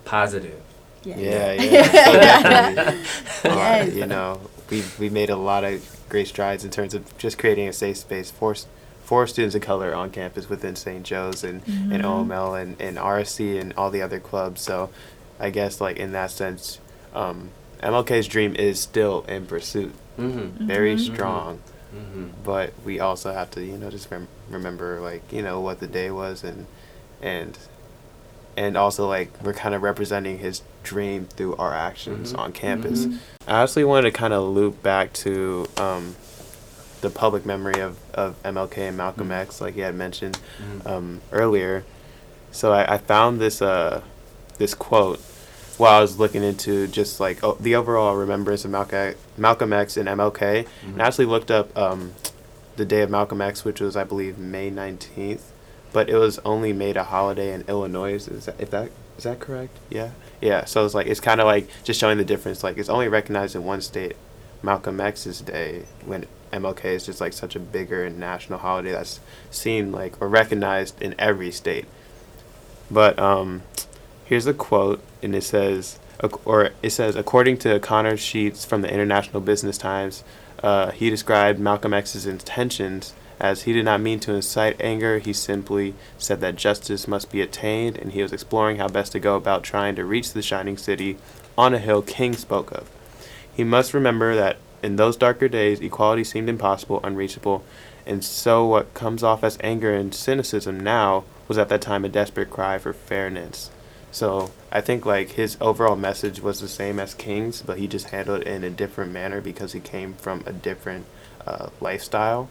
positive 0.05 0.61
Yeah. 1.05 1.17
Yeah, 1.17 1.51
yeah. 1.53 1.83
So 2.03 2.11
definitely, 2.15 3.03
uh, 3.51 3.83
you 3.99 4.05
know, 4.07 4.39
we 4.73 4.83
we 4.99 5.09
made 5.09 5.29
a 5.29 5.35
lot 5.35 5.63
of 5.63 5.99
great 6.09 6.27
strides 6.27 6.63
in 6.65 6.71
terms 6.71 6.93
of 6.93 7.17
just 7.17 7.37
creating 7.37 7.67
a 7.67 7.73
safe 7.73 7.97
space 7.97 8.31
for 8.31 8.55
for 9.03 9.27
students 9.27 9.53
of 9.55 9.61
color 9.61 9.93
on 9.93 10.09
campus 10.09 10.49
within 10.49 10.75
St. 10.77 11.03
Joe's 11.03 11.43
and, 11.43 11.61
and 11.67 12.01
Mhm. 12.01 12.05
OML 12.27 12.61
and, 12.61 12.81
and 12.81 12.97
RSC 12.97 13.59
and 13.59 13.73
all 13.75 13.91
the 13.91 14.01
other 14.01 14.19
clubs. 14.19 14.61
So 14.61 14.89
I 15.39 15.49
guess 15.49 15.81
like 15.81 15.97
in 15.97 16.13
that 16.13 16.31
sense, 16.31 16.79
um, 17.13 17.49
MLK's 17.81 18.27
dream 18.29 18.55
is 18.55 18.79
still 18.79 19.25
in 19.27 19.45
pursuit, 19.45 19.93
mm-hmm. 20.17 20.65
very 20.65 20.95
Mhm. 20.95 21.13
strong. 21.13 21.59
Mm-hmm. 21.93 22.27
But 22.45 22.71
we 22.85 22.99
also 23.01 23.33
have 23.33 23.51
to, 23.51 23.63
you 23.63 23.77
know, 23.77 23.91
just 23.91 24.09
rem- 24.09 24.29
remember 24.49 24.99
like 25.01 25.21
you 25.31 25.41
know 25.41 25.59
what 25.59 25.79
the 25.79 25.87
day 25.87 26.09
was 26.09 26.43
and 26.43 26.65
and 27.21 27.57
and 28.57 28.77
also 28.77 29.07
like 29.07 29.29
we're 29.43 29.53
kind 29.53 29.75
of 29.75 29.83
representing 29.83 30.37
his 30.39 30.61
dream 30.83 31.25
through 31.35 31.55
our 31.55 31.73
actions 31.73 32.33
Mhm. 32.33 32.39
on 32.39 32.51
campus. 32.51 33.05
Mhm. 33.05 33.17
I 33.47 33.63
actually 33.63 33.83
wanted 33.85 34.11
to 34.11 34.17
kind 34.17 34.33
of 34.33 34.43
loop 34.43 34.81
back 34.83 35.13
to 35.13 35.65
um, 35.77 36.15
the 37.01 37.09
public 37.09 37.45
memory 37.45 37.79
of, 37.81 37.97
of 38.13 38.35
MLK 38.43 38.87
and 38.87 38.97
Malcolm 38.97 39.29
Mhm. 39.29 39.37
X, 39.41 39.59
like 39.61 39.75
you 39.75 39.83
had 39.83 39.95
mentioned 39.95 40.37
Mm-hmm. 40.61 40.87
um, 40.87 41.21
earlier. 41.31 41.83
So 42.51 42.71
I, 42.71 42.93
I 42.95 42.97
found 42.97 43.41
this 43.41 43.61
uh, 43.61 44.01
this 44.59 44.73
quote 44.75 45.19
while 45.77 45.97
I 45.97 46.01
was 46.01 46.19
looking 46.19 46.43
into 46.43 46.85
just 46.87 47.19
like 47.19 47.43
oh, 47.43 47.57
the 47.59 47.75
overall 47.75 48.15
remembrance 48.15 48.63
of 48.63 48.71
Malcolm 48.71 49.15
Malcolm 49.37 49.73
X 49.73 49.97
and 49.97 50.07
MLK, 50.07 50.67
and 50.85 51.01
I 51.01 51.07
actually 51.07 51.25
looked 51.25 51.49
up 51.49 51.75
um, 51.77 52.11
the 52.75 52.85
day 52.85 53.01
of 53.01 53.09
Malcolm 53.09 53.41
X, 53.41 53.65
which 53.65 53.81
was 53.81 53.95
I 53.97 54.03
believe 54.03 54.37
May 54.37 54.69
nineteenth, 54.69 55.51
but 55.91 56.09
it 56.09 56.15
was 56.15 56.39
only 56.45 56.71
made 56.73 56.95
a 56.95 57.03
holiday 57.05 57.51
in 57.51 57.63
Illinois. 57.67 58.13
Is 58.27 58.45
that 58.45 58.55
if 58.59 58.69
that 58.69 58.91
is 59.17 59.23
that 59.23 59.39
correct? 59.39 59.75
Yeah, 59.89 60.11
yeah. 60.43 60.65
So 60.65 60.85
it's 60.85 60.93
like 60.93 61.07
it's 61.07 61.21
kind 61.21 61.39
of 61.39 61.45
like 61.45 61.69
just 61.85 61.99
showing 61.99 62.17
the 62.17 62.25
difference. 62.25 62.63
Like 62.63 62.77
it's 62.77 62.89
only 62.89 63.07
recognized 63.07 63.55
in 63.55 63.63
one 63.63 63.81
state, 63.81 64.17
Malcolm 64.61 64.99
X's 64.99 65.39
day, 65.39 65.85
when 66.05 66.25
MLK 66.51 66.83
is 66.85 67.05
just 67.05 67.21
like 67.21 67.31
such 67.31 67.55
a 67.55 67.59
bigger 67.59 68.09
national 68.09 68.59
holiday 68.59 68.91
that's 68.91 69.21
seen 69.51 69.93
like 69.93 70.21
or 70.21 70.27
recognized 70.27 71.01
in 71.01 71.15
every 71.17 71.49
state. 71.49 71.85
But 72.91 73.17
um, 73.17 73.63
here's 74.25 74.45
a 74.45 74.53
quote, 74.53 75.01
and 75.21 75.33
it 75.33 75.43
says, 75.43 75.97
or 76.43 76.71
it 76.81 76.89
says, 76.89 77.15
according 77.15 77.59
to 77.59 77.79
Connor 77.79 78.17
Sheets 78.17 78.65
from 78.65 78.81
the 78.81 78.93
International 78.93 79.39
Business 79.39 79.77
Times, 79.77 80.25
uh, 80.61 80.91
he 80.91 81.09
described 81.09 81.57
Malcolm 81.57 81.93
X's 81.93 82.25
intentions 82.25 83.13
as 83.39 83.63
he 83.63 83.73
did 83.73 83.85
not 83.85 84.01
mean 84.01 84.19
to 84.21 84.33
incite 84.33 84.79
anger. 84.81 85.19
He 85.19 85.33
simply 85.33 85.93
said 86.17 86.41
that 86.41 86.55
justice 86.55 87.07
must 87.07 87.31
be 87.31 87.41
attained, 87.41 87.97
and 87.97 88.11
he 88.11 88.21
was 88.21 88.33
exploring 88.33 88.77
how 88.77 88.87
best 88.87 89.11
to 89.13 89.19
go 89.19 89.35
about 89.35 89.63
trying 89.63 89.95
to 89.95 90.05
reach 90.05 90.33
the 90.33 90.41
shining 90.41 90.77
city 90.77 91.17
on 91.57 91.73
a 91.73 91.79
hill 91.79 92.01
King 92.01 92.33
spoke 92.33 92.71
of. 92.71 92.89
He 93.55 93.63
must 93.63 93.93
remember 93.93 94.35
that 94.35 94.57
in 94.81 94.95
those 94.97 95.15
darker 95.15 95.47
days, 95.47 95.79
equality 95.79 96.23
seemed 96.23 96.49
impossible, 96.49 96.99
unreachable, 97.03 97.63
and 98.05 98.23
so 98.23 98.65
what 98.65 98.93
comes 98.93 99.23
off 99.23 99.43
as 99.43 99.57
anger 99.61 99.93
and 99.93 100.13
cynicism 100.13 100.79
now 100.79 101.23
was 101.47 101.57
at 101.57 101.69
that 101.69 101.81
time 101.81 102.03
a 102.03 102.09
desperate 102.09 102.49
cry 102.49 102.77
for 102.77 102.93
fairness. 102.93 103.71
So 104.11 104.51
I 104.71 104.81
think 104.81 105.05
like 105.05 105.31
his 105.31 105.57
overall 105.59 105.95
message 105.95 106.41
was 106.41 106.59
the 106.59 106.67
same 106.67 106.99
as 106.99 107.13
King's, 107.13 107.61
but 107.61 107.77
he 107.77 107.87
just 107.87 108.09
handled 108.09 108.41
it 108.41 108.47
in 108.47 108.63
a 108.63 108.69
different 108.69 109.11
manner 109.11 109.41
because 109.41 109.73
he 109.73 109.79
came 109.79 110.13
from 110.13 110.43
a 110.45 110.53
different 110.53 111.05
uh, 111.47 111.69
lifestyle. 111.81 112.49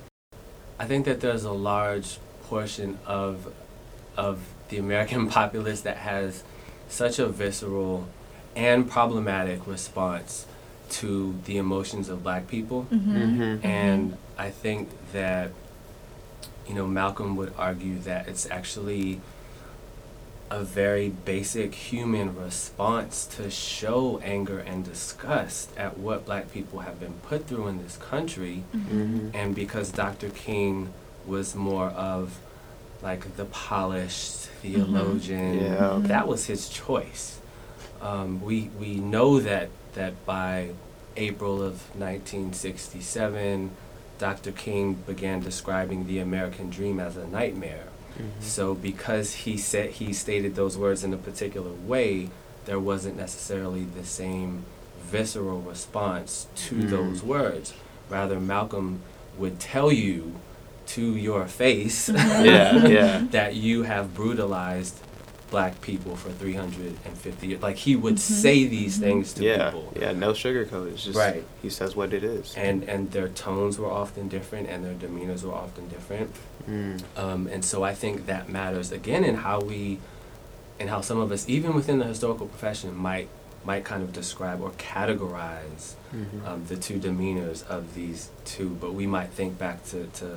I 0.83 0.85
think 0.85 1.05
that 1.05 1.21
there's 1.21 1.45
a 1.45 1.53
large 1.53 2.19
portion 2.49 2.99
of 3.07 3.55
of 4.17 4.41
the 4.69 4.79
American 4.79 5.29
populace 5.39 5.83
that 5.83 5.99
has 5.99 6.43
such 6.89 7.21
a 7.21 7.29
visceral 7.29 8.09
and 8.57 8.91
problematic 8.91 9.65
response 9.67 10.45
to 10.91 11.39
the 11.45 11.57
emotions 11.57 12.09
of 12.09 12.25
black 12.25 12.49
people. 12.49 12.89
Mm-hmm. 12.93 13.17
Mm-hmm. 13.17 13.67
And 13.67 14.19
I 14.37 14.51
think 14.51 14.91
that, 15.13 15.53
you 16.67 16.75
know, 16.75 16.87
Malcolm 16.87 17.37
would 17.37 17.55
argue 17.57 17.99
that 18.01 18.27
it's 18.29 18.51
actually 18.51 19.21
a 20.53 20.63
very 20.63 21.09
basic 21.09 21.75
human 21.75 22.37
response 22.37 23.25
to 23.25 23.51
show 23.51 24.21
anger 24.23 24.59
and 24.59 24.85
disgust 24.85 25.71
at 25.79 25.97
what 25.97 26.27
black 26.27 26.53
people 26.53 26.81
have 26.81 27.01
been 27.01 27.15
put 27.23 27.47
through 27.47 27.67
in 27.69 27.83
this 27.83 27.97
country. 27.97 28.63
Mm-hmm. 28.77 29.29
And 29.35 29.55
because 29.55 29.91
Dr. 29.91 30.29
King 30.29 30.93
was 31.27 31.55
more 31.55 31.87
of 31.89 32.39
like 33.03 33.37
the 33.37 33.47
polished 33.47 34.47
theologian, 34.61 35.55
Yeah. 35.65 35.99
that 36.03 36.29
was 36.29 36.47
his 36.47 36.69
choice. 36.69 37.39
Um, 38.03 38.43
we 38.43 38.69
we 38.79 38.97
know 38.97 39.41
that 39.41 39.71
that 39.95 40.15
by 40.27 40.71
April 41.17 41.63
of 41.63 41.75
1967, 41.99 43.71
Dr. 44.19 44.53
King 44.53 44.95
began 45.07 45.41
describing 45.41 46.07
the 46.07 46.19
American 46.19 46.69
dream 46.71 47.01
as 47.01 47.17
a 47.17 47.27
nightmare. 47.27 47.85
Mm-hmm. 48.19 48.41
So 48.41 48.75
because 48.75 49.35
he 49.35 49.57
said 49.57 49.91
he 49.93 50.13
stated 50.13 50.55
those 50.55 50.77
words 50.79 51.03
in 51.05 51.13
a 51.13 51.17
particular 51.17 51.71
way, 51.73 52.31
there 52.67 52.79
wasn't 52.81 53.17
necessarily 53.17 53.85
the 53.85 54.05
same 54.05 54.65
visceral 55.03 55.61
response 55.61 56.47
to 56.57 56.75
Mm. 56.77 56.91
those 56.91 57.23
words. 57.23 57.75
Rather, 58.09 58.39
Malcolm 58.41 59.01
would 59.39 59.59
tell 59.59 59.91
you 59.93 60.35
to 60.87 61.17
your 61.17 61.47
face 61.47 62.09
Yeah, 62.53 62.87
yeah. 62.87 63.25
that 63.31 63.55
you 63.55 63.83
have 63.85 64.15
brutalized 64.15 64.99
black 65.53 65.81
people 65.83 66.17
for 66.17 66.31
350 66.33 67.47
years. 67.47 67.63
Like 67.63 67.77
he 67.77 67.95
would 67.95 68.17
Mhm. 68.17 68.19
say 68.45 68.67
these 68.67 68.97
things 68.99 69.35
to 69.35 69.45
Yeah, 69.45 69.71
people. 69.71 69.93
yeah, 70.01 70.13
no 70.13 70.33
sugarcoat. 70.33 70.91
It's 70.93 71.05
just 71.05 71.19
Right. 71.19 71.45
he 71.61 71.69
says 71.71 71.95
what 71.95 72.13
it 72.15 72.25
is. 72.25 72.55
And 72.57 72.83
and 72.93 73.11
their 73.13 73.29
tones 73.29 73.79
were 73.79 73.91
often 74.03 74.29
different 74.29 74.69
and 74.71 74.83
their 74.85 74.95
demeanors 75.05 75.43
were 75.45 75.53
often 75.65 75.85
different. 75.89 76.31
Mm. 76.69 77.03
Um, 77.17 77.47
and 77.53 77.63
so 77.65 77.83
I 77.85 77.95
think 77.95 78.27
that 78.27 78.49
matters 78.49 78.91
again 78.93 79.23
in 79.25 79.35
how 79.47 79.61
we, 79.61 79.99
in 80.81 80.89
how 80.89 81.01
some 81.03 81.19
of 81.25 81.31
us, 81.31 81.45
even 81.49 81.75
within 81.75 81.99
the 81.99 82.07
historical 82.15 82.47
profession, 82.47 82.97
might 82.97 83.29
might 83.65 83.85
kind 83.85 84.03
of 84.03 84.13
describe 84.13 84.59
or 84.61 84.71
categorize 84.73 85.85
Mhm. 86.13 86.47
um, 86.49 86.65
the 86.69 86.77
two 86.77 86.99
demeanors 86.99 87.63
of 87.69 87.95
these 87.95 88.21
two. 88.45 88.71
But 88.81 88.93
we 89.01 89.07
might 89.07 89.31
think 89.39 89.59
back 89.59 89.85
to 89.91 89.99
to 90.21 90.29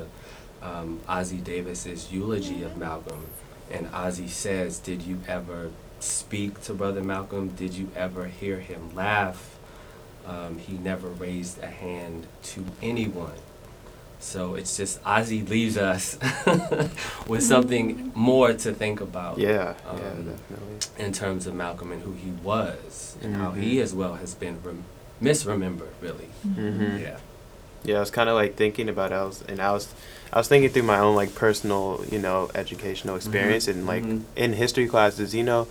um, 0.62 1.00
Ossie 1.08 1.44
Davis's 1.44 2.12
eulogy 2.12 2.64
of 2.64 2.76
Malcolm, 2.76 3.24
and 3.72 3.88
Ossie 3.92 4.30
says, 4.30 4.80
"Did 4.80 5.02
you 5.02 5.20
ever 5.28 5.72
speak 6.00 6.62
to 6.64 6.74
Brother 6.74 7.04
Malcolm? 7.04 7.50
Did 7.50 7.74
you 7.74 7.90
ever 7.96 8.26
hear 8.28 8.60
him 8.60 8.94
laugh? 8.96 9.58
Um, 10.26 10.58
he 10.58 10.74
never 10.78 11.08
raised 11.10 11.62
a 11.62 11.68
hand 11.68 12.28
to 12.44 12.66
anyone." 12.82 13.34
So 14.20 14.56
it's 14.56 14.76
just 14.78 15.04
Ossie 15.04 15.48
leaves 15.48 15.78
us 15.78 16.18
with 17.28 17.44
something 17.44 18.12
more 18.16 18.54
to 18.54 18.74
think 18.74 19.02
about 19.02 19.38
Yeah, 19.38 19.76
yeah, 19.86 19.90
Um, 19.90 19.98
definitely. 20.00 21.06
in 21.06 21.12
terms 21.14 21.46
of 21.48 21.54
Malcolm 21.54 21.92
and 21.92 22.02
who 22.02 22.14
he 22.14 22.32
was 22.44 23.18
and 23.22 23.36
how 23.36 23.52
Mhm. 23.52 23.62
he 23.62 23.82
as 23.82 23.94
well 23.94 24.16
has 24.16 24.34
been 24.34 24.58
rem- 24.64 24.86
misremembered, 25.22 25.94
really. 26.02 26.30
Mhm. 26.48 27.02
Yeah. 27.02 27.18
Yeah, 27.84 27.98
I 27.98 28.00
was 28.00 28.10
kind 28.10 28.30
of 28.30 28.36
like 28.36 28.56
thinking 28.56 28.90
about 28.90 29.12
it. 29.12 29.16
I 29.16 29.24
was, 29.26 29.44
and 29.48 29.60
I 29.60 29.72
was, 29.74 29.90
I 30.34 30.38
was 30.38 30.48
thinking 30.48 30.70
through 30.70 30.84
my 30.84 31.00
own 31.00 31.16
like 31.16 31.34
personal, 31.36 32.04
you 32.12 32.20
know, 32.20 32.50
educational 32.56 33.16
experience, 33.16 33.68
and 33.68 33.86
like 33.88 34.04
Mhm. 34.04 34.22
in 34.36 34.54
history 34.54 34.88
classes, 34.88 35.34
you 35.34 35.44
know, 35.44 35.68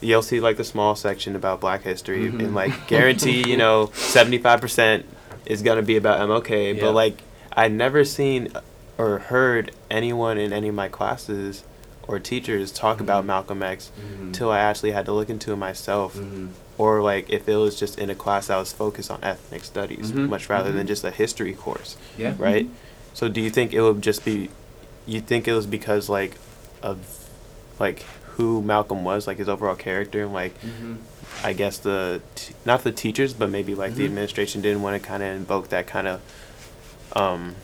you'll 0.00 0.22
see 0.22 0.40
like 0.40 0.56
the 0.56 0.64
small 0.64 0.94
section 0.96 1.36
about 1.36 1.60
Black 1.60 1.82
history, 1.82 2.30
Mhm. 2.30 2.40
and 2.40 2.54
like 2.54 2.86
guarantee, 2.88 3.46
you 3.48 3.56
know, 3.56 3.90
seventy 3.94 4.38
five 4.38 4.60
percent 4.60 5.04
is 5.46 5.62
gonna 5.62 5.82
be 5.82 5.96
about 5.96 6.20
MLK, 6.20 6.72
Yeah. 6.76 6.80
but 6.80 6.92
like 6.94 7.22
I 7.54 7.68
never 7.68 8.04
seen 8.04 8.48
or 8.96 9.18
heard 9.18 9.72
anyone 9.90 10.38
in 10.38 10.52
any 10.52 10.68
of 10.68 10.74
my 10.74 10.88
classes 10.88 11.64
or 12.06 12.18
teachers 12.18 12.70
talk 12.70 13.00
about 13.00 13.24
Mhm. 13.24 13.28
Malcolm 13.28 13.62
X 13.62 13.90
Mhm. 14.00 14.32
till 14.32 14.50
I 14.50 14.58
actually 14.60 14.92
had 14.92 15.04
to 15.06 15.12
look 15.12 15.28
into 15.30 15.52
it 15.52 15.56
myself 15.56 16.16
Mhm. 16.16 16.48
or 16.78 17.02
like 17.02 17.26
if 17.28 17.48
it 17.48 17.56
was 17.56 17.76
just 17.76 17.98
in 17.98 18.08
a 18.10 18.14
class 18.14 18.46
that 18.48 18.56
was 18.56 18.72
focused 18.72 19.10
on 19.10 19.18
ethnic 19.22 19.64
studies 19.64 20.10
Mhm, 20.12 20.28
much 20.28 20.48
rather 20.48 20.70
mhm. 20.70 20.74
than 20.76 20.86
just 20.86 21.04
a 21.04 21.10
history 21.10 21.52
course 21.52 21.96
Yeah. 22.18 22.34
right 22.38 22.68
so 23.14 23.28
do 23.28 23.40
you 23.40 23.50
think 23.50 23.72
it 23.72 23.80
would 23.82 24.02
just 24.02 24.24
be 24.24 24.48
you 25.06 25.20
think 25.20 25.46
it 25.48 25.52
was 25.52 25.66
because 25.66 26.08
like 26.08 26.36
of 26.82 26.98
like 27.78 28.02
who 28.36 28.62
malcolm 28.62 29.04
was 29.04 29.26
like 29.26 29.38
his 29.38 29.48
overall 29.48 29.74
character 29.76 30.22
and 30.24 30.32
like 30.32 30.54
Mhm. 30.62 30.96
i 31.42 31.52
guess 31.52 31.78
the 31.78 32.20
t- 32.34 32.54
not 32.64 32.84
the 32.84 32.92
teachers 32.92 33.32
but 33.34 33.50
maybe 33.50 33.74
like 33.74 33.94
the 33.94 34.02
Mhm. 34.02 34.06
administration 34.06 34.60
didn't 34.62 34.82
want 34.82 35.00
to 35.00 35.06
kind 35.08 35.22
of 35.22 35.34
invoke 35.36 35.68
that 35.68 35.86
kind 35.86 36.06
of 36.08 36.20
um 37.16 37.56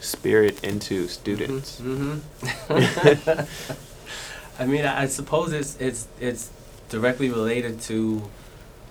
spirit 0.00 0.62
into 0.64 1.06
students 1.08 1.80
Mhm. 1.80 2.20
I 4.58 4.66
mean, 4.66 4.84
I 4.84 5.02
I 5.02 5.06
suppose 5.06 5.52
it's 5.52 5.76
it's 5.80 6.06
it's 6.20 6.50
directly 6.90 7.30
related 7.30 7.80
to 7.82 8.22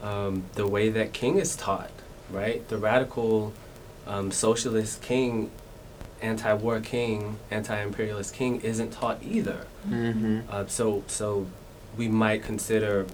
um, 0.02 0.44
the 0.56 0.66
way 0.66 0.90
that 0.90 1.14
King 1.14 1.38
is 1.38 1.56
taught, 1.56 1.92
right? 2.32 2.68
The 2.70 2.78
radical 2.78 3.54
um, 4.08 4.32
socialist 4.32 5.02
king, 5.04 5.52
anti-war 6.22 6.80
king, 6.80 7.38
anti-imperialist 7.52 8.34
king 8.34 8.62
isn't 8.62 8.92
taught 8.92 9.22
either. 9.24 9.66
mm-hmm. 9.88 10.40
Uh, 10.50 10.66
so 10.68 11.04
so 11.08 11.48
we 11.98 12.08
might 12.08 12.44
consider 12.44 13.06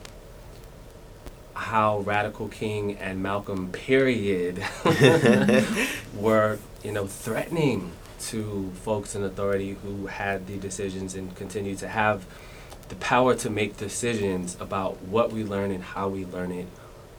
how 1.53 1.99
radical 1.99 2.49
King 2.49 2.97
and 2.97 3.23
Malcolm 3.23 3.71
period 3.71 4.63
were 6.15 6.59
you 6.83 6.91
know 6.91 7.07
threatening 7.07 7.91
to 8.19 8.71
folks 8.83 9.15
in 9.15 9.23
authority 9.23 9.77
who 9.83 10.07
had 10.07 10.47
the 10.47 10.57
decisions 10.57 11.15
and 11.15 11.35
continue 11.35 11.75
to 11.75 11.87
have 11.87 12.25
the 12.89 12.95
power 12.95 13.35
to 13.35 13.49
make 13.49 13.77
decisions 13.77 14.57
about 14.59 15.01
what 15.03 15.31
we 15.31 15.43
learn 15.43 15.71
and 15.71 15.83
how 15.83 16.07
we 16.07 16.25
learn 16.25 16.51
it 16.51 16.67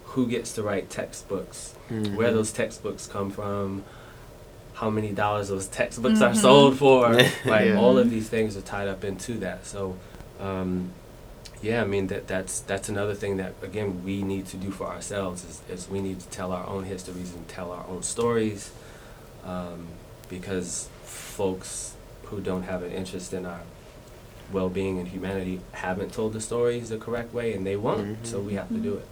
who 0.05 0.26
gets 0.26 0.53
to 0.55 0.62
write 0.62 0.89
textbooks 0.91 1.74
where 2.16 2.32
those 2.32 2.53
textbooks 2.53 3.07
come 3.07 3.30
from 3.30 3.84
how 4.80 4.90
many 4.90 5.10
dollars 5.12 5.48
those 5.48 5.66
textbooks 5.66 6.20
are 6.20 6.32
Mhm. 6.32 6.36
sold 6.46 6.78
for 6.78 7.12
like 7.54 7.66
Yeah. 7.66 7.78
all 7.80 7.96
of 7.98 8.10
these 8.10 8.28
things 8.28 8.56
are 8.58 8.66
tied 8.74 8.88
up 8.88 9.02
into 9.04 9.32
that 9.46 9.64
so 9.66 9.96
um, 10.40 10.90
yeah 11.62 11.80
i 11.82 11.86
mean 11.86 12.06
that 12.08 12.26
that's 12.28 12.60
that's 12.60 12.88
another 12.90 13.14
thing 13.14 13.38
that 13.38 13.52
again 13.62 13.88
we 14.04 14.22
need 14.22 14.44
to 14.46 14.56
do 14.58 14.70
for 14.70 14.86
ourselves 14.86 15.38
is, 15.50 15.56
is 15.74 15.88
we 15.88 16.00
need 16.00 16.20
to 16.20 16.28
tell 16.28 16.52
our 16.52 16.66
own 16.66 16.84
histories 16.84 17.32
and 17.34 17.48
tell 17.48 17.72
our 17.72 17.86
own 17.88 18.02
stories 18.02 18.70
um, 19.44 19.86
because 20.28 20.88
folks 21.04 21.94
who 22.24 22.40
don't 22.40 22.64
have 22.64 22.82
an 22.82 22.92
interest 22.92 23.32
in 23.32 23.46
our 23.46 23.60
well-being 24.52 24.98
and 24.98 25.08
humanity 25.08 25.60
haven't 25.72 26.12
told 26.12 26.32
the 26.32 26.40
stories 26.40 26.90
the 26.90 26.98
correct 26.98 27.32
way 27.32 27.52
and 27.54 27.66
they 27.66 27.76
won't 27.76 28.26
so 28.26 28.40
we 28.40 28.54
have 28.54 28.68
to 28.68 28.78
do 28.88 28.94
it 28.94 29.06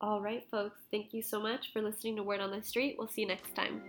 All 0.00 0.20
right, 0.20 0.44
folks. 0.50 0.80
Thank 0.90 1.14
you 1.14 1.22
so 1.22 1.40
much 1.40 1.72
for 1.72 1.80
listening 1.80 2.16
to 2.16 2.22
Word 2.22 2.40
on 2.40 2.50
the 2.50 2.62
Street. 2.62 2.96
We'll 2.98 3.08
see 3.08 3.22
you 3.22 3.28
next 3.28 3.54
time. 3.56 3.80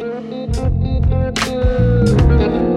Thank 0.00 0.30
you. 2.54 2.69